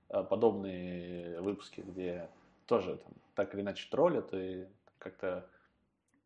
э, 0.09 0.23
подобные 0.23 1.39
выпуски, 1.41 1.81
где 1.81 2.27
тоже 2.65 2.97
там 2.97 3.13
так 3.35 3.53
или 3.53 3.61
иначе 3.61 3.87
троллят 3.91 4.33
и 4.33 4.65
как-то 4.97 5.47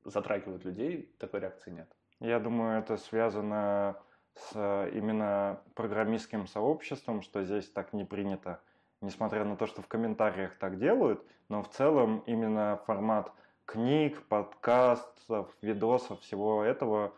затрагивают 0.06 0.64
людей, 0.64 1.14
такой 1.20 1.42
реакции 1.42 1.72
нет. 1.72 1.92
Я 2.22 2.40
думаю, 2.40 2.80
это 2.80 2.96
связано 2.96 3.98
с 4.34 4.90
именно 4.94 5.62
программистским 5.76 6.48
сообществом, 6.48 7.22
что 7.22 7.44
здесь 7.44 7.70
так 7.70 7.92
не 7.92 8.06
принято 8.06 8.62
несмотря 9.02 9.44
на 9.44 9.58
то, 9.58 9.66
что 9.66 9.82
в 9.82 9.88
комментариях 9.88 10.56
так 10.58 10.78
делают, 10.78 11.26
но 11.50 11.64
в 11.64 11.70
целом 11.70 12.20
именно 12.28 12.80
формат 12.86 13.34
книг, 13.72 14.22
подкастов, 14.24 15.50
видосов, 15.62 16.20
всего 16.22 16.64
этого, 16.64 17.14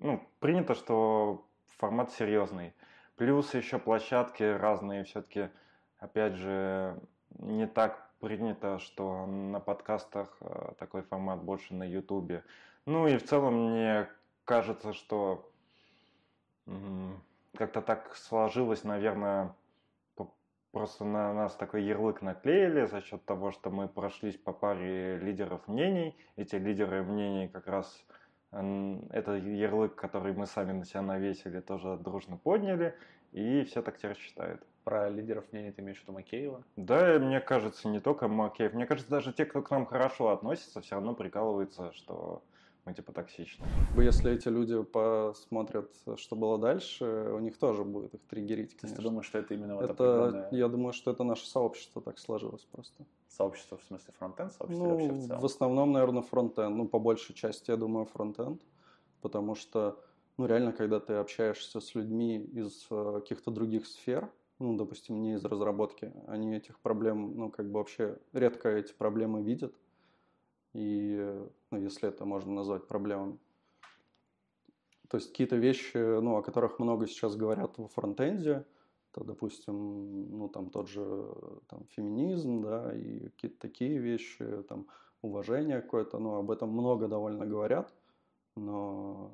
ну, 0.00 0.26
принято, 0.40 0.74
что 0.74 1.44
формат 1.76 2.10
серьезный. 2.12 2.72
Плюс 3.16 3.52
еще 3.54 3.78
площадки 3.78 4.42
разные, 4.42 5.04
все-таки, 5.04 5.50
опять 5.98 6.34
же, 6.34 6.98
не 7.38 7.66
так 7.66 8.10
принято, 8.20 8.78
что 8.78 9.26
на 9.26 9.60
подкастах 9.60 10.34
э, 10.40 10.72
такой 10.78 11.02
формат 11.02 11.42
больше 11.42 11.74
на 11.74 11.84
Ютубе. 11.84 12.42
Ну 12.86 13.06
и 13.06 13.18
в 13.18 13.24
целом 13.24 13.70
мне 13.70 14.08
кажется, 14.44 14.92
что 14.92 15.50
как-то 17.56 17.82
так 17.82 18.16
сложилось, 18.16 18.84
наверное, 18.84 19.54
Просто 20.72 21.04
на 21.04 21.32
нас 21.34 21.54
такой 21.54 21.84
ярлык 21.84 22.22
наклеили 22.22 22.86
за 22.86 23.02
счет 23.02 23.24
того, 23.26 23.52
что 23.52 23.70
мы 23.70 23.88
прошлись 23.88 24.36
по 24.38 24.52
паре 24.52 25.18
лидеров 25.18 25.68
мнений. 25.68 26.16
Эти 26.36 26.56
лидеры 26.56 27.02
мнений 27.02 27.48
как 27.48 27.66
раз 27.66 28.04
это 28.50 29.36
ярлык, 29.36 29.94
который 29.94 30.34
мы 30.34 30.46
сами 30.46 30.72
на 30.72 30.84
себя 30.84 31.02
навесили, 31.02 31.60
тоже 31.60 31.96
дружно 31.96 32.36
подняли, 32.36 32.94
и 33.32 33.64
все 33.64 33.80
так 33.82 33.96
теперь 33.96 34.16
считают. 34.16 34.62
Про 34.84 35.08
лидеров 35.08 35.44
мнений 35.52 35.72
ты 35.72 35.80
имеешь 35.80 35.98
в 35.98 36.02
виду 36.02 36.12
Макеева? 36.12 36.62
Да, 36.76 37.18
мне 37.18 37.40
кажется, 37.40 37.88
не 37.88 38.00
только 38.00 38.28
Макеев. 38.28 38.74
Мне 38.74 38.86
кажется, 38.86 39.10
даже 39.10 39.32
те, 39.32 39.46
кто 39.46 39.62
к 39.62 39.70
нам 39.70 39.86
хорошо 39.86 40.30
относится, 40.30 40.80
все 40.80 40.96
равно 40.96 41.14
прикалываются, 41.14 41.92
что 41.92 42.42
мы 42.84 42.94
типа 42.94 43.12
токсичны. 43.12 43.64
Если 43.96 44.32
эти 44.32 44.48
люди 44.48 44.82
посмотрят, 44.82 45.90
что 46.16 46.36
было 46.36 46.58
дальше, 46.58 47.04
у 47.32 47.38
них 47.38 47.56
тоже 47.58 47.84
будет 47.84 48.14
их 48.14 48.20
триггерить, 48.22 48.76
конечно. 48.76 48.80
То 48.80 48.86
есть 48.86 48.96
ты 48.96 49.02
думаешь, 49.02 49.26
что 49.26 49.38
это 49.38 49.54
именно 49.54 49.76
вот 49.76 49.84
это, 49.84 49.92
определенное... 49.92 50.48
Я 50.50 50.68
думаю, 50.68 50.92
что 50.92 51.10
это 51.10 51.22
наше 51.22 51.46
сообщество 51.46 52.02
так 52.02 52.18
сложилось 52.18 52.64
просто. 52.64 53.04
Сообщество 53.28 53.78
в 53.78 53.84
смысле 53.84 54.12
фронтенд, 54.18 54.52
сообщество 54.52 54.84
ну, 54.84 54.90
вообще 54.90 55.12
в 55.12 55.26
целом? 55.26 55.40
в 55.40 55.44
основном, 55.44 55.92
наверное, 55.92 56.22
фронтенд. 56.22 56.76
Ну, 56.76 56.88
по 56.88 56.98
большей 56.98 57.34
части, 57.34 57.70
я 57.70 57.76
думаю, 57.76 58.06
фронтенд. 58.06 58.60
Потому 59.20 59.54
что, 59.54 60.00
ну, 60.36 60.46
реально, 60.46 60.72
когда 60.72 60.98
ты 60.98 61.14
общаешься 61.14 61.80
с 61.80 61.94
людьми 61.94 62.38
из 62.38 62.86
э, 62.90 63.20
каких-то 63.20 63.52
других 63.52 63.86
сфер, 63.86 64.28
ну, 64.58 64.76
допустим, 64.76 65.22
не 65.22 65.34
из 65.34 65.44
разработки, 65.44 66.12
они 66.26 66.54
этих 66.54 66.80
проблем, 66.80 67.36
ну, 67.36 67.50
как 67.50 67.70
бы 67.70 67.78
вообще 67.78 68.18
редко 68.32 68.68
эти 68.68 68.92
проблемы 68.92 69.42
видят 69.42 69.74
и, 70.74 71.46
ну, 71.70 71.78
если 71.78 72.08
это 72.08 72.24
можно 72.24 72.52
назвать 72.52 72.86
проблемами. 72.86 73.38
То 75.08 75.18
есть 75.18 75.28
какие-то 75.28 75.56
вещи, 75.56 75.96
ну, 75.96 76.36
о 76.36 76.42
которых 76.42 76.78
много 76.78 77.06
сейчас 77.06 77.36
говорят 77.36 77.76
во 77.78 77.88
фронтенде, 77.88 78.64
то, 79.10 79.22
допустим, 79.24 80.38
ну, 80.38 80.48
там 80.48 80.70
тот 80.70 80.88
же 80.88 81.34
там, 81.68 81.84
феминизм, 81.90 82.62
да, 82.62 82.96
и 82.96 83.28
какие-то 83.28 83.58
такие 83.60 83.98
вещи, 83.98 84.62
там, 84.62 84.86
уважение 85.20 85.82
какое-то, 85.82 86.18
ну, 86.18 86.36
об 86.36 86.50
этом 86.50 86.70
много 86.70 87.08
довольно 87.08 87.44
говорят, 87.44 87.92
но 88.56 89.32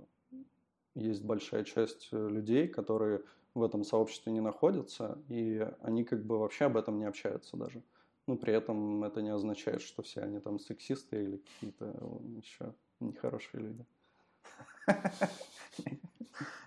есть 0.97 1.25
большая 1.25 1.63
часть 1.63 2.09
людей, 2.13 2.67
которые 2.67 3.23
в 3.55 3.63
этом 3.63 3.85
сообществе 3.85 4.33
не 4.33 4.41
находятся, 4.41 5.19
и 5.29 5.65
они 5.83 6.03
как 6.05 6.25
бы 6.25 6.39
вообще 6.39 6.65
об 6.65 6.77
этом 6.77 6.99
не 6.99 7.05
общаются 7.05 7.57
даже. 7.57 7.83
Но 8.29 8.37
при 8.37 8.53
этом 8.53 9.03
это 9.05 9.23
не 9.23 9.31
означает, 9.31 9.81
что 9.81 10.03
все 10.03 10.21
они 10.21 10.39
там 10.39 10.59
сексисты 10.59 11.25
или 11.25 11.39
какие-то 11.39 11.87
еще 12.37 12.75
нехорошие 13.01 13.63
люди. 13.63 13.87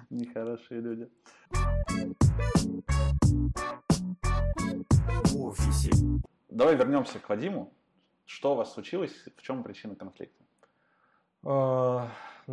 Нехорошие 0.10 0.82
люди. 0.82 1.08
Давай 6.50 6.76
вернемся 6.76 7.20
к 7.20 7.30
Вадиму. 7.30 7.72
Что 8.26 8.54
у 8.54 8.56
вас 8.56 8.74
случилось? 8.74 9.14
В 9.38 9.44
чем 9.44 9.62
причина 9.64 9.96
конфликта? 9.96 10.44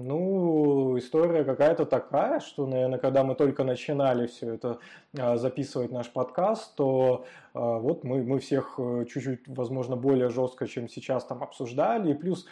Ну, 0.00 0.96
история 0.96 1.42
какая-то 1.42 1.84
такая, 1.84 2.38
что, 2.38 2.66
наверное, 2.66 2.98
когда 2.98 3.24
мы 3.24 3.34
только 3.34 3.64
начинали 3.64 4.28
все 4.28 4.54
это 4.54 4.78
а, 5.18 5.36
записывать 5.36 5.90
наш 5.90 6.08
подкаст, 6.10 6.76
то 6.76 7.24
а, 7.52 7.78
вот 7.78 8.04
мы, 8.04 8.22
мы 8.22 8.38
всех 8.38 8.74
э, 8.78 9.06
чуть-чуть, 9.10 9.48
возможно, 9.48 9.96
более 9.96 10.28
жестко, 10.28 10.68
чем 10.68 10.88
сейчас 10.88 11.24
там 11.24 11.42
обсуждали, 11.42 12.12
и 12.12 12.14
плюс 12.14 12.46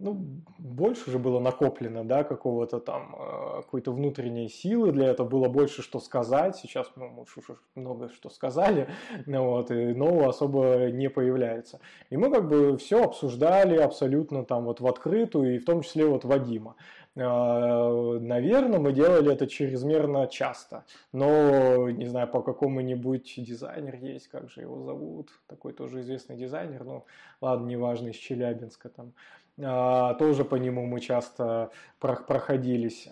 ну, 0.00 0.42
больше 0.58 1.10
же 1.10 1.18
было 1.18 1.38
накоплено, 1.40 2.04
да, 2.04 2.24
какого-то 2.24 2.80
там, 2.80 3.14
э, 3.18 3.62
какой-то 3.62 3.92
внутренней 3.92 4.48
силы 4.48 4.92
для 4.92 5.08
этого, 5.08 5.28
было 5.28 5.48
больше 5.48 5.82
что 5.82 6.00
сказать, 6.00 6.56
сейчас 6.56 6.90
ну, 6.96 7.08
мы 7.08 7.22
уж 7.22 7.36
много 7.74 8.08
что 8.08 8.30
сказали, 8.30 8.88
ну, 9.26 9.44
вот, 9.44 9.70
и 9.70 9.94
нового 9.94 10.30
особо 10.30 10.90
не 10.90 11.08
появляется. 11.10 11.80
И 12.08 12.16
мы 12.16 12.30
как 12.30 12.48
бы 12.48 12.76
все 12.78 13.04
обсуждали 13.04 13.76
абсолютно 13.76 14.44
там 14.44 14.64
вот 14.64 14.80
в 14.80 14.86
открытую, 14.86 15.54
и 15.54 15.58
в 15.58 15.64
том 15.64 15.82
числе 15.82 16.06
вот 16.06 16.24
Вадима. 16.24 16.76
Э, 17.16 18.18
Наверное, 18.20 18.78
мы 18.78 18.92
делали 18.92 19.32
это 19.32 19.46
чрезмерно 19.46 20.26
часто, 20.26 20.84
но, 21.12 21.90
не 21.90 22.06
знаю, 22.06 22.28
по 22.28 22.42
какому-нибудь 22.42 23.34
дизайнер 23.36 23.96
есть, 23.96 24.28
как 24.28 24.48
же 24.48 24.62
его 24.62 24.80
зовут, 24.82 25.30
такой 25.46 25.72
тоже 25.72 26.00
известный 26.00 26.36
дизайнер, 26.36 26.84
ну, 26.84 27.04
ладно, 27.40 27.66
неважно, 27.66 28.08
из 28.08 28.16
Челябинска 28.16 28.88
там, 28.88 29.12
тоже 29.60 30.44
по 30.44 30.56
нему 30.56 30.86
мы 30.86 31.00
часто 31.00 31.70
проходились. 31.98 33.08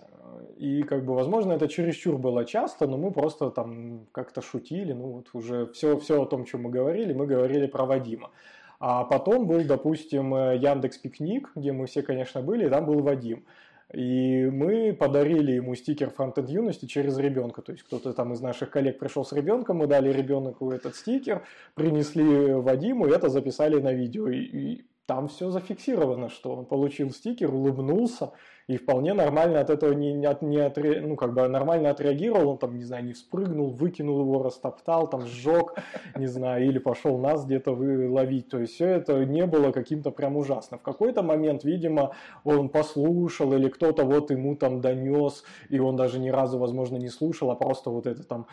И 0.57 0.83
как 0.83 1.05
бы, 1.05 1.15
возможно, 1.15 1.53
это 1.53 1.67
чересчур 1.67 2.17
было 2.17 2.45
часто, 2.45 2.87
но 2.87 2.97
мы 2.97 3.11
просто 3.11 3.49
там 3.49 4.07
как-то 4.11 4.41
шутили, 4.41 4.93
ну 4.93 5.07
вот 5.07 5.29
уже 5.33 5.65
все, 5.67 5.97
все 5.97 6.21
о 6.21 6.25
том, 6.25 6.45
чем 6.45 6.63
мы 6.63 6.69
говорили, 6.69 7.13
мы 7.13 7.25
говорили 7.25 7.67
про 7.67 7.85
Вадима. 7.85 8.31
А 8.79 9.03
потом 9.03 9.47
был, 9.47 9.63
допустим, 9.63 10.33
Яндекс 10.33 10.97
Пикник, 10.97 11.51
где 11.55 11.71
мы 11.71 11.85
все, 11.87 12.01
конечно, 12.01 12.41
были, 12.41 12.67
и 12.67 12.69
там 12.69 12.85
был 12.85 12.99
Вадим. 13.01 13.45
И 13.93 14.47
мы 14.51 14.93
подарили 14.93 15.53
ему 15.53 15.73
стикер 15.75 16.11
фронтенд 16.11 16.47
юности 16.49 16.85
через 16.85 17.17
ребенка. 17.17 17.61
То 17.61 17.71
есть 17.71 17.83
кто-то 17.83 18.13
там 18.13 18.33
из 18.33 18.41
наших 18.41 18.69
коллег 18.69 18.99
пришел 18.99 19.25
с 19.25 19.33
ребенком, 19.33 19.77
мы 19.77 19.87
дали 19.87 20.13
ребенку 20.13 20.71
этот 20.71 20.95
стикер, 20.95 21.43
принесли 21.73 22.53
Вадиму 22.53 23.07
и 23.07 23.11
это 23.11 23.29
записали 23.29 23.81
на 23.81 23.91
видео. 23.91 24.29
И, 24.29 24.37
и 24.37 24.85
там 25.09 25.27
все 25.27 25.49
зафиксировано, 25.49 26.29
что 26.29 26.51
он 26.51 26.65
получил 26.65 27.09
стикер, 27.09 27.51
улыбнулся, 27.51 28.31
И 28.69 28.77
вполне 28.77 29.15
нормально 29.15 29.61
от 29.61 29.71
этого 29.71 29.93
не, 29.93 30.13
не, 30.13 30.37
не 30.41 30.59
отре, 30.59 31.01
ну, 31.01 31.15
как 31.15 31.33
бы 31.33 31.47
нормально 31.47 31.89
отреагировал, 31.89 32.49
он 32.49 32.57
там, 32.59 32.77
не 32.77 32.83
знаю, 32.83 33.03
не 33.03 33.13
вспрыгнул, 33.13 33.71
выкинул 33.71 34.21
его, 34.21 34.43
растоптал, 34.43 35.09
там, 35.09 35.25
сжег, 35.25 35.73
не 36.15 36.27
знаю, 36.27 36.67
или 36.67 36.77
пошел 36.77 37.17
нас 37.17 37.45
где-то 37.45 37.71
ловить. 37.71 38.49
То 38.49 38.59
есть 38.59 38.75
все 38.75 38.85
это 38.85 39.25
не 39.25 39.47
было 39.47 39.71
каким-то 39.71 40.11
прям 40.11 40.37
ужасно. 40.37 40.77
В 40.77 40.83
какой-то 40.83 41.23
момент, 41.23 41.63
видимо, 41.63 42.11
он 42.43 42.69
послушал, 42.69 43.53
или 43.53 43.69
кто-то 43.69 44.03
вот 44.03 44.29
ему 44.29 44.55
там 44.55 44.81
донес, 44.81 45.43
и 45.69 45.79
он 45.79 45.95
даже 45.95 46.19
ни 46.19 46.29
разу, 46.29 46.59
возможно, 46.59 46.97
не 46.97 47.09
слушал, 47.09 47.49
а 47.49 47.55
просто 47.55 47.89
вот 47.89 48.05
это 48.05 48.23
там 48.23 48.45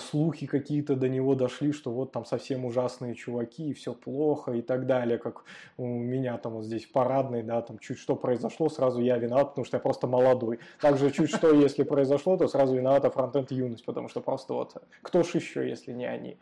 слухи 0.00 0.46
какие-то 0.46 0.96
до 0.96 1.08
него 1.08 1.34
дошли, 1.34 1.72
что 1.72 1.90
вот 1.90 2.12
там 2.12 2.24
совсем 2.24 2.64
ужасные 2.64 3.14
чуваки, 3.14 3.70
и 3.70 3.72
все 3.74 3.94
плохо 3.94 4.52
и 4.52 4.62
так 4.62 4.86
далее, 4.86 5.18
как 5.18 5.44
у 5.76 5.86
меня 5.86 6.36
там 6.38 6.54
вот 6.54 6.64
здесь 6.64 6.86
парадный, 6.86 7.42
да, 7.42 7.62
там 7.62 7.78
чуть 7.78 7.98
что 7.98 8.16
произошло, 8.16 8.68
сразу 8.68 9.00
я 9.00 9.16
виноват, 9.16 9.50
потому 9.50 9.64
что 9.64 9.76
я 9.76 9.80
просто 9.80 10.06
молодой. 10.06 10.58
Также 10.80 11.10
чуть 11.10 11.30
что, 11.30 11.52
если 11.52 11.84
произошло, 11.84 12.36
то 12.36 12.48
сразу 12.48 12.76
виновата 12.76 13.10
фронтенд 13.10 13.50
юность, 13.52 13.84
потому 13.84 14.08
что 14.08 14.20
просто 14.20 14.54
вот 14.54 14.76
кто 15.02 15.22
ж 15.22 15.34
еще, 15.34 15.68
если 15.68 15.92
не 15.92 16.06
они. 16.06 16.38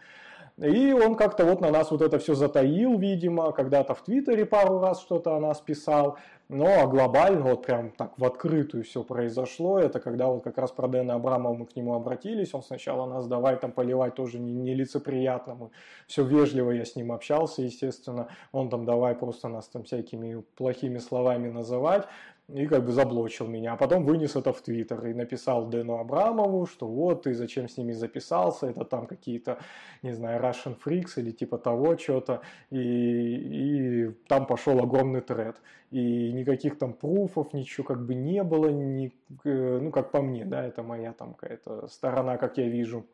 И 0.58 0.92
он 0.92 1.16
как-то 1.16 1.44
вот 1.44 1.60
на 1.60 1.70
нас 1.70 1.90
вот 1.90 2.00
это 2.00 2.18
все 2.18 2.34
затаил, 2.34 2.98
видимо, 2.98 3.52
когда-то 3.52 3.94
в 3.94 4.02
Твиттере 4.02 4.46
пару 4.46 4.78
раз 4.78 5.02
что-то 5.02 5.36
о 5.36 5.40
нас 5.40 5.60
писал. 5.60 6.16
Ну, 6.48 6.66
а 6.66 6.86
глобально 6.86 7.42
вот 7.42 7.66
прям 7.66 7.90
так 7.90 8.12
в 8.16 8.24
открытую 8.24 8.84
все 8.84 9.02
произошло. 9.02 9.78
Это 9.78 10.00
когда 10.00 10.28
вот 10.28 10.44
как 10.44 10.56
раз 10.56 10.70
про 10.70 10.88
Дэна 10.88 11.14
Абрамова 11.14 11.54
мы 11.54 11.66
к 11.66 11.76
нему 11.76 11.94
обратились. 11.94 12.54
Он 12.54 12.62
сначала 12.62 13.04
нас 13.06 13.26
давай 13.26 13.56
там 13.56 13.70
поливать 13.72 14.14
тоже 14.14 14.38
не, 14.38 14.54
нелицеприятно. 14.54 15.56
Мы 15.56 15.70
все 16.06 16.24
вежливо 16.24 16.70
я 16.70 16.86
с 16.86 16.96
ним 16.96 17.12
общался, 17.12 17.60
естественно. 17.60 18.28
Он 18.52 18.70
там 18.70 18.86
давай 18.86 19.14
просто 19.14 19.48
нас 19.48 19.68
там 19.68 19.82
всякими 19.82 20.42
плохими 20.56 20.98
словами 20.98 21.48
называть 21.48 22.06
и 22.48 22.66
как 22.66 22.84
бы 22.84 22.92
заблочил 22.92 23.48
меня. 23.48 23.72
А 23.72 23.76
потом 23.76 24.04
вынес 24.04 24.36
это 24.36 24.52
в 24.52 24.62
Твиттер 24.62 25.06
и 25.06 25.14
написал 25.14 25.66
Дэну 25.66 25.98
Абрамову, 25.98 26.66
что 26.66 26.86
вот 26.86 27.24
ты 27.24 27.34
зачем 27.34 27.68
с 27.68 27.76
ними 27.76 27.92
записался, 27.92 28.66
это 28.68 28.84
там 28.84 29.06
какие-то, 29.06 29.58
не 30.02 30.12
знаю, 30.12 30.40
Russian 30.40 30.76
Freaks 30.84 31.14
или 31.16 31.32
типа 31.32 31.58
того 31.58 31.96
что-то. 31.98 32.42
И, 32.70 32.78
и 32.78 34.10
там 34.28 34.46
пошел 34.46 34.78
огромный 34.78 35.22
тред. 35.22 35.56
И 35.90 36.32
никаких 36.32 36.78
там 36.78 36.92
пруфов, 36.92 37.52
ничего 37.52 37.84
как 37.84 38.04
бы 38.04 38.14
не 38.14 38.42
было, 38.42 38.68
ни, 38.68 39.12
э, 39.44 39.78
ну 39.80 39.90
как 39.90 40.10
по 40.10 40.20
мне, 40.20 40.44
да, 40.44 40.64
это 40.64 40.82
моя 40.82 41.12
там 41.12 41.34
какая-то 41.34 41.88
сторона, 41.88 42.36
как 42.36 42.58
я 42.58 42.68
вижу. 42.68 43.06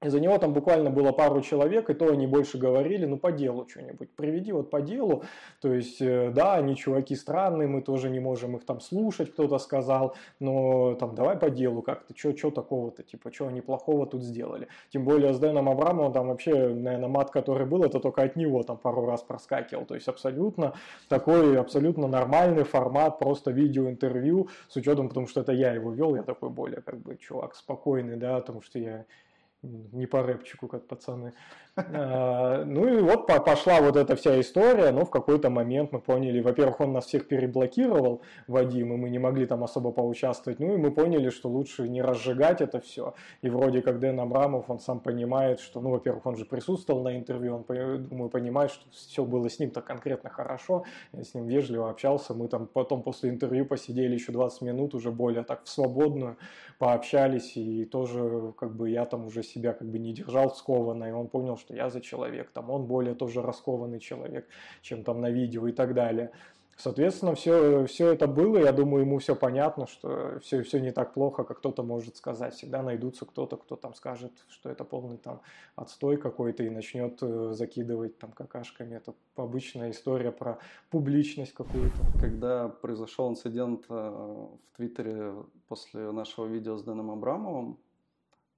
Из-за 0.00 0.20
него 0.20 0.38
там 0.38 0.52
буквально 0.52 0.90
было 0.90 1.10
пару 1.10 1.40
человек, 1.40 1.90
и 1.90 1.94
то 1.94 2.06
они 2.06 2.28
больше 2.28 2.56
говорили, 2.56 3.04
ну 3.04 3.18
по 3.18 3.32
делу 3.32 3.66
что-нибудь, 3.68 4.14
приведи 4.14 4.52
вот 4.52 4.70
по 4.70 4.80
делу. 4.80 5.24
То 5.60 5.74
есть, 5.74 6.00
э, 6.00 6.30
да, 6.30 6.54
они 6.54 6.76
чуваки 6.76 7.16
странные, 7.16 7.66
мы 7.66 7.82
тоже 7.82 8.08
не 8.08 8.20
можем 8.20 8.54
их 8.54 8.64
там 8.64 8.80
слушать, 8.80 9.32
кто-то 9.32 9.58
сказал, 9.58 10.14
но 10.38 10.94
там 10.94 11.16
давай 11.16 11.36
по 11.36 11.50
делу 11.50 11.82
как-то, 11.82 12.14
что 12.16 12.50
такого-то, 12.52 13.02
типа, 13.02 13.32
что 13.32 13.48
они 13.48 13.60
плохого 13.60 14.06
тут 14.06 14.22
сделали. 14.22 14.68
Тем 14.90 15.04
более 15.04 15.34
с 15.34 15.40
Дэном 15.40 15.68
Абрамовым 15.68 16.12
там 16.12 16.28
вообще, 16.28 16.68
наверное, 16.68 17.08
мат, 17.08 17.32
который 17.32 17.66
был, 17.66 17.82
это 17.82 17.98
только 17.98 18.22
от 18.22 18.36
него 18.36 18.62
там 18.62 18.76
пару 18.76 19.04
раз 19.04 19.22
проскакивал. 19.22 19.84
То 19.84 19.96
есть 19.96 20.06
абсолютно 20.06 20.74
такой, 21.08 21.58
абсолютно 21.58 22.06
нормальный 22.06 22.62
формат, 22.62 23.18
просто 23.18 23.50
видеоинтервью, 23.50 24.48
с 24.68 24.76
учетом, 24.76 25.08
потому 25.08 25.26
что 25.26 25.40
это 25.40 25.50
я 25.50 25.72
его 25.72 25.90
вел, 25.90 26.14
я 26.14 26.22
такой 26.22 26.50
более 26.50 26.82
как 26.82 27.00
бы 27.00 27.16
чувак 27.16 27.56
спокойный, 27.56 28.16
да, 28.16 28.38
потому 28.38 28.62
что 28.62 28.78
я 28.78 29.04
не 29.62 30.06
по 30.06 30.22
рэпчику, 30.22 30.68
как 30.68 30.86
пацаны. 30.86 31.34
А, 31.92 32.64
ну 32.64 32.88
и 32.88 33.00
вот 33.00 33.26
пошла 33.26 33.80
вот 33.80 33.96
эта 33.96 34.16
вся 34.16 34.40
история, 34.40 34.90
но 34.90 35.04
в 35.04 35.10
какой-то 35.10 35.50
момент 35.50 35.92
мы 35.92 36.00
поняли, 36.00 36.40
во-первых, 36.40 36.80
он 36.80 36.92
нас 36.92 37.06
всех 37.06 37.28
переблокировал, 37.28 38.22
Вадим, 38.46 38.92
и 38.92 38.96
мы 38.96 39.10
не 39.10 39.18
могли 39.18 39.46
там 39.46 39.64
особо 39.64 39.92
поучаствовать, 39.92 40.58
ну 40.58 40.74
и 40.74 40.76
мы 40.76 40.90
поняли, 40.90 41.30
что 41.30 41.48
лучше 41.48 41.88
не 41.88 42.02
разжигать 42.02 42.60
это 42.60 42.80
все. 42.80 43.14
И 43.42 43.48
вроде 43.48 43.82
как 43.82 44.00
Дэн 44.00 44.20
Абрамов, 44.20 44.70
он 44.70 44.80
сам 44.80 45.00
понимает, 45.00 45.60
что, 45.60 45.80
ну, 45.80 45.90
во-первых, 45.90 46.26
он 46.26 46.36
же 46.36 46.44
присутствовал 46.44 47.02
на 47.02 47.16
интервью, 47.16 47.56
он, 47.56 48.02
думаю, 48.02 48.30
понимает, 48.30 48.70
что 48.70 48.84
все 48.90 49.24
было 49.24 49.48
с 49.48 49.58
ним-то 49.58 49.80
конкретно 49.80 50.30
хорошо, 50.30 50.84
я 51.12 51.22
с 51.22 51.34
ним 51.34 51.46
вежливо 51.46 51.90
общался, 51.90 52.34
мы 52.34 52.48
там 52.48 52.66
потом 52.66 53.02
после 53.02 53.30
интервью 53.30 53.66
посидели 53.66 54.14
еще 54.14 54.32
20 54.32 54.62
минут, 54.62 54.94
уже 54.94 55.10
более 55.10 55.44
так 55.44 55.64
в 55.64 55.68
свободную, 55.68 56.36
пообщались, 56.78 57.56
и 57.56 57.84
тоже 57.84 58.52
как 58.56 58.74
бы 58.74 58.90
я 58.90 59.04
там 59.04 59.26
уже 59.26 59.42
себя 59.42 59.72
как 59.72 59.88
бы 59.88 59.98
не 59.98 60.12
держал 60.12 60.54
скованно, 60.54 61.04
и 61.04 61.12
он 61.12 61.28
понял, 61.28 61.56
что 61.56 61.67
я 61.74 61.90
за 61.90 62.00
человек, 62.00 62.50
там 62.50 62.70
он 62.70 62.86
более 62.86 63.14
тоже 63.14 63.42
раскованный 63.42 64.00
человек, 64.00 64.46
чем 64.82 65.04
там 65.04 65.20
на 65.20 65.30
видео 65.30 65.66
и 65.68 65.72
так 65.72 65.94
далее. 65.94 66.30
Соответственно, 66.78 67.34
все, 67.34 67.86
все 67.86 68.12
это 68.12 68.28
было, 68.28 68.58
я 68.58 68.70
думаю, 68.70 69.04
ему 69.04 69.18
все 69.18 69.34
понятно, 69.34 69.88
что 69.88 70.38
все, 70.40 70.62
все 70.62 70.78
не 70.78 70.92
так 70.92 71.12
плохо, 71.12 71.42
как 71.42 71.58
кто-то 71.58 71.82
может 71.82 72.16
сказать. 72.16 72.54
Всегда 72.54 72.84
найдутся 72.84 73.26
кто-то, 73.26 73.56
кто 73.56 73.74
там 73.74 73.94
скажет, 73.94 74.30
что 74.48 74.70
это 74.70 74.84
полный 74.84 75.16
там 75.16 75.40
отстой 75.74 76.18
какой-то 76.18 76.62
и 76.62 76.70
начнет 76.70 77.18
э, 77.20 77.50
закидывать 77.52 78.16
там 78.18 78.30
какашками. 78.30 78.94
Это 78.94 79.12
обычная 79.34 79.90
история 79.90 80.30
про 80.30 80.58
публичность 80.88 81.52
какую-то. 81.52 81.98
Когда 82.20 82.68
произошел 82.68 83.28
инцидент 83.28 83.86
э, 83.88 83.94
в 83.94 84.76
Твиттере 84.76 85.34
после 85.66 86.12
нашего 86.12 86.46
видео 86.46 86.76
с 86.76 86.84
Дэном 86.84 87.10
Абрамовым, 87.10 87.76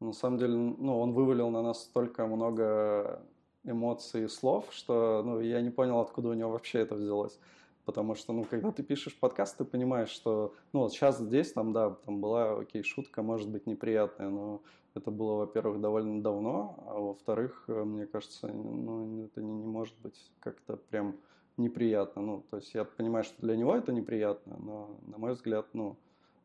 на 0.00 0.12
самом 0.12 0.38
деле, 0.38 0.54
ну, 0.56 0.98
он 0.98 1.12
вывалил 1.12 1.50
на 1.50 1.62
нас 1.62 1.82
столько 1.82 2.26
много 2.26 3.22
эмоций 3.64 4.24
и 4.24 4.28
слов, 4.28 4.66
что 4.70 5.22
ну, 5.24 5.40
я 5.40 5.60
не 5.60 5.70
понял, 5.70 6.00
откуда 6.00 6.30
у 6.30 6.34
него 6.34 6.50
вообще 6.50 6.80
это 6.80 6.94
взялось. 6.94 7.38
Потому 7.84 8.14
что, 8.14 8.32
ну, 8.32 8.44
когда 8.44 8.70
ты 8.72 8.82
пишешь 8.82 9.18
подкаст, 9.18 9.56
ты 9.58 9.64
понимаешь, 9.64 10.10
что, 10.10 10.54
ну, 10.72 10.80
вот 10.80 10.92
сейчас 10.92 11.18
здесь, 11.18 11.52
там, 11.52 11.72
да, 11.72 11.90
там 11.90 12.20
была, 12.20 12.58
окей, 12.58 12.82
шутка, 12.82 13.22
может 13.22 13.48
быть, 13.48 13.66
неприятная, 13.66 14.28
но 14.28 14.62
это 14.94 15.10
было, 15.10 15.34
во-первых, 15.34 15.80
довольно 15.80 16.22
давно, 16.22 16.82
а 16.86 16.98
во-вторых, 16.98 17.64
мне 17.68 18.06
кажется, 18.06 18.48
ну, 18.48 19.24
это 19.24 19.42
не, 19.42 19.52
не 19.52 19.66
может 19.66 19.94
быть 20.00 20.30
как-то 20.40 20.76
прям 20.76 21.16
неприятно, 21.56 22.22
ну, 22.22 22.44
то 22.50 22.56
есть 22.58 22.74
я 22.74 22.84
понимаю, 22.84 23.24
что 23.24 23.40
для 23.40 23.56
него 23.56 23.74
это 23.74 23.92
неприятно, 23.92 24.56
но, 24.58 24.96
на 25.06 25.18
мой 25.18 25.32
взгляд, 25.32 25.66
ну, 25.72 25.96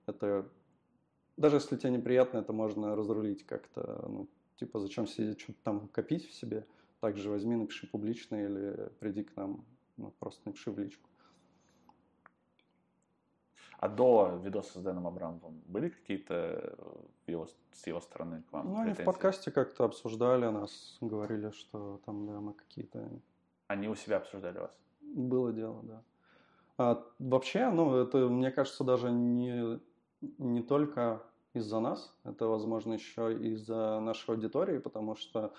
это, 0.05 0.45
даже 1.37 1.57
если 1.57 1.75
тебе 1.75 1.91
неприятно, 1.91 2.39
это 2.39 2.53
можно 2.53 2.95
разрулить 2.95 3.45
как-то, 3.45 4.05
ну, 4.07 4.27
типа, 4.57 4.79
зачем 4.79 5.07
сидеть, 5.07 5.39
что-то 5.39 5.59
там 5.63 5.87
копить 5.89 6.27
в 6.27 6.33
себе, 6.33 6.65
также 7.01 7.29
возьми, 7.29 7.55
напиши 7.55 7.87
публично 7.87 8.35
или 8.35 8.89
приди 8.99 9.23
к 9.23 9.35
нам, 9.35 9.65
ну, 9.97 10.11
просто 10.19 10.41
напиши 10.45 10.71
в 10.71 10.79
личку. 10.79 11.09
А 13.77 13.89
до 13.89 14.39
видоса 14.43 14.79
с 14.79 14.81
Дэном 14.81 15.05
Абрамовым 15.05 15.61
были 15.67 15.89
какие-то 15.89 16.33
э, 16.33 17.31
его, 17.31 17.47
с 17.73 17.85
его 17.85 17.99
стороны 17.99 18.41
к 18.43 18.53
вам 18.53 18.71
Ну, 18.71 18.79
они 18.79 18.93
в 18.93 19.03
подкасте 19.03 19.51
как-то 19.51 19.83
обсуждали 19.83 20.45
нас, 20.45 20.97
говорили, 21.01 21.51
что 21.51 21.99
там, 22.05 22.25
да, 22.25 22.39
мы 22.39 22.53
какие-то... 22.53 23.09
Они 23.67 23.89
у 23.89 23.95
себя 23.95 24.17
обсуждали 24.17 24.59
вас? 24.59 24.71
Было 25.01 25.51
дело, 25.51 25.83
да. 25.83 26.03
А, 26.77 27.05
вообще, 27.19 27.69
ну, 27.69 27.95
это, 27.97 28.29
мне 28.29 28.49
кажется, 28.51 28.83
даже 28.83 29.11
не, 29.11 29.79
не 30.21 30.61
только 30.61 31.21
из-за 31.53 31.79
нас, 31.79 32.13
это, 32.23 32.47
возможно, 32.47 32.93
еще 32.93 33.33
из-за 33.33 33.99
нашей 33.99 34.31
аудитории, 34.31 34.77
потому 34.77 35.15
что, 35.15 35.53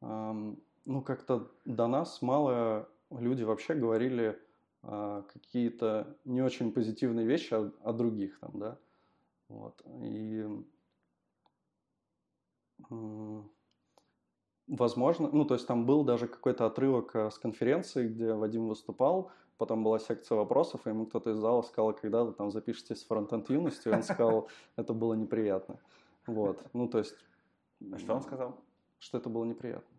эм, 0.00 0.58
ну, 0.84 1.02
как-то 1.02 1.50
до 1.64 1.86
нас 1.86 2.22
мало 2.22 2.88
люди 3.10 3.42
вообще 3.44 3.74
говорили 3.74 4.38
а, 4.82 5.22
какие-то 5.32 6.16
не 6.24 6.42
очень 6.42 6.72
позитивные 6.72 7.26
вещи 7.26 7.54
о, 7.54 7.72
о 7.84 7.92
других 7.92 8.38
там, 8.40 8.50
да, 8.54 8.78
вот, 9.48 9.80
и 10.02 10.46
возможно, 14.66 15.28
ну, 15.32 15.44
то 15.44 15.54
есть 15.54 15.66
там 15.66 15.86
был 15.86 16.04
даже 16.04 16.26
какой-то 16.26 16.66
отрывок 16.66 17.14
э, 17.14 17.30
с 17.30 17.38
конференции, 17.38 18.08
где 18.08 18.32
Вадим 18.32 18.68
выступал, 18.68 19.30
потом 19.58 19.84
была 19.84 19.98
секция 19.98 20.36
вопросов, 20.36 20.86
и 20.86 20.90
ему 20.90 21.06
кто-то 21.06 21.30
из 21.30 21.36
зала 21.36 21.62
сказал, 21.62 21.92
когда 21.92 22.24
вы 22.24 22.32
там 22.32 22.50
запишетесь 22.50 23.00
с 23.00 23.04
фронтенд 23.04 23.48
юностью, 23.50 23.92
и 23.92 23.94
он 23.96 24.02
сказал, 24.02 24.48
это 24.76 24.92
было 24.92 25.14
неприятно. 25.14 25.78
Вот, 26.26 26.62
ну, 26.72 26.88
то 26.88 26.98
есть... 26.98 27.16
А 27.92 27.98
что 27.98 28.14
он 28.14 28.22
сказал? 28.22 28.56
Что 28.98 29.18
это 29.18 29.28
было 29.28 29.44
неприятно. 29.44 29.96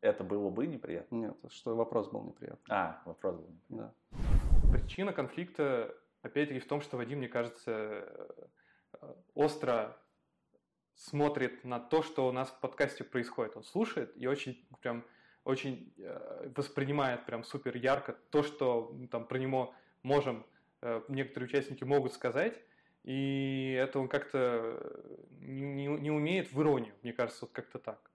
Это 0.00 0.24
было 0.24 0.48
бы 0.48 0.66
неприятно? 0.66 1.16
Нет, 1.16 1.36
что 1.48 1.76
вопрос 1.76 2.08
был 2.08 2.22
неприятный. 2.24 2.74
А, 2.74 3.02
вопрос 3.04 3.36
был 3.36 3.48
неприятный. 3.48 3.94
Да. 4.10 4.72
Причина 4.72 5.12
конфликта, 5.12 5.94
опять-таки, 6.22 6.60
в 6.60 6.66
том, 6.66 6.80
что 6.80 6.96
Вадим, 6.96 7.18
мне 7.18 7.28
кажется, 7.28 7.70
э, 7.72 9.14
остро 9.34 9.96
смотрит 10.94 11.64
на 11.64 11.80
то, 11.80 12.02
что 12.02 12.28
у 12.28 12.32
нас 12.32 12.50
в 12.50 12.60
подкасте 12.60 13.04
происходит. 13.04 13.56
Он 13.56 13.62
слушает 13.62 14.12
и 14.16 14.26
очень 14.26 14.66
прям 14.80 15.04
очень 15.44 15.92
э, 15.98 16.50
воспринимает 16.56 17.26
прям 17.26 17.44
супер 17.44 17.76
ярко 17.76 18.16
то, 18.30 18.42
что 18.42 18.96
там 19.10 19.26
про 19.26 19.38
него 19.38 19.74
можем, 20.02 20.46
э, 20.82 21.02
некоторые 21.08 21.48
участники 21.48 21.84
могут 21.84 22.12
сказать, 22.12 22.60
и 23.04 23.76
это 23.78 23.98
он 23.98 24.08
как-то 24.08 25.02
не, 25.40 25.86
не 25.86 26.10
умеет 26.10 26.52
в 26.52 26.60
иронию, 26.60 26.94
мне 27.02 27.12
кажется, 27.12 27.46
вот 27.46 27.52
как-то 27.52 27.78
так. 27.78 28.10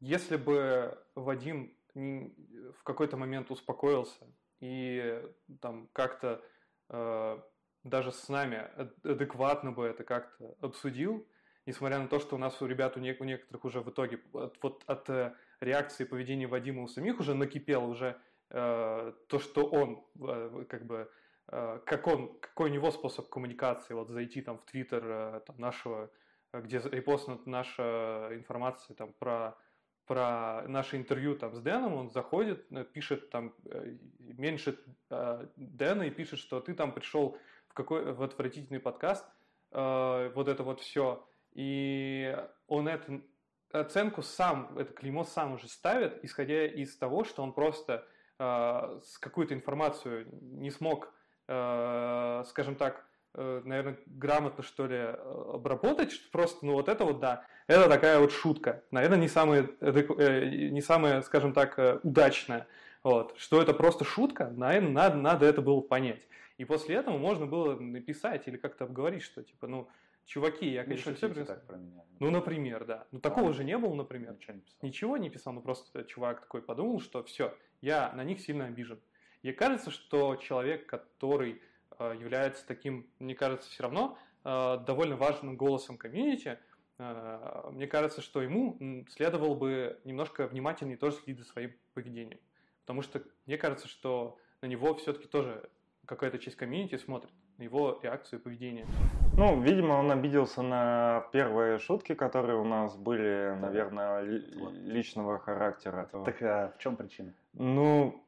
Если 0.00 0.36
бы 0.36 0.96
Вадим 1.14 1.74
в 1.94 2.82
какой-то 2.84 3.16
момент 3.16 3.50
успокоился 3.50 4.26
и 4.60 5.20
там 5.60 5.88
как-то 5.92 6.40
э, 6.88 7.38
даже 7.82 8.12
с 8.12 8.28
нами 8.28 8.68
адекватно 9.02 9.72
бы 9.72 9.86
это 9.86 10.04
как-то 10.04 10.54
обсудил, 10.60 11.26
несмотря 11.66 11.98
на 11.98 12.08
то, 12.08 12.20
что 12.20 12.36
у 12.36 12.38
нас 12.38 12.60
у 12.62 12.66
ребят, 12.66 12.96
у, 12.96 13.00
некоторых 13.00 13.64
уже 13.64 13.80
в 13.80 13.90
итоге 13.90 14.20
от, 14.32 14.56
вот 14.62 14.84
от 14.86 15.08
э, 15.60 15.64
реакции 15.64 16.04
поведения 16.04 16.46
Вадима 16.46 16.82
у 16.82 16.88
самих 16.88 17.20
уже 17.20 17.34
накипело 17.34 17.86
уже 17.86 18.20
э, 18.50 19.12
то, 19.28 19.38
что 19.38 19.66
он 19.66 20.04
э, 20.20 20.64
как 20.68 20.86
бы 20.86 21.10
э, 21.48 21.80
как 21.84 22.06
он, 22.06 22.38
какой 22.40 22.70
у 22.70 22.72
него 22.72 22.90
способ 22.90 23.28
коммуникации, 23.28 23.94
вот 23.94 24.08
зайти 24.08 24.42
там 24.42 24.58
в 24.58 24.64
Твиттер 24.64 25.02
э, 25.04 25.40
нашего, 25.56 26.10
где 26.52 26.78
репостнут 26.78 27.46
наша 27.46 28.30
информация 28.32 28.94
там 28.94 29.12
про 29.12 29.56
про 30.08 30.64
наше 30.66 30.96
интервью 30.96 31.36
там 31.36 31.54
с 31.54 31.60
Дэном, 31.60 31.94
он 31.94 32.10
заходит, 32.10 32.66
э, 32.72 32.84
пишет 32.84 33.30
там, 33.30 33.54
э, 33.66 33.94
меньше 34.18 34.78
э, 35.10 35.46
Дэна 35.56 36.04
и 36.04 36.10
пишет, 36.10 36.38
что 36.38 36.60
ты 36.60 36.74
там 36.74 36.92
пришел 36.92 37.36
в 37.68 37.74
какой 37.74 38.12
в 38.14 38.22
отвратительный 38.22 38.80
подкаст, 38.80 39.26
э, 39.70 40.32
вот 40.34 40.48
это 40.48 40.62
вот 40.62 40.80
все. 40.80 41.28
И 41.52 42.34
он 42.66 42.88
эту 42.88 43.22
оценку 43.72 44.22
сам, 44.22 44.76
это 44.78 44.92
клеймо 44.92 45.24
сам 45.24 45.54
уже 45.54 45.68
ставит, 45.68 46.24
исходя 46.24 46.66
из 46.66 46.96
того, 46.96 47.24
что 47.24 47.42
он 47.42 47.52
просто 47.52 48.06
э, 48.38 49.00
какую-то 49.20 49.54
информацию 49.54 50.26
не 50.30 50.70
смог, 50.70 51.12
э, 51.48 52.44
скажем 52.46 52.76
так, 52.76 53.06
э, 53.34 53.62
наверное, 53.64 53.98
грамотно, 54.06 54.62
что 54.62 54.86
ли, 54.86 54.98
обработать, 54.98 56.12
что 56.12 56.30
просто, 56.30 56.64
ну, 56.64 56.72
вот 56.72 56.88
это 56.88 57.04
вот, 57.04 57.20
да, 57.20 57.44
это 57.66 57.88
такая 57.88 58.18
вот 58.18 58.32
шутка. 58.32 58.82
Наверное, 58.90 59.18
не 59.18 59.28
самая, 59.28 59.68
э, 59.80 60.68
не 60.70 60.80
самая 60.80 61.20
скажем 61.22 61.52
так, 61.52 61.78
э, 61.78 62.00
удачная. 62.02 62.66
Вот. 63.04 63.34
Что 63.36 63.62
это 63.62 63.74
просто 63.74 64.04
шутка, 64.04 64.50
наверное, 64.56 64.90
надо, 64.90 65.16
надо 65.16 65.46
это 65.46 65.62
было 65.62 65.80
понять. 65.80 66.26
И 66.56 66.64
после 66.64 66.96
этого 66.96 67.16
можно 67.16 67.46
было 67.46 67.78
написать 67.78 68.48
или 68.48 68.56
как-то 68.56 68.84
обговорить, 68.84 69.22
что, 69.22 69.42
типа, 69.42 69.68
ну, 69.68 69.88
чуваки, 70.28 70.68
я, 70.68 70.84
конечно, 70.84 71.14
все 71.14 71.44
так 71.44 71.66
про 71.66 71.76
меня. 71.76 72.04
Ну, 72.20 72.30
например, 72.30 72.84
да. 72.84 73.06
Ну, 73.10 73.18
такого 73.18 73.50
а, 73.50 73.52
же 73.54 73.64
не 73.64 73.76
было, 73.76 73.94
например. 73.94 74.34
Ничего 74.34 74.54
не 74.54 74.60
писал. 74.60 74.78
Ничего 74.82 75.16
не 75.16 75.30
писал, 75.30 75.52
ну, 75.54 75.62
просто 75.62 76.04
чувак 76.04 76.42
такой 76.42 76.62
подумал, 76.62 77.00
что 77.00 77.24
все, 77.24 77.56
я 77.80 78.12
на 78.12 78.22
них 78.22 78.40
сильно 78.40 78.66
обижен. 78.66 79.00
И 79.42 79.52
кажется, 79.52 79.90
что 79.90 80.36
человек, 80.36 80.86
который 80.86 81.62
э, 81.98 82.16
является 82.20 82.66
таким, 82.66 83.08
мне 83.18 83.34
кажется, 83.34 83.70
все 83.70 83.84
равно 83.84 84.18
э, 84.44 84.78
довольно 84.86 85.16
важным 85.16 85.56
голосом 85.56 85.96
комьюнити, 85.96 86.58
э, 86.98 87.70
мне 87.72 87.86
кажется, 87.86 88.20
что 88.20 88.42
ему 88.42 89.06
следовало 89.08 89.54
бы 89.54 89.98
немножко 90.04 90.46
внимательнее 90.46 90.98
тоже 90.98 91.16
следить 91.16 91.38
за 91.38 91.50
своим 91.50 91.72
поведением. 91.94 92.40
Потому 92.82 93.00
что 93.00 93.22
мне 93.46 93.56
кажется, 93.56 93.88
что 93.88 94.38
на 94.60 94.66
него 94.66 94.94
все-таки 94.96 95.26
тоже 95.26 95.70
какая-то 96.04 96.38
часть 96.38 96.56
комьюнити 96.56 96.96
смотрит 96.96 97.32
на 97.56 97.62
его 97.62 97.98
реакцию 98.02 98.40
и 98.40 98.42
поведение. 98.42 98.86
Ну, 99.38 99.60
видимо, 99.62 99.92
он 99.92 100.10
обиделся 100.10 100.62
на 100.62 101.28
первые 101.32 101.78
шутки, 101.78 102.16
которые 102.16 102.58
у 102.58 102.64
нас 102.64 102.96
были, 102.96 103.56
наверное, 103.60 104.22
ли, 104.22 104.44
личного 104.82 105.38
характера. 105.38 106.10
Так 106.24 106.42
а 106.42 106.74
в 106.76 106.78
чем 106.78 106.96
причина? 106.96 107.32
Ну, 107.52 108.20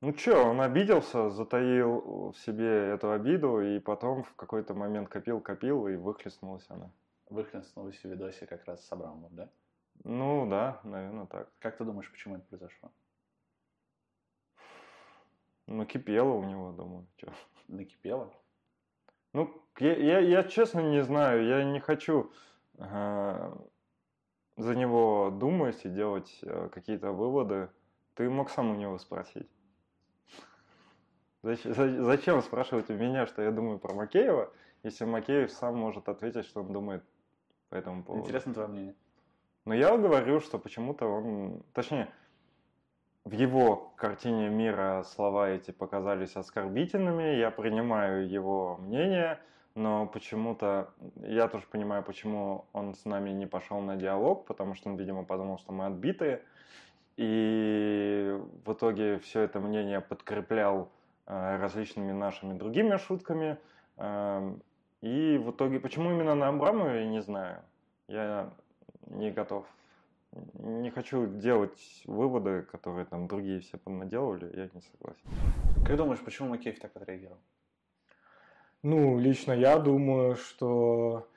ну 0.00 0.12
что, 0.16 0.42
он 0.42 0.60
обиделся, 0.60 1.30
затаил 1.30 2.32
в 2.32 2.38
себе 2.38 2.88
эту 2.88 3.12
обиду, 3.12 3.60
и 3.60 3.78
потом 3.78 4.24
в 4.24 4.34
какой-то 4.34 4.74
момент 4.74 5.08
копил-копил, 5.08 5.86
и 5.86 5.94
выхлестнулась 5.94 6.66
она. 6.68 6.90
Выхлестнулась 7.30 7.98
в 7.98 8.04
видосе 8.04 8.46
как 8.46 8.64
раз 8.64 8.84
с 8.84 8.90
Абрамовым, 8.90 9.36
да? 9.36 9.48
Ну 10.02 10.48
да, 10.50 10.80
наверное, 10.82 11.26
так. 11.26 11.48
Как 11.60 11.76
ты 11.76 11.84
думаешь, 11.84 12.10
почему 12.10 12.34
это 12.34 12.44
произошло? 12.46 12.90
Накипело 15.68 16.32
у 16.32 16.42
него, 16.42 16.72
думаю. 16.72 17.06
Чё? 17.18 17.28
Накипело? 17.68 18.32
Ну, 19.32 19.50
я, 19.78 19.96
я, 19.96 20.18
я 20.18 20.44
честно 20.44 20.80
не 20.80 21.02
знаю, 21.02 21.46
я 21.46 21.64
не 21.64 21.80
хочу 21.80 22.30
э, 22.78 23.52
за 24.56 24.74
него 24.74 25.30
думать 25.30 25.84
и 25.84 25.88
делать 25.88 26.38
э, 26.42 26.68
какие-то 26.72 27.12
выводы. 27.12 27.70
Ты 28.14 28.28
мог 28.28 28.50
сам 28.50 28.70
у 28.70 28.74
него 28.74 28.98
спросить. 28.98 29.48
Зачем, 31.42 32.04
зачем 32.04 32.42
спрашивать 32.42 32.90
у 32.90 32.94
меня, 32.94 33.26
что 33.26 33.42
я 33.42 33.50
думаю 33.50 33.78
про 33.78 33.94
Макеева, 33.94 34.52
если 34.84 35.04
Макеев 35.04 35.50
сам 35.50 35.76
может 35.76 36.08
ответить, 36.08 36.46
что 36.46 36.60
он 36.60 36.72
думает 36.72 37.02
по 37.68 37.74
этому 37.74 38.04
поводу? 38.04 38.24
Интересно 38.24 38.54
твое 38.54 38.68
мнение. 38.68 38.94
Но 39.64 39.74
я 39.74 39.96
говорю, 39.96 40.40
что 40.40 40.58
почему-то 40.58 41.06
он... 41.06 41.62
Точнее, 41.72 42.08
в 43.24 43.32
его 43.32 43.92
картине 43.96 44.48
мира 44.48 45.04
слова 45.06 45.48
эти 45.48 45.70
показались 45.70 46.34
оскорбительными, 46.36 47.36
я 47.36 47.50
принимаю 47.50 48.28
его 48.28 48.78
мнение, 48.78 49.38
но 49.74 50.06
почему-то 50.06 50.90
я 51.22 51.48
тоже 51.48 51.64
понимаю, 51.70 52.02
почему 52.02 52.66
он 52.72 52.94
с 52.94 53.04
нами 53.04 53.30
не 53.30 53.46
пошел 53.46 53.80
на 53.80 53.96
диалог, 53.96 54.44
потому 54.46 54.74
что 54.74 54.90
он, 54.90 54.96
видимо, 54.96 55.24
подумал, 55.24 55.58
что 55.58 55.72
мы 55.72 55.86
отбитые, 55.86 56.42
и 57.16 58.38
в 58.64 58.72
итоге 58.72 59.18
все 59.20 59.42
это 59.42 59.60
мнение 59.60 60.00
подкреплял 60.00 60.90
э, 61.26 61.56
различными 61.58 62.10
нашими 62.12 62.58
другими 62.58 62.96
шутками, 62.96 63.56
э, 63.98 64.54
и 65.00 65.38
в 65.38 65.52
итоге, 65.52 65.78
почему 65.78 66.10
именно 66.10 66.34
на 66.34 66.48
Абрамова, 66.48 66.90
я 66.90 67.06
не 67.06 67.22
знаю, 67.22 67.62
я 68.08 68.50
не 69.06 69.30
готов 69.30 69.64
не 70.54 70.90
хочу 70.90 71.26
делать 71.26 72.02
выводы, 72.06 72.62
которые 72.62 73.04
там 73.04 73.28
другие 73.28 73.60
все 73.60 73.78
наделали, 73.86 74.50
я 74.56 74.68
не 74.72 74.80
согласен. 74.80 75.22
Как 75.86 75.96
думаешь, 75.96 76.20
почему 76.20 76.48
Макеев 76.48 76.78
так 76.78 76.96
отреагировал? 76.96 77.38
Ну, 78.82 79.18
лично 79.18 79.52
я 79.52 79.78
думаю, 79.78 80.36
что, 80.36 81.28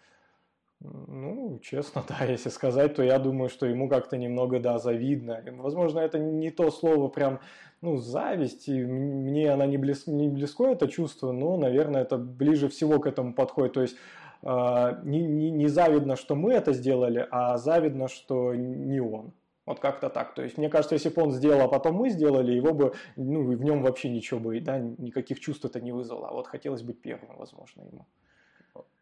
ну, 0.80 1.60
честно, 1.62 2.04
да, 2.08 2.26
если 2.26 2.50
сказать, 2.50 2.96
то 2.96 3.04
я 3.04 3.20
думаю, 3.20 3.50
что 3.50 3.66
ему 3.66 3.90
как-то 3.90 4.18
немного, 4.18 4.60
да, 4.60 4.80
завидно. 4.80 5.44
Возможно, 5.58 6.00
это 6.00 6.18
не 6.18 6.50
то 6.50 6.72
слово 6.72 7.10
прям, 7.10 7.40
ну, 7.82 7.98
зависть, 7.98 8.68
и 8.68 8.84
мне 8.84 9.52
она 9.52 9.66
не, 9.66 9.78
близ, 9.78 10.08
не 10.08 10.30
близко 10.30 10.66
это 10.68 10.88
чувство, 10.88 11.32
но, 11.32 11.58
наверное, 11.58 12.02
это 12.02 12.18
ближе 12.18 12.70
всего 12.70 13.00
к 13.00 13.08
этому 13.08 13.34
подходит. 13.34 13.74
То 13.74 13.82
есть 13.82 13.98
не, 14.46 15.24
не, 15.24 15.52
не 15.52 15.68
завидно, 15.68 16.16
что 16.16 16.36
мы 16.36 16.54
это 16.54 16.72
сделали, 16.74 17.28
а 17.32 17.58
завидно, 17.58 18.08
что 18.08 18.54
не 18.54 19.00
он. 19.00 19.34
Вот 19.66 19.80
как-то 19.80 20.10
так. 20.10 20.36
То 20.36 20.44
есть, 20.44 20.58
мне 20.58 20.70
кажется, 20.70 20.94
если 20.94 21.10
бы 21.10 21.24
он 21.24 21.32
сделал, 21.32 21.62
а 21.62 21.68
потом 21.68 21.96
мы 21.96 22.10
сделали, 22.10 22.52
его 22.52 22.74
бы, 22.74 22.94
ну, 23.16 23.44
в 23.44 23.64
нем 23.64 23.82
вообще 23.82 24.10
ничего 24.10 24.40
бы, 24.40 24.60
да, 24.60 24.78
никаких 24.78 25.40
чувств 25.40 25.66
это 25.66 25.82
не 25.82 25.92
вызвало. 25.92 26.30
А 26.30 26.34
вот 26.34 26.48
хотелось 26.48 26.84
быть 26.84 27.02
первым, 27.02 27.36
возможно, 27.38 27.82
ему. 27.82 28.06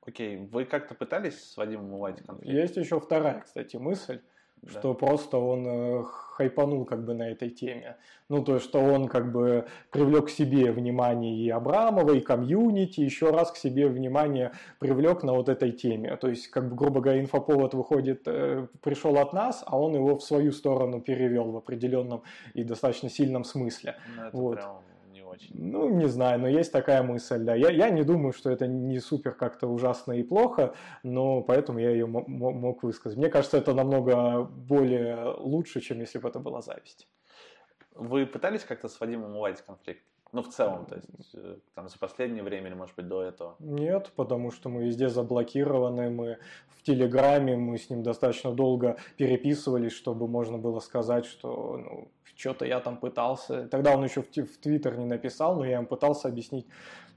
Окей, 0.05 0.37
вы 0.37 0.65
как-то 0.65 0.95
пытались 0.95 1.51
с 1.51 1.57
Вадимом 1.57 1.93
уладить 1.93 2.25
конфликт? 2.25 2.53
Есть 2.53 2.77
еще 2.77 2.99
вторая, 2.99 3.41
кстати, 3.41 3.77
мысль 3.77 4.21
да. 4.64 4.80
что 4.80 4.93
просто 4.93 5.38
он 5.38 5.66
э, 5.68 6.03
хайпанул 6.03 6.86
как 6.86 7.05
бы 7.05 7.14
на 7.14 7.30
этой 7.30 7.49
теме. 7.49 7.97
Ну, 8.30 8.43
то 8.43 8.55
есть, 8.55 8.66
что 8.66 8.80
он 8.80 9.07
как 9.07 9.32
бы 9.32 9.66
привлек 9.91 10.28
к 10.28 10.30
себе 10.30 10.72
внимание 10.72 11.36
и 11.36 11.49
Абрамова, 11.49 12.14
и 12.14 12.22
комьюнити, 12.22 13.01
еще 13.01 13.30
раз 13.30 13.51
к 13.51 13.57
себе 13.57 13.88
внимание 13.88 14.51
привлек 14.80 15.24
на 15.24 15.34
вот 15.34 15.49
этой 15.49 15.72
теме. 15.72 16.16
То 16.18 16.30
есть, 16.30 16.47
как 16.47 16.70
бы, 16.70 16.76
грубо 16.76 17.01
говоря, 17.01 17.22
инфоповод 17.22 17.74
выходит, 17.74 18.24
э, 18.26 18.68
пришел 18.82 19.18
от 19.18 19.34
нас, 19.34 19.64
а 19.66 19.78
он 19.80 19.95
его 19.95 20.18
в 20.18 20.24
свою 20.24 20.51
сторону 20.51 21.01
перевел 21.01 21.51
в 21.51 21.57
определенном 21.57 22.24
и 22.53 22.64
достаточно 22.64 23.09
сильном 23.09 23.43
смысле. 23.43 23.95
Ну, 24.16 24.24
это 24.24 24.38
вот. 24.38 24.55
прям 24.55 24.92
очень. 25.34 25.55
Ну, 25.55 25.89
не 25.89 26.07
знаю, 26.07 26.39
но 26.39 26.47
есть 26.47 26.71
такая 26.71 27.03
мысль, 27.03 27.39
да. 27.39 27.55
Я, 27.55 27.69
я 27.69 27.89
не 27.89 28.03
думаю, 28.03 28.34
что 28.34 28.49
это 28.49 28.67
не 28.67 28.99
супер 28.99 29.34
как-то 29.34 29.67
ужасно 29.67 30.13
и 30.13 30.23
плохо, 30.23 30.73
но 31.03 31.41
поэтому 31.41 31.79
я 31.79 31.89
ее 31.89 32.05
мог 32.05 32.84
высказать. 32.84 33.17
Мне 33.17 33.29
кажется, 33.29 33.57
это 33.57 33.73
намного 33.73 34.43
более 34.43 35.36
лучше, 35.38 35.81
чем 35.81 35.99
если 35.99 36.19
бы 36.19 36.29
это 36.29 36.39
была 36.39 36.61
зависть. 36.61 37.07
Вы 37.95 38.25
пытались 38.25 38.63
как-то 38.63 38.88
с 38.88 38.99
Вадимом 38.99 39.36
уладить 39.36 39.61
конфликт? 39.61 40.03
Ну, 40.31 40.41
в 40.41 40.49
целом, 40.49 40.88
то 40.88 40.95
есть, 40.95 41.36
э, 41.36 41.57
там, 41.75 41.88
за 41.88 41.99
последнее 41.99 42.41
время 42.41 42.67
или, 42.67 42.73
может 42.73 42.95
быть, 42.95 43.07
до 43.07 43.21
этого? 43.21 43.55
Нет, 43.59 44.11
потому 44.15 44.49
что 44.49 44.67
мы 44.67 44.86
везде 44.86 45.07
заблокированы, 45.07 46.09
мы 46.09 46.39
в 46.69 46.81
Телеграме, 46.81 47.55
мы 47.55 47.77
с 47.77 47.91
ним 47.91 48.01
достаточно 48.01 48.51
долго 48.51 48.97
переписывались, 49.15 49.91
чтобы 49.91 50.27
можно 50.27 50.57
было 50.57 50.79
сказать, 50.79 51.25
что, 51.25 51.77
ну, 51.77 52.11
что-то 52.36 52.65
я 52.65 52.79
там 52.79 52.97
пытался. 52.97 53.67
Тогда 53.67 53.95
он 53.95 54.03
еще 54.03 54.21
в, 54.21 54.27
в 54.27 54.57
Твиттер 54.57 54.97
не 54.97 55.05
написал, 55.05 55.55
но 55.55 55.65
я 55.65 55.77
ему 55.77 55.88
пытался 55.88 56.27
объяснить, 56.27 56.67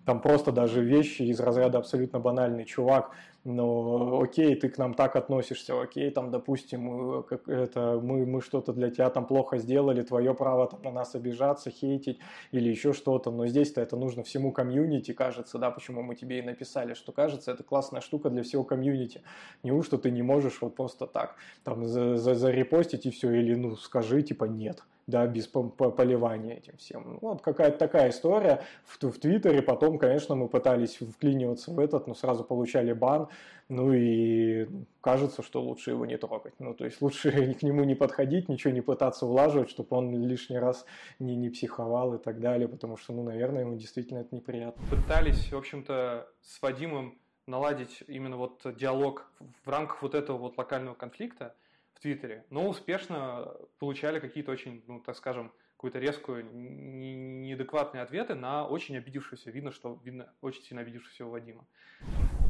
там 0.07 0.21
просто 0.21 0.53
даже 0.53 0.85
вещи 0.85 1.23
из 1.23 1.41
разряда 1.41 1.79
абсолютно 1.79 2.21
банальный 2.21 2.65
чувак, 2.65 3.11
но 3.43 4.21
окей, 4.21 4.55
ты 4.55 4.69
к 4.69 4.79
нам 4.79 4.95
так 4.95 5.17
относишься, 5.17 5.81
окей, 5.81 6.11
там, 6.11 6.31
допустим, 6.31 7.25
как 7.25 7.49
это, 7.49 7.99
мы, 8.01 8.25
мы 8.25 8.41
что-то 8.41 8.73
для 8.73 8.91
тебя 8.91 9.11
там 9.11 9.27
плохо 9.27 9.59
сделали, 9.59 10.03
твое 10.03 10.33
право 10.33 10.69
там 10.69 10.81
на 10.83 10.93
нас 10.93 11.17
обижаться, 11.17 11.71
хейтить 11.71 12.21
или 12.53 12.69
еще 12.69 12.93
что-то, 12.93 13.33
но 13.33 13.49
здесь-то 13.49 13.81
это 13.81 13.97
нужно 13.97 14.23
всему 14.23 14.53
комьюнити, 14.53 15.13
кажется, 15.13 15.59
да, 15.59 15.73
почему 15.73 16.03
мы 16.03 16.15
тебе 16.15 16.39
и 16.39 16.43
написали, 16.43 16.95
что 16.95 17.11
кажется, 17.11 17.51
это 17.51 17.65
классная 17.65 18.01
штука 18.01 18.31
для 18.31 18.45
всего 18.45 18.63
комьюнити. 18.63 19.23
Неужто 19.65 19.99
ты 19.99 20.13
не 20.13 20.23
можешь 20.23 20.61
вот 20.61 20.77
просто 20.77 21.09
так 21.09 21.35
там 21.65 21.85
за, 21.85 22.17
за, 22.17 22.37
зарепостить 22.37 23.07
и 23.07 23.11
все, 23.11 23.33
или 23.33 23.57
ну 23.57 23.75
скажи, 23.75 24.23
типа 24.23 24.45
нет, 24.45 24.85
да, 25.07 25.27
без 25.27 25.47
поливания 25.47 26.57
этим 26.57 26.77
всем. 26.79 27.05
Ну, 27.05 27.19
вот 27.21 27.43
какая-то 27.43 27.79
такая 27.79 28.11
история. 28.11 28.63
В, 28.85 28.99
в 29.01 29.19
Твиттере 29.19 29.63
потом, 29.63 29.99
конечно, 29.99 30.35
мы 30.35 30.49
пытались 30.49 30.97
вклиниваться 30.97 31.71
в 31.71 31.79
этот, 31.79 32.07
но 32.07 32.15
сразу 32.15 32.43
получали 32.43 32.93
бан. 32.93 33.29
Ну 33.69 33.93
и 33.93 34.69
кажется, 35.01 35.43
что 35.43 35.63
лучше 35.63 35.91
его 35.91 36.07
не 36.07 36.17
трогать. 36.17 36.55
Ну, 36.59 36.75
то 36.75 36.85
есть 36.85 37.01
лучше 37.01 37.55
к 37.61 37.63
нему 37.63 37.85
не 37.85 37.95
подходить, 37.95 38.49
ничего 38.49 38.73
не 38.73 38.81
пытаться 38.81 39.27
улаживать, 39.27 39.71
чтобы 39.71 39.97
он 39.97 40.27
лишний 40.27 40.59
раз 40.59 40.85
не, 41.21 41.37
не 41.37 41.51
психовал 41.51 42.15
и 42.15 42.19
так 42.19 42.41
далее, 42.41 42.69
потому 42.69 42.97
что, 42.97 43.13
ну, 43.13 43.23
наверное, 43.23 43.61
ему 43.63 43.77
действительно 43.77 44.19
это 44.19 44.35
неприятно. 44.35 44.83
Пытались, 44.91 45.53
в 45.53 45.57
общем-то, 45.57 46.29
с 46.43 46.61
Вадимом 46.63 47.19
наладить 47.47 48.03
именно 48.09 48.37
вот 48.37 48.61
диалог 48.77 49.31
в 49.65 49.69
рамках 49.69 50.03
вот 50.03 50.17
этого 50.17 50.37
вот 50.37 50.59
локального 50.59 50.95
конфликта 50.95 51.55
в 51.97 52.01
Твиттере, 52.01 52.45
но 52.51 52.69
успешно 52.69 53.53
получали 53.79 54.21
какие-то 54.21 54.53
очень, 54.53 54.85
ну, 54.87 55.01
так 55.01 55.17
скажем, 55.17 55.51
какую-то 55.77 55.99
резкую, 55.99 56.47
неадекватные 56.53 58.03
ответы 58.03 58.35
на 58.35 58.67
очень 58.67 58.97
обидевшегося, 58.97 59.51
видно, 59.51 59.73
что 59.73 59.99
видно 60.05 60.29
очень 60.41 60.63
сильно 60.63 60.83
обидевшегося 60.83 61.25
Вадима. 61.25 61.65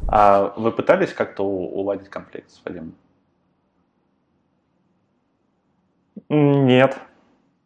А 0.09 0.53
вы 0.57 0.73
пытались 0.73 1.13
как-то 1.13 1.45
уладить 1.45 2.09
конфликт 2.09 2.51
с 2.51 2.65
Вадимом? 2.65 2.95
Нет. 6.29 6.99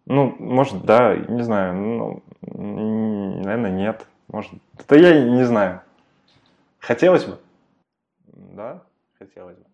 Ну, 0.06 0.34
может, 0.38 0.84
да, 0.84 1.16
не 1.16 1.42
знаю. 1.42 1.74
Ну, 1.74 2.22
наверное, 2.42 3.70
нет. 3.70 4.06
Может, 4.28 4.52
это 4.78 4.96
я 4.96 5.24
не 5.24 5.44
знаю. 5.44 5.82
Хотелось 6.78 7.24
бы? 7.24 7.38
Да, 8.26 8.82
хотелось 9.18 9.56
бы. 9.56 9.69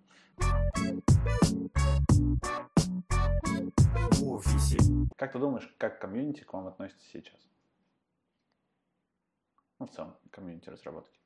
В 4.12 4.28
офисе. 4.28 4.78
Как 5.16 5.32
ты 5.32 5.38
думаешь, 5.38 5.68
как 5.78 6.00
комьюнити 6.00 6.44
к 6.44 6.52
вам 6.52 6.66
относится 6.66 7.06
сейчас? 7.06 7.38
Ну, 9.78 9.86
в 9.86 9.90
целом, 9.90 10.16
комьюнити 10.30 10.70
разработки. 10.70 11.18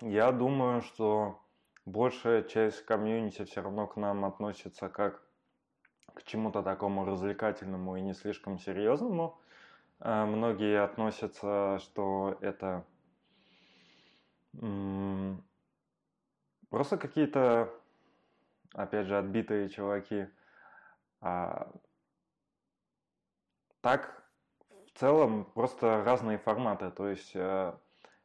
Я 0.00 0.32
думаю, 0.32 0.82
что 0.82 1.40
большая 1.84 2.42
часть 2.42 2.84
комьюнити 2.84 3.44
все 3.44 3.62
равно 3.62 3.86
к 3.86 3.96
нам 3.96 4.24
относится 4.24 4.88
как 4.88 5.22
к 6.14 6.22
чему-то 6.24 6.62
такому 6.62 7.04
развлекательному 7.04 7.96
и 7.96 8.00
не 8.00 8.14
слишком 8.14 8.58
серьезному. 8.58 9.40
Э, 10.00 10.24
многие 10.24 10.82
относятся, 10.82 11.78
что 11.80 12.38
это 12.40 12.84
просто 16.70 16.96
какие-то, 16.96 17.70
опять 18.76 19.06
же, 19.06 19.18
отбитые 19.18 19.68
чуваки. 19.68 20.28
А 21.20 21.72
так, 23.80 24.24
в 24.86 24.98
целом, 24.98 25.44
просто 25.54 26.02
разные 26.04 26.38
форматы. 26.38 26.90
То 26.90 27.08
есть 27.08 27.32
э, 27.34 27.72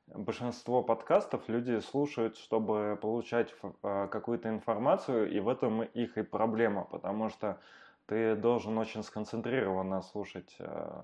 большинство 0.08 0.84
подкастов 0.84 1.48
люди 1.48 1.80
слушают, 1.80 2.38
чтобы 2.38 2.98
получать 3.02 3.54
э, 3.84 4.08
какую-то 4.12 4.50
информацию, 4.50 5.32
и 5.32 5.40
в 5.40 5.48
этом 5.48 5.84
их 5.84 6.18
и 6.18 6.24
проблема, 6.24 6.84
потому 6.84 7.30
что 7.30 7.60
ты 8.08 8.36
должен 8.36 8.78
очень 8.78 9.04
сконцентрированно 9.04 10.02
слушать 10.02 10.56
э, 10.60 11.04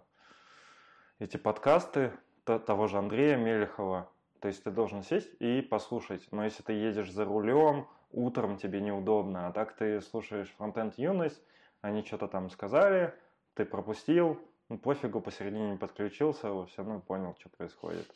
эти 1.19 1.37
подкасты 1.37 2.11
того 2.43 2.87
же 2.87 2.97
Андрея 2.97 3.37
Мелехова. 3.37 4.09
То 4.39 4.47
есть 4.47 4.63
ты 4.63 4.71
должен 4.71 5.03
сесть 5.03 5.33
и 5.39 5.61
послушать. 5.61 6.27
Но 6.31 6.43
если 6.45 6.63
ты 6.63 6.73
едешь 6.73 7.11
за 7.11 7.25
рулем, 7.25 7.87
утром 8.11 8.57
тебе 8.57 8.81
неудобно, 8.81 9.47
а 9.47 9.51
так 9.51 9.73
ты 9.73 10.01
слушаешь 10.01 10.53
фронтенд 10.57 10.97
юность, 10.97 11.41
они 11.81 12.03
что-то 12.03 12.27
там 12.27 12.49
сказали, 12.49 13.13
ты 13.53 13.65
пропустил, 13.65 14.39
ну 14.69 14.77
пофигу, 14.77 15.21
посередине 15.21 15.71
не 15.71 15.77
подключился, 15.77 16.65
все 16.65 16.83
равно 16.83 16.99
понял, 16.99 17.35
что 17.39 17.49
происходит. 17.49 18.07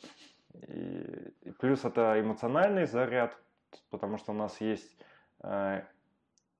И, 0.68 1.34
и 1.42 1.50
плюс 1.52 1.84
это 1.84 2.20
эмоциональный 2.20 2.86
заряд, 2.86 3.36
потому 3.90 4.18
что 4.18 4.32
у 4.32 4.34
нас 4.34 4.60
есть 4.60 4.96
э, 5.40 5.82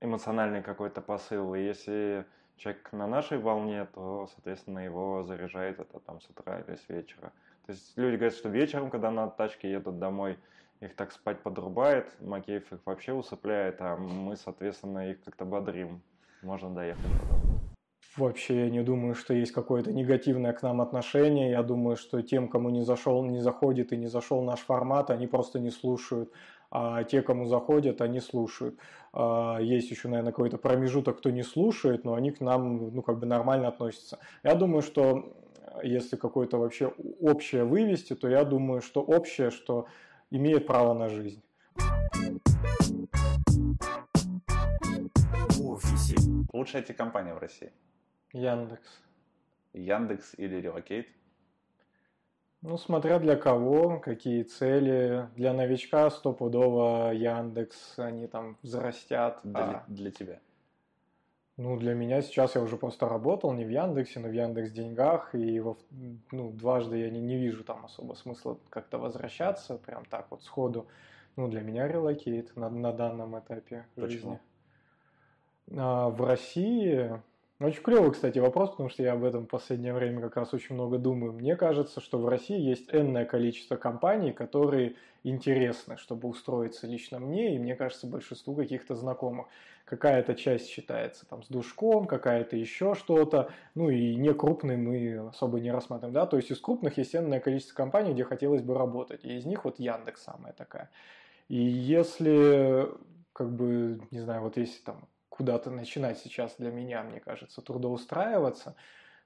эмоциональный 0.01 0.63
какой-то 0.63 1.01
посыл, 1.01 1.55
и 1.55 1.63
если 1.63 2.27
человек 2.57 2.93
на 2.93 3.07
нашей 3.07 3.39
волне, 3.39 3.87
то, 3.95 4.29
соответственно, 4.35 4.81
его 4.81 5.23
заряжает 5.25 5.81
это 5.81 6.01
там 6.01 6.21
с 6.21 6.29
утра 6.31 6.61
или 6.61 6.77
с 6.77 6.89
вечера. 6.89 7.33
То 7.67 7.73
есть 7.73 7.97
люди 7.97 8.17
говорят, 8.17 8.35
что 8.35 8.49
вечером, 8.49 8.91
когда 8.91 9.11
на 9.11 9.29
тачке 9.29 9.71
едут 9.71 9.99
домой, 9.99 10.39
их 10.83 10.97
так 10.97 11.13
спать 11.13 11.43
подрубает, 11.43 12.07
Макеев 12.21 12.73
их 12.73 12.81
вообще 12.85 13.13
усыпляет, 13.13 13.81
а 13.81 13.97
мы, 13.97 14.37
соответственно, 14.37 15.11
их 15.11 15.23
как-то 15.23 15.45
бодрим. 15.45 16.03
Можно 16.43 16.75
доехать 16.75 17.05
потом. 17.21 17.41
Вообще 18.17 18.65
я 18.65 18.71
не 18.71 18.83
думаю, 18.83 19.15
что 19.15 19.33
есть 19.33 19.53
какое-то 19.53 19.93
негативное 19.93 20.53
к 20.53 20.63
нам 20.63 20.83
отношение. 20.83 21.51
Я 21.51 21.63
думаю, 21.63 21.97
что 21.97 22.21
тем, 22.21 22.49
кому 22.49 22.69
не 22.69 22.83
зашел, 22.83 23.25
не 23.25 23.41
заходит 23.41 23.93
и 23.93 23.97
не 23.97 24.09
зашел 24.09 24.43
наш 24.43 24.61
формат, 24.61 25.11
они 25.11 25.27
просто 25.27 25.61
не 25.61 25.71
слушают. 25.71 26.31
А 26.71 27.05
те, 27.05 27.23
кому 27.23 27.47
заходят, 27.47 28.01
они 28.01 28.21
слушают. 28.21 28.79
А 29.13 29.59
есть 29.61 29.91
еще, 29.91 30.09
наверное, 30.09 30.33
какой-то 30.33 30.59
промежуток, 30.59 31.19
кто 31.19 31.31
не 31.31 31.43
слушает, 31.43 32.05
но 32.05 32.15
они 32.15 32.33
к 32.33 32.41
нам, 32.41 32.95
ну, 32.95 33.03
как 33.03 33.19
бы 33.19 33.27
нормально 33.27 33.69
относятся. 33.69 34.19
Я 34.43 34.55
думаю, 34.55 34.83
что 34.83 35.35
если 35.83 36.17
какое-то 36.17 36.59
вообще 36.59 36.93
общее 37.21 37.65
вывести, 37.65 38.15
то 38.15 38.29
я 38.29 38.45
думаю, 38.45 38.83
что 38.83 39.01
общее, 39.01 39.51
что 39.51 39.87
имеет 40.33 40.67
право 40.67 40.95
на 40.95 41.09
жизнь. 41.09 41.43
Офисе. 45.63 46.17
Лучшая 46.53 46.83
IT-компания 46.83 47.35
в 47.35 47.39
России? 47.39 47.71
Яндекс. 48.33 49.01
Яндекс 49.75 50.35
или 50.39 50.59
Relocate? 50.61 51.07
Ну, 52.63 52.79
смотря 52.79 53.19
для 53.19 53.37
кого, 53.37 53.99
какие 53.99 54.43
цели. 54.45 55.29
Для 55.37 55.53
новичка 55.53 56.09
стопудово 56.11 57.13
Яндекс, 57.13 57.99
они 57.99 58.27
там 58.27 58.57
взрастят. 58.63 59.41
Для, 59.43 59.61
а... 59.61 59.85
для 59.89 60.11
тебя? 60.11 60.41
Ну, 61.59 61.77
для 61.77 61.95
меня 61.95 62.23
сейчас 62.23 62.55
я 62.55 62.63
уже 62.63 62.77
просто 62.77 63.09
работал 63.09 63.53
не 63.53 63.65
в 63.65 63.69
Яндексе, 63.69 64.21
но 64.21 64.29
в 64.29 64.33
Яндекс 64.33 64.71
Деньгах, 64.71 65.35
и 65.35 65.61
во, 65.61 65.77
ну, 66.31 66.51
дважды 66.51 66.99
я 66.99 67.11
не, 67.11 67.21
не 67.21 67.37
вижу 67.37 67.63
там 67.63 67.85
особо 67.85 68.15
смысла 68.15 68.59
как-то 68.71 68.99
возвращаться, 68.99 69.77
прям 69.77 70.05
так 70.07 70.27
вот 70.31 70.43
сходу. 70.43 70.87
Ну, 71.37 71.49
для 71.49 71.61
меня 71.61 71.89
релокейт 71.89 72.57
на, 72.57 72.71
на 72.71 72.93
данном 72.93 73.39
этапе 73.39 73.87
Почему? 73.97 74.09
жизни. 74.09 74.41
А, 75.79 76.09
в 76.09 76.25
России 76.25 77.21
очень 77.67 77.83
клевый, 77.83 78.13
кстати, 78.13 78.39
вопрос, 78.39 78.71
потому 78.71 78.89
что 78.89 79.03
я 79.03 79.13
об 79.13 79.25
этом 79.25 79.47
в 79.47 79.49
последнее 79.49 79.93
время 79.95 80.21
как 80.21 80.37
раз 80.37 80.55
очень 80.55 80.75
много 80.75 80.99
думаю. 80.99 81.33
Мне 81.33 81.57
кажется, 81.57 82.01
что 82.01 82.19
в 82.19 82.29
России 82.29 82.59
есть 82.59 82.93
энное 82.93 83.25
количество 83.25 83.77
компаний, 83.77 84.33
которые 84.33 84.97
интересны, 85.25 85.97
чтобы 85.97 86.29
устроиться 86.29 86.87
лично 86.87 87.19
мне, 87.19 87.55
и 87.55 87.59
мне 87.59 87.77
кажется, 87.77 88.07
большинству 88.07 88.55
каких-то 88.55 88.95
знакомых. 88.95 89.47
Какая-то 89.85 90.35
часть 90.35 90.69
считается 90.69 91.27
там 91.27 91.43
с 91.43 91.49
душком, 91.49 92.07
какая-то 92.07 92.57
еще 92.57 92.95
что-то, 92.95 93.51
ну 93.75 93.91
и 93.91 94.15
не 94.15 94.33
крупные 94.33 94.79
мы 94.79 95.29
особо 95.29 95.61
не 95.61 95.71
рассматриваем, 95.71 96.15
да, 96.15 96.27
то 96.27 96.37
есть 96.37 96.51
из 96.51 96.61
крупных 96.61 96.99
есть 96.99 97.15
энное 97.15 97.41
количество 97.41 97.75
компаний, 97.75 98.13
где 98.13 98.25
хотелось 98.25 98.63
бы 98.63 98.75
работать, 98.75 99.25
и 99.25 99.37
из 99.37 99.45
них 99.45 99.65
вот 99.65 99.79
Яндекс 99.79 100.23
самая 100.23 100.53
такая. 100.53 100.91
И 101.49 101.57
если, 101.57 102.89
как 103.33 103.51
бы, 103.51 104.01
не 104.11 104.21
знаю, 104.21 104.43
вот 104.43 104.57
если 104.57 104.83
там 104.83 105.09
куда-то 105.33 105.71
начинать 105.71 106.19
сейчас 106.19 106.57
для 106.59 106.71
меня, 106.71 107.03
мне 107.03 107.19
кажется, 107.19 107.63
трудоустраиваться, 107.63 108.77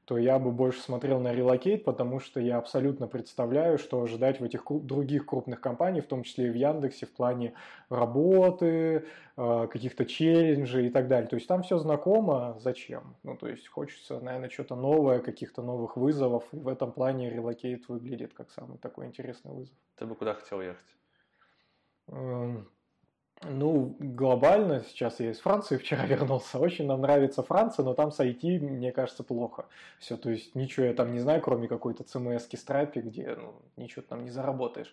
то 0.04 0.16
я 0.16 0.38
бы 0.38 0.52
больше 0.52 0.80
смотрел 0.80 1.18
на 1.18 1.32
relocate, 1.32 1.84
потому 1.84 2.20
что 2.20 2.38
я 2.38 2.58
абсолютно 2.58 3.08
представляю, 3.08 3.76
что 3.76 4.00
ожидать 4.00 4.38
в 4.38 4.44
этих 4.44 4.62
других 4.68 5.26
крупных 5.26 5.60
компаниях, 5.60 6.04
в 6.04 6.08
том 6.08 6.22
числе 6.22 6.46
и 6.46 6.50
в 6.50 6.54
Яндексе, 6.54 7.06
в 7.06 7.12
плане 7.12 7.54
работы, 7.90 9.04
э, 9.36 9.66
каких-то 9.68 10.04
челленджей 10.04 10.86
и 10.86 10.90
так 10.90 11.08
далее. 11.08 11.28
То 11.28 11.34
есть 11.34 11.48
там 11.48 11.64
все 11.64 11.76
знакомо, 11.78 12.56
зачем? 12.60 13.16
Ну, 13.24 13.36
то 13.36 13.48
есть 13.48 13.66
хочется, 13.66 14.20
наверное, 14.20 14.48
что-то 14.48 14.76
новое, 14.76 15.18
каких-то 15.18 15.62
новых 15.62 15.96
вызовов, 15.96 16.44
и 16.52 16.56
в 16.56 16.68
этом 16.68 16.92
плане 16.92 17.28
relocate 17.28 17.88
выглядит 17.88 18.32
как 18.32 18.52
самый 18.52 18.78
такой 18.78 19.06
интересный 19.06 19.52
вызов. 19.52 19.74
Ты 19.96 20.06
бы 20.06 20.14
куда 20.14 20.34
хотел 20.34 20.60
ехать? 20.60 20.86
Эм, 23.42 23.58
ну, 23.58 23.96
глобально, 23.98 24.84
сейчас 24.88 25.20
я 25.20 25.30
из 25.30 25.40
Франции 25.40 25.76
вчера 25.78 26.06
вернулся, 26.06 26.58
очень 26.58 26.86
нам 26.86 27.02
нравится 27.02 27.42
Франция, 27.42 27.84
но 27.84 27.94
там 27.94 28.12
с 28.12 28.20
IT, 28.20 28.60
мне 28.60 28.92
кажется, 28.92 29.22
плохо. 29.22 29.66
Все, 29.98 30.16
то 30.16 30.30
есть 30.30 30.54
ничего 30.54 30.86
я 30.86 30.94
там 30.94 31.12
не 31.12 31.20
знаю, 31.20 31.40
кроме 31.40 31.68
какой-то 31.68 32.04
CMS 32.04 32.56
страпи, 32.56 33.00
где 33.00 33.36
ну, 33.36 33.54
ничего 33.76 34.02
там 34.08 34.24
не 34.24 34.30
заработаешь. 34.30 34.92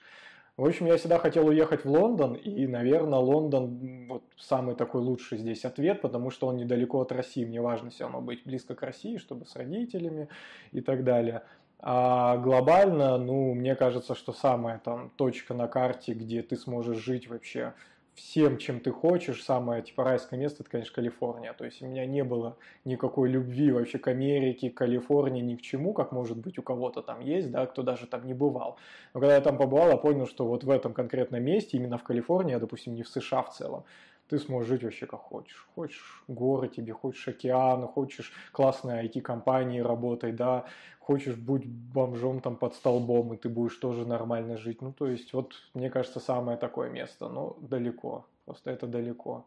В 0.56 0.66
общем, 0.66 0.86
я 0.86 0.98
всегда 0.98 1.18
хотел 1.18 1.48
уехать 1.48 1.84
в 1.84 1.89
Лондон, 1.89 2.36
и, 2.36 2.68
наверное, 2.68 3.18
Лондон 3.18 4.08
вот 4.08 4.24
самый 4.38 4.76
такой 4.76 5.02
лучший 5.02 5.39
здесь 5.39 5.66
ответ, 5.66 6.02
потому 6.02 6.30
что 6.30 6.46
он 6.46 6.58
недалеко 6.58 7.02
от 7.02 7.12
России. 7.12 7.44
Мне 7.44 7.60
важно 7.60 7.89
все 7.89 8.04
равно 8.04 8.22
быть 8.22 8.44
близко 8.46 8.76
к 8.76 8.84
России, 8.84 9.18
чтобы 9.18 9.48
с 9.48 9.56
родителями 9.56 10.30
и 10.72 10.82
так 10.82 11.04
далее. 11.04 11.41
А 11.80 12.38
глобально, 12.38 13.18
ну, 13.18 13.56
мне 13.56 13.76
кажется, 13.76 14.14
что 14.14 14.32
самая 14.32 14.78
там 14.78 15.10
точка 15.18 15.56
на 15.56 15.68
карте, 15.68 16.14
где 16.14 16.44
ты 16.44 16.56
сможешь 16.56 16.98
жить 16.98 17.28
вообще 17.28 17.74
всем, 18.16 18.57
чем 18.57 18.80
ты 18.80 18.91
хочешь. 18.91 19.43
Самое 19.43 19.82
типа 19.82 20.03
райское 20.03 20.39
место 20.39 20.64
это, 20.64 20.70
конечно, 20.70 20.93
Калифорния. 20.93 21.53
То 21.53 21.66
есть 21.66 21.82
у 21.82 21.88
меня 21.88 22.05
не 22.05 22.24
было 22.24 22.57
никакой 22.86 23.30
любви 23.30 23.72
вообще 23.72 23.97
к 23.97 24.07
Америке, 24.07 24.70
к 24.70 24.76
Калифорнии, 24.76 25.41
ни 25.41 25.55
к 25.55 25.61
чему, 25.61 25.93
как 25.93 26.11
может 26.11 26.38
быть 26.38 26.57
у 26.59 26.61
кого-то 26.61 27.01
там 27.01 27.20
есть, 27.22 27.51
да, 27.51 27.66
кто 27.66 27.84
даже 27.84 28.07
там 28.07 28.26
не 28.26 28.34
бывал. 28.34 28.78
Но 29.14 29.20
когда 29.20 29.36
я 29.36 29.41
там 29.41 29.57
побывал, 29.57 29.89
я 29.89 29.97
понял, 29.97 30.28
что 30.28 30.45
вот 30.45 30.64
в 30.64 30.70
этом 30.70 30.93
конкретном 30.93 31.43
месте, 31.43 31.78
именно 31.78 31.97
в 31.97 32.03
Калифорнии, 32.03 32.55
а, 32.55 32.59
допустим, 32.59 32.95
не 32.95 33.03
в 33.03 33.09
США 33.09 33.43
в 33.43 33.53
целом, 33.53 33.84
ты 34.30 34.40
сможешь 34.40 34.70
жить 34.70 34.84
вообще 34.84 35.06
как 35.06 35.20
хочешь. 35.20 35.68
Хочешь 35.76 36.24
горы 36.28 36.68
тебе, 36.70 36.94
хочешь 36.94 37.28
океан, 37.28 37.88
хочешь 37.88 38.34
классные 38.52 39.04
IT-компании 39.04 39.80
работай, 39.80 40.32
да, 40.32 40.66
хочешь 41.00 41.36
будь 41.36 41.66
бомжом 41.66 42.40
там 42.42 42.56
под 42.56 42.76
столбом, 42.76 43.34
и 43.34 43.38
ты 43.38 43.50
будешь 43.50 43.76
тоже 43.78 44.08
нормально 44.08 44.58
жить. 44.58 44.82
Ну, 44.82 44.94
то 44.94 45.08
есть, 45.08 45.34
вот, 45.34 45.54
мне 45.74 45.90
кажется, 45.90 46.20
самое 46.20 46.58
такое 46.58 46.90
место, 46.90 47.30
но 47.30 47.58
далеко, 47.62 48.26
просто 48.46 48.72
это 48.72 48.88
далеко 48.88 49.46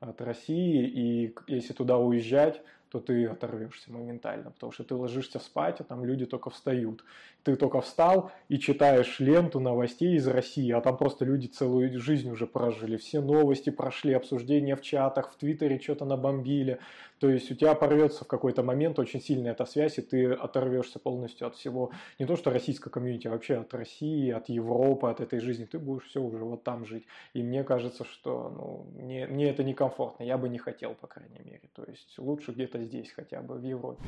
от 0.00 0.20
России, 0.20 0.86
и 0.86 1.34
если 1.46 1.72
туда 1.72 1.98
уезжать, 1.98 2.62
то 2.90 3.00
ты 3.00 3.26
оторвешься 3.26 3.92
моментально, 3.92 4.50
потому 4.50 4.72
что 4.72 4.84
ты 4.84 4.94
ложишься 4.94 5.38
спать, 5.38 5.80
а 5.80 5.84
там 5.84 6.04
люди 6.04 6.24
только 6.24 6.50
встают. 6.50 7.04
Ты 7.42 7.56
только 7.56 7.80
встал 7.80 8.30
и 8.48 8.58
читаешь 8.58 9.20
ленту 9.20 9.60
новостей 9.60 10.16
из 10.16 10.26
России, 10.26 10.70
а 10.72 10.80
там 10.80 10.96
просто 10.96 11.24
люди 11.24 11.46
целую 11.46 11.98
жизнь 12.00 12.30
уже 12.30 12.46
прожили, 12.46 12.96
все 12.96 13.20
новости 13.20 13.70
прошли, 13.70 14.12
обсуждения 14.12 14.74
в 14.74 14.82
чатах, 14.82 15.32
в 15.32 15.36
Твиттере 15.36 15.78
что-то 15.80 16.04
набомбили. 16.04 16.78
То 17.20 17.28
есть 17.28 17.50
у 17.50 17.54
тебя 17.54 17.74
порвется 17.74 18.24
в 18.24 18.28
какой-то 18.28 18.62
момент 18.62 18.98
очень 18.98 19.20
сильная 19.20 19.52
эта 19.52 19.64
связь, 19.64 19.98
и 19.98 20.02
ты 20.02 20.32
оторвешься 20.32 20.98
полностью 20.98 21.46
от 21.46 21.56
всего, 21.56 21.90
не 22.18 22.26
то 22.26 22.36
что 22.36 22.50
российской 22.50 22.90
комьюнити, 22.90 23.26
а 23.26 23.30
вообще 23.30 23.56
от 23.56 23.74
России, 23.74 24.30
от 24.30 24.48
Европы, 24.48 25.08
от 25.08 25.20
этой 25.20 25.40
жизни. 25.40 25.64
Ты 25.64 25.78
будешь 25.78 26.04
все 26.04 26.22
уже 26.22 26.44
вот 26.44 26.62
там 26.62 26.86
жить. 26.86 27.06
И 27.34 27.42
мне 27.42 27.64
кажется, 27.64 28.04
что 28.04 28.50
ну, 28.50 29.02
мне, 29.02 29.26
мне 29.26 29.50
это 29.50 29.64
некомфортно, 29.88 30.24
я 30.24 30.36
бы 30.38 30.48
не 30.48 30.58
хотел, 30.58 30.94
по 30.94 31.06
крайней 31.06 31.40
мере. 31.40 31.68
То 31.74 31.84
есть 31.84 32.18
лучше 32.18 32.52
где-то 32.52 32.82
здесь 32.84 33.12
хотя 33.12 33.40
бы, 33.42 33.58
в 33.58 33.62
Европе. 33.62 34.02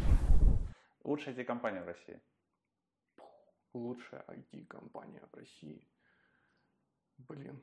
Лучшая 1.04 1.34
IT-компания 1.34 1.82
в 1.82 1.86
России? 1.86 2.20
Лучшая 3.72 4.24
IT-компания 4.28 5.22
в 5.32 5.36
России? 5.36 5.88
Блин, 7.18 7.62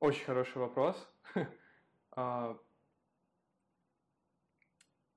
очень 0.00 0.24
хороший 0.24 0.58
вопрос. 0.58 0.96
А, 2.12 2.58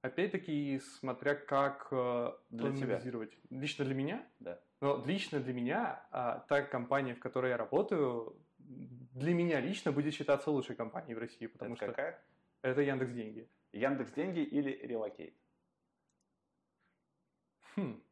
Опять-таки, 0.04 0.80
смотря 0.80 1.34
как 1.34 1.88
э, 1.90 2.34
для. 2.52 2.72
Тебя. 2.76 3.02
Лично 3.50 3.84
для 3.84 3.96
меня? 3.96 4.28
Да. 4.40 4.60
Но 4.80 5.04
лично 5.08 5.40
для 5.40 5.54
меня 5.54 6.06
а, 6.12 6.46
та 6.50 6.62
компания, 6.62 7.16
в 7.16 7.20
которой 7.20 7.50
я 7.50 7.58
работаю, 7.58 8.38
для 9.14 9.34
меня 9.34 9.59
лично 9.59 9.91
будет 9.91 10.14
считаться 10.14 10.51
лучшей 10.51 10.76
компанией 10.76 11.16
в 11.16 11.20
России, 11.20 11.47
потому 11.47 11.76
это 11.76 11.86
что 11.86 11.93
какая? 11.93 12.24
это 12.61 12.82
Яндекс 12.82 13.11
Деньги. 13.11 13.49
Яндекс 13.72 14.11
Деньги 14.11 14.39
или 14.39 14.74
Relocate? 14.86 15.36
Хм. 17.76 18.03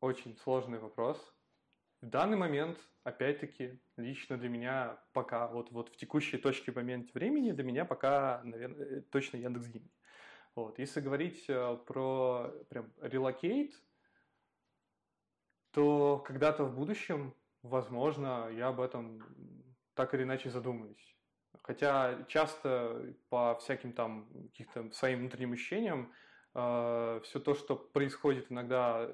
Очень 0.00 0.36
сложный 0.38 0.78
вопрос. 0.78 1.34
В 2.02 2.06
данный 2.06 2.36
момент, 2.36 2.78
опять-таки, 3.04 3.80
лично 3.96 4.36
для 4.36 4.48
меня 4.48 4.98
пока, 5.12 5.48
вот, 5.48 5.70
вот 5.72 5.88
в 5.88 5.96
текущей 5.96 6.38
точке 6.38 6.72
момент 6.72 7.12
времени, 7.14 7.52
для 7.52 7.64
меня 7.64 7.84
пока, 7.84 8.42
наверное, 8.44 9.00
точно 9.02 9.38
Яндекс 9.38 9.68
Деньги. 9.68 9.90
Вот. 10.54 10.78
Если 10.78 11.00
говорить 11.00 11.44
э, 11.48 11.78
про 11.86 12.50
прям 12.70 12.90
релокейт, 13.00 13.74
то 15.70 16.18
когда-то 16.26 16.64
в 16.64 16.74
будущем, 16.74 17.34
возможно, 17.68 18.48
я 18.50 18.68
об 18.68 18.80
этом 18.80 19.22
так 19.94 20.14
или 20.14 20.22
иначе 20.22 20.50
задумаюсь. 20.50 21.16
Хотя 21.62 22.24
часто 22.28 23.14
по 23.28 23.56
всяким 23.56 23.92
там 23.92 24.28
каких-то 24.50 24.90
своим 24.92 25.20
внутренним 25.20 25.52
ощущениям 25.52 26.12
э, 26.54 27.20
все 27.24 27.40
то, 27.40 27.54
что 27.54 27.74
происходит 27.76 28.52
иногда 28.52 29.10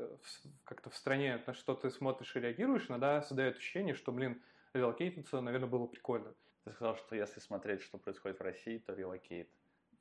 как-то 0.64 0.90
в 0.90 0.96
стране, 0.96 1.42
на 1.46 1.54
что 1.54 1.74
ты 1.74 1.90
смотришь 1.90 2.36
и 2.36 2.40
реагируешь, 2.40 2.90
иногда 2.90 3.22
создает 3.22 3.56
ощущение, 3.56 3.94
что, 3.94 4.12
блин, 4.12 4.42
релокейтиться, 4.74 5.40
наверное, 5.40 5.68
было 5.68 5.86
прикольно. 5.86 6.34
Ты 6.64 6.72
сказал, 6.72 6.96
что 6.96 7.16
если 7.16 7.40
смотреть, 7.40 7.82
что 7.82 7.98
происходит 7.98 8.38
в 8.38 8.42
России, 8.42 8.78
то 8.78 8.94
релокейт. 8.94 9.48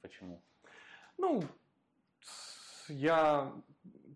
Почему? 0.02 0.44
Ну, 1.18 1.42
я 2.88 3.54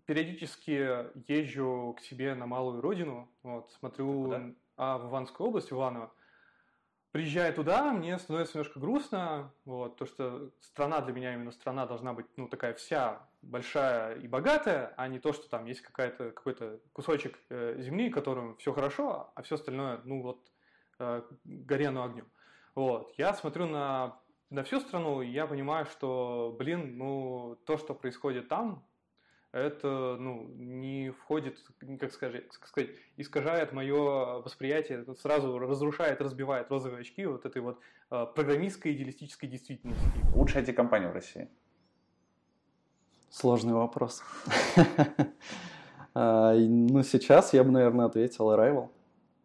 периодически 0.06 1.30
езжу 1.30 1.94
к 1.98 2.00
себе 2.00 2.34
на 2.34 2.46
малую 2.46 2.80
родину, 2.80 3.28
вот, 3.42 3.70
смотрю 3.72 4.54
а, 4.76 4.98
в 4.98 5.08
Иванскую 5.08 5.48
область, 5.48 5.70
в 5.70 5.74
Иваново. 5.74 6.12
Приезжая 7.12 7.52
туда, 7.52 7.92
мне 7.92 8.18
становится 8.18 8.58
немножко 8.58 8.78
грустно, 8.78 9.52
вот, 9.64 9.96
то, 9.96 10.06
что 10.06 10.50
страна 10.60 11.00
для 11.00 11.14
меня 11.14 11.34
именно 11.34 11.50
страна 11.50 11.86
должна 11.86 12.12
быть, 12.12 12.26
ну, 12.36 12.46
такая 12.46 12.74
вся 12.74 13.26
большая 13.42 14.16
и 14.16 14.28
богатая, 14.28 14.92
а 14.96 15.08
не 15.08 15.18
то, 15.18 15.32
что 15.32 15.48
там 15.48 15.64
есть 15.66 15.80
какая-то, 15.80 16.30
какой-то 16.30 16.80
кусочек 16.92 17.38
э, 17.48 17.76
земли, 17.78 18.10
которым 18.10 18.56
все 18.56 18.72
хорошо, 18.72 19.32
а 19.34 19.42
все 19.42 19.54
остальное, 19.54 20.00
ну, 20.04 20.22
вот, 20.22 20.52
э, 20.98 21.22
горено 21.44 22.04
огнем. 22.04 22.28
Вот, 22.74 23.12
я 23.16 23.32
смотрю 23.34 23.66
на 23.66 24.20
на 24.50 24.62
всю 24.62 24.80
страну, 24.80 25.22
я 25.22 25.46
понимаю, 25.46 25.86
что, 25.86 26.54
блин, 26.58 26.96
ну, 26.96 27.58
то, 27.66 27.78
что 27.78 27.94
происходит 27.94 28.48
там, 28.48 28.86
это, 29.56 30.16
ну, 30.18 30.48
не 30.56 31.10
входит, 31.10 31.58
как 31.98 32.12
сказать, 32.12 32.48
как 32.48 32.68
сказать 32.68 32.90
искажает 33.16 33.72
мое 33.72 34.40
восприятие, 34.40 35.00
это 35.00 35.14
сразу 35.14 35.58
разрушает, 35.58 36.20
разбивает 36.20 36.70
розовые 36.70 37.00
очки 37.00 37.24
вот 37.26 37.46
этой 37.46 37.62
вот 37.62 37.80
э, 38.10 38.26
программистской 38.34 38.92
идеалистической 38.92 39.48
действительности. 39.48 40.04
Лучшая 40.34 40.64
IT-компания 40.64 41.08
в 41.08 41.12
России? 41.12 41.48
Сложный 43.30 43.74
вопрос. 43.74 44.22
А, 46.18 46.54
ну, 46.54 47.02
сейчас 47.02 47.52
я 47.52 47.62
бы, 47.62 47.70
наверное, 47.70 48.06
ответил 48.06 48.50
Arrival. 48.50 48.88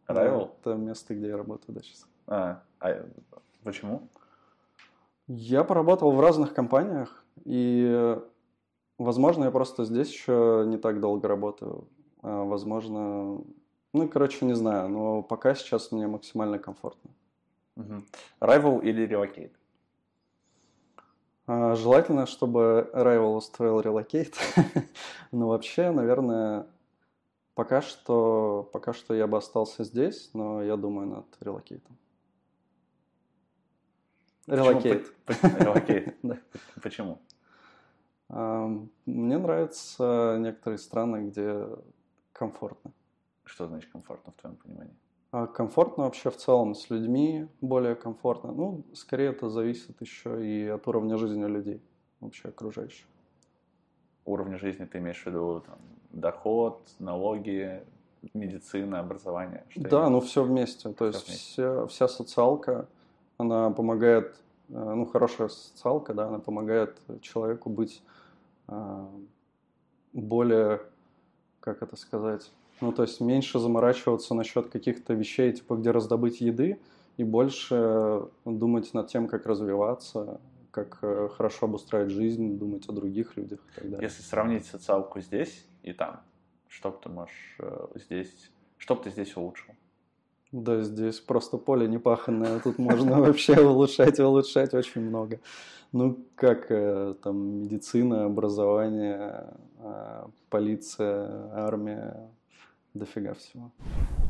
Arrival? 0.08 0.52
Это 0.62 0.76
место, 0.76 1.14
где 1.14 1.28
я 1.28 1.36
работаю, 1.36 1.76
да, 1.76 1.82
сейчас. 1.82 2.08
А, 2.28 2.64
а 2.80 3.10
почему? 3.62 4.08
Я 5.28 5.66
поработал 5.66 6.14
в 6.14 6.22
разных 6.22 6.54
компаниях, 6.54 7.26
и, 7.44 8.18
возможно, 9.04 9.46
я 9.46 9.52
просто 9.52 9.86
здесь 9.86 10.12
еще 10.12 10.64
не 10.68 10.78
так 10.78 11.00
долго 11.00 11.28
работаю. 11.28 11.88
А, 12.22 12.44
возможно, 12.44 13.42
ну, 13.94 14.08
короче, 14.08 14.46
не 14.46 14.56
знаю, 14.56 14.90
но 14.90 15.22
пока 15.22 15.56
сейчас 15.56 15.92
мне 15.92 16.08
максимально 16.08 16.60
комфортно. 16.60 17.12
Угу. 17.78 18.04
Rival 18.42 18.84
или 18.84 19.08
Relocate? 19.08 19.52
А, 21.48 21.76
желательно, 21.76 22.26
чтобы 22.26 22.90
Rival 22.94 23.36
устроил 23.36 23.82
Relocate. 23.82 24.36
но 25.32 25.48
вообще, 25.48 25.92
наверное, 25.92 26.68
пока 27.56 27.82
что, 27.82 28.70
пока 28.72 28.94
что 28.94 29.14
я 29.14 29.28
бы 29.28 29.38
остался 29.38 29.84
здесь, 29.84 30.30
но 30.34 30.64
я 30.64 30.78
думаю 30.78 31.08
над 31.08 31.26
релокейт. 31.42 31.84
Relocate. 34.48 35.14
Relocate. 35.28 36.16
Почему? 36.82 37.20
Мне 38.32 39.38
нравятся 39.38 40.38
некоторые 40.40 40.78
страны, 40.78 41.28
где 41.28 41.68
комфортно. 42.32 42.92
Что 43.44 43.68
значит 43.68 43.92
комфортно 43.92 44.32
в 44.32 44.42
твоем 44.42 44.56
понимании? 44.56 44.96
А 45.32 45.48
комфортно 45.48 46.04
вообще 46.06 46.30
в 46.30 46.38
целом 46.38 46.74
с 46.74 46.90
людьми 46.90 47.48
более 47.62 47.96
комфортно. 47.96 48.52
Ну, 48.52 48.84
скорее 48.94 49.30
это 49.30 49.50
зависит 49.50 50.00
еще 50.02 50.46
и 50.46 50.68
от 50.68 50.88
уровня 50.88 51.18
жизни 51.18 51.46
людей, 51.46 51.82
вообще 52.20 52.50
окружающих. 52.50 53.06
Уровня 54.26 54.58
жизни 54.58 54.86
ты 54.86 55.00
имеешь 55.00 55.24
в 55.24 55.26
виду 55.26 55.64
там, 55.66 55.80
доход, 56.12 56.82
налоги, 57.00 57.84
медицина, 58.34 59.00
образование? 59.00 59.66
Что 59.70 59.90
да, 59.90 60.10
ну 60.10 60.20
все 60.22 60.44
вместе. 60.44 60.90
То 60.90 61.10
все 61.12 61.18
есть 61.18 61.28
вместе. 61.28 61.46
Вся, 61.46 61.88
вся 61.88 62.08
социалка, 62.08 62.88
она 63.38 63.72
помогает, 63.72 64.36
ну, 64.72 65.06
хорошая 65.06 65.50
социалка, 65.50 66.14
да, 66.14 66.28
она 66.28 66.40
помогает 66.40 66.98
человеку 67.22 67.70
быть 67.70 68.02
э, 68.68 69.06
более, 70.14 70.82
как 71.60 71.84
это 71.84 71.96
сказать, 71.96 72.52
ну, 72.80 72.92
то 72.92 73.04
есть 73.04 73.20
меньше 73.22 73.60
заморачиваться 73.60 74.34
насчет 74.34 74.70
каких-то 74.70 75.14
вещей, 75.14 75.52
типа, 75.52 75.76
где 75.76 75.92
раздобыть 75.92 76.42
еды, 76.42 76.80
и 77.18 77.24
больше 77.24 78.28
думать 78.46 78.94
над 78.94 79.08
тем, 79.08 79.28
как 79.28 79.46
развиваться, 79.46 80.40
как 80.72 81.00
э, 81.02 81.30
хорошо 81.36 81.66
обустраивать 81.66 82.12
жизнь, 82.12 82.58
думать 82.58 82.88
о 82.88 82.94
других 82.94 83.36
людях 83.36 83.60
и 83.60 83.76
так 83.76 83.90
далее. 83.90 84.08
Если 84.08 84.22
сравнить 84.22 84.66
социалку 84.66 85.20
здесь 85.20 85.66
и 85.84 85.92
там, 85.92 86.22
что 86.68 86.92
бы 86.92 86.98
ты 87.04 87.10
можешь 87.10 87.58
здесь, 87.96 88.50
что 88.78 88.96
бы 88.96 89.04
ты 89.04 89.10
здесь 89.10 89.36
улучшил? 89.36 89.76
Да, 90.52 90.82
здесь 90.82 91.20
просто 91.22 91.58
поле 91.58 91.88
непаханное, 91.88 92.60
тут 92.60 92.78
можно 92.78 93.22
вообще 93.22 93.60
улучшать 93.62 94.20
и 94.20 94.22
улучшать 94.22 94.74
очень 94.74 95.02
много. 95.02 95.40
Ну, 95.94 96.26
как 96.36 96.70
э, 96.70 97.16
там 97.24 97.64
медицина, 97.64 98.26
образование, 98.26 99.54
э, 99.80 100.26
полиция, 100.50 101.52
армия, 101.54 102.30
дофига 102.94 103.34
всего. 103.34 103.72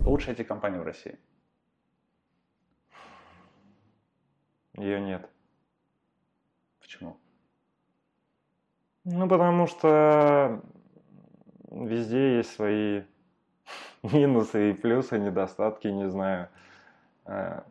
Лучшая 0.06 0.36
IT-компания 0.36 0.80
в 0.80 0.84
России? 0.84 1.18
Ее 4.78 5.02
нет. 5.02 5.28
Почему? 6.80 7.18
Ну, 9.06 9.28
потому 9.28 9.66
что 9.66 10.62
везде 11.72 12.38
есть 12.38 12.52
свои 12.54 13.04
минусы 14.04 14.72
и 14.72 14.74
плюсы, 14.74 15.20
недостатки, 15.20 15.88
не 15.88 16.10
знаю. 16.10 16.49
Э, 17.26 17.62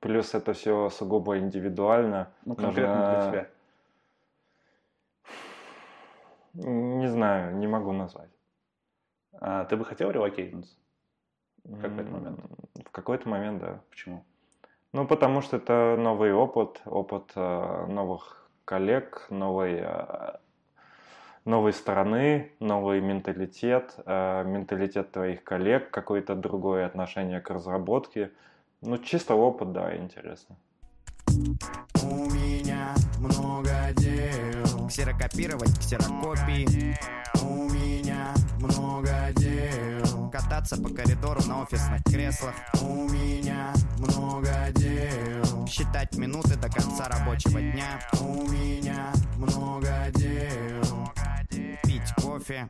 плюс 0.00 0.34
это 0.34 0.52
все 0.52 0.90
сугубо 0.90 1.38
индивидуально. 1.38 2.30
Ну, 2.44 2.54
конкретно 2.54 2.96
Нужно... 2.96 3.12
для 3.12 3.30
тебя. 3.30 3.48
Не 6.52 7.08
знаю, 7.08 7.56
не 7.56 7.66
могу 7.66 7.92
назвать. 7.92 8.30
А 9.40 9.64
ты 9.64 9.76
бы 9.76 9.84
хотел 9.84 10.10
релокейтнуться? 10.10 10.74
В 11.64 11.80
какой-то 11.80 12.10
момент? 12.10 12.40
В 12.84 12.90
какой-то 12.90 13.28
момент, 13.28 13.60
да. 13.60 13.80
Почему? 13.90 14.24
Ну, 14.92 15.06
потому 15.06 15.40
что 15.40 15.56
это 15.58 15.96
новый 15.98 16.32
опыт, 16.32 16.82
опыт 16.84 17.30
э, 17.36 17.86
новых 17.86 18.48
коллег, 18.64 19.26
новый, 19.30 19.80
э, 19.82 20.38
новой 21.44 21.72
страны, 21.72 22.50
новый 22.60 23.00
менталитет, 23.00 23.94
э, 24.04 24.44
менталитет 24.44 25.12
твоих 25.12 25.42
коллег, 25.44 25.90
какое-то 25.90 26.34
другое 26.34 26.86
отношение 26.86 27.40
к 27.40 27.50
разработке. 27.50 28.30
Ну, 28.82 28.98
чисто 28.98 29.34
опыт, 29.34 29.72
да, 29.72 29.96
интересно. 29.96 30.56
У 32.02 32.30
меня 32.30 32.94
много 33.18 33.70
дел. 33.96 34.88
Ксерокопировать, 34.88 35.78
ксерокопии. 35.78 36.96
У 37.42 37.68
меня 37.68 37.99
много 38.60 39.10
дел. 39.36 40.30
Кататься 40.30 40.76
по 40.76 40.88
коридору 40.90 41.40
на 41.46 41.62
офисных 41.62 42.02
креслах. 42.04 42.54
У 42.80 43.08
меня 43.08 43.72
много 43.98 44.50
дел. 44.74 45.66
Считать 45.66 46.14
минуты 46.16 46.56
до 46.56 46.68
конца 46.68 47.08
рабочего 47.08 47.60
дня. 47.60 48.00
У 48.20 48.46
меня 48.48 49.12
много 49.36 49.90
дел. 50.14 51.10
Пить 51.82 52.14
кофе. 52.20 52.68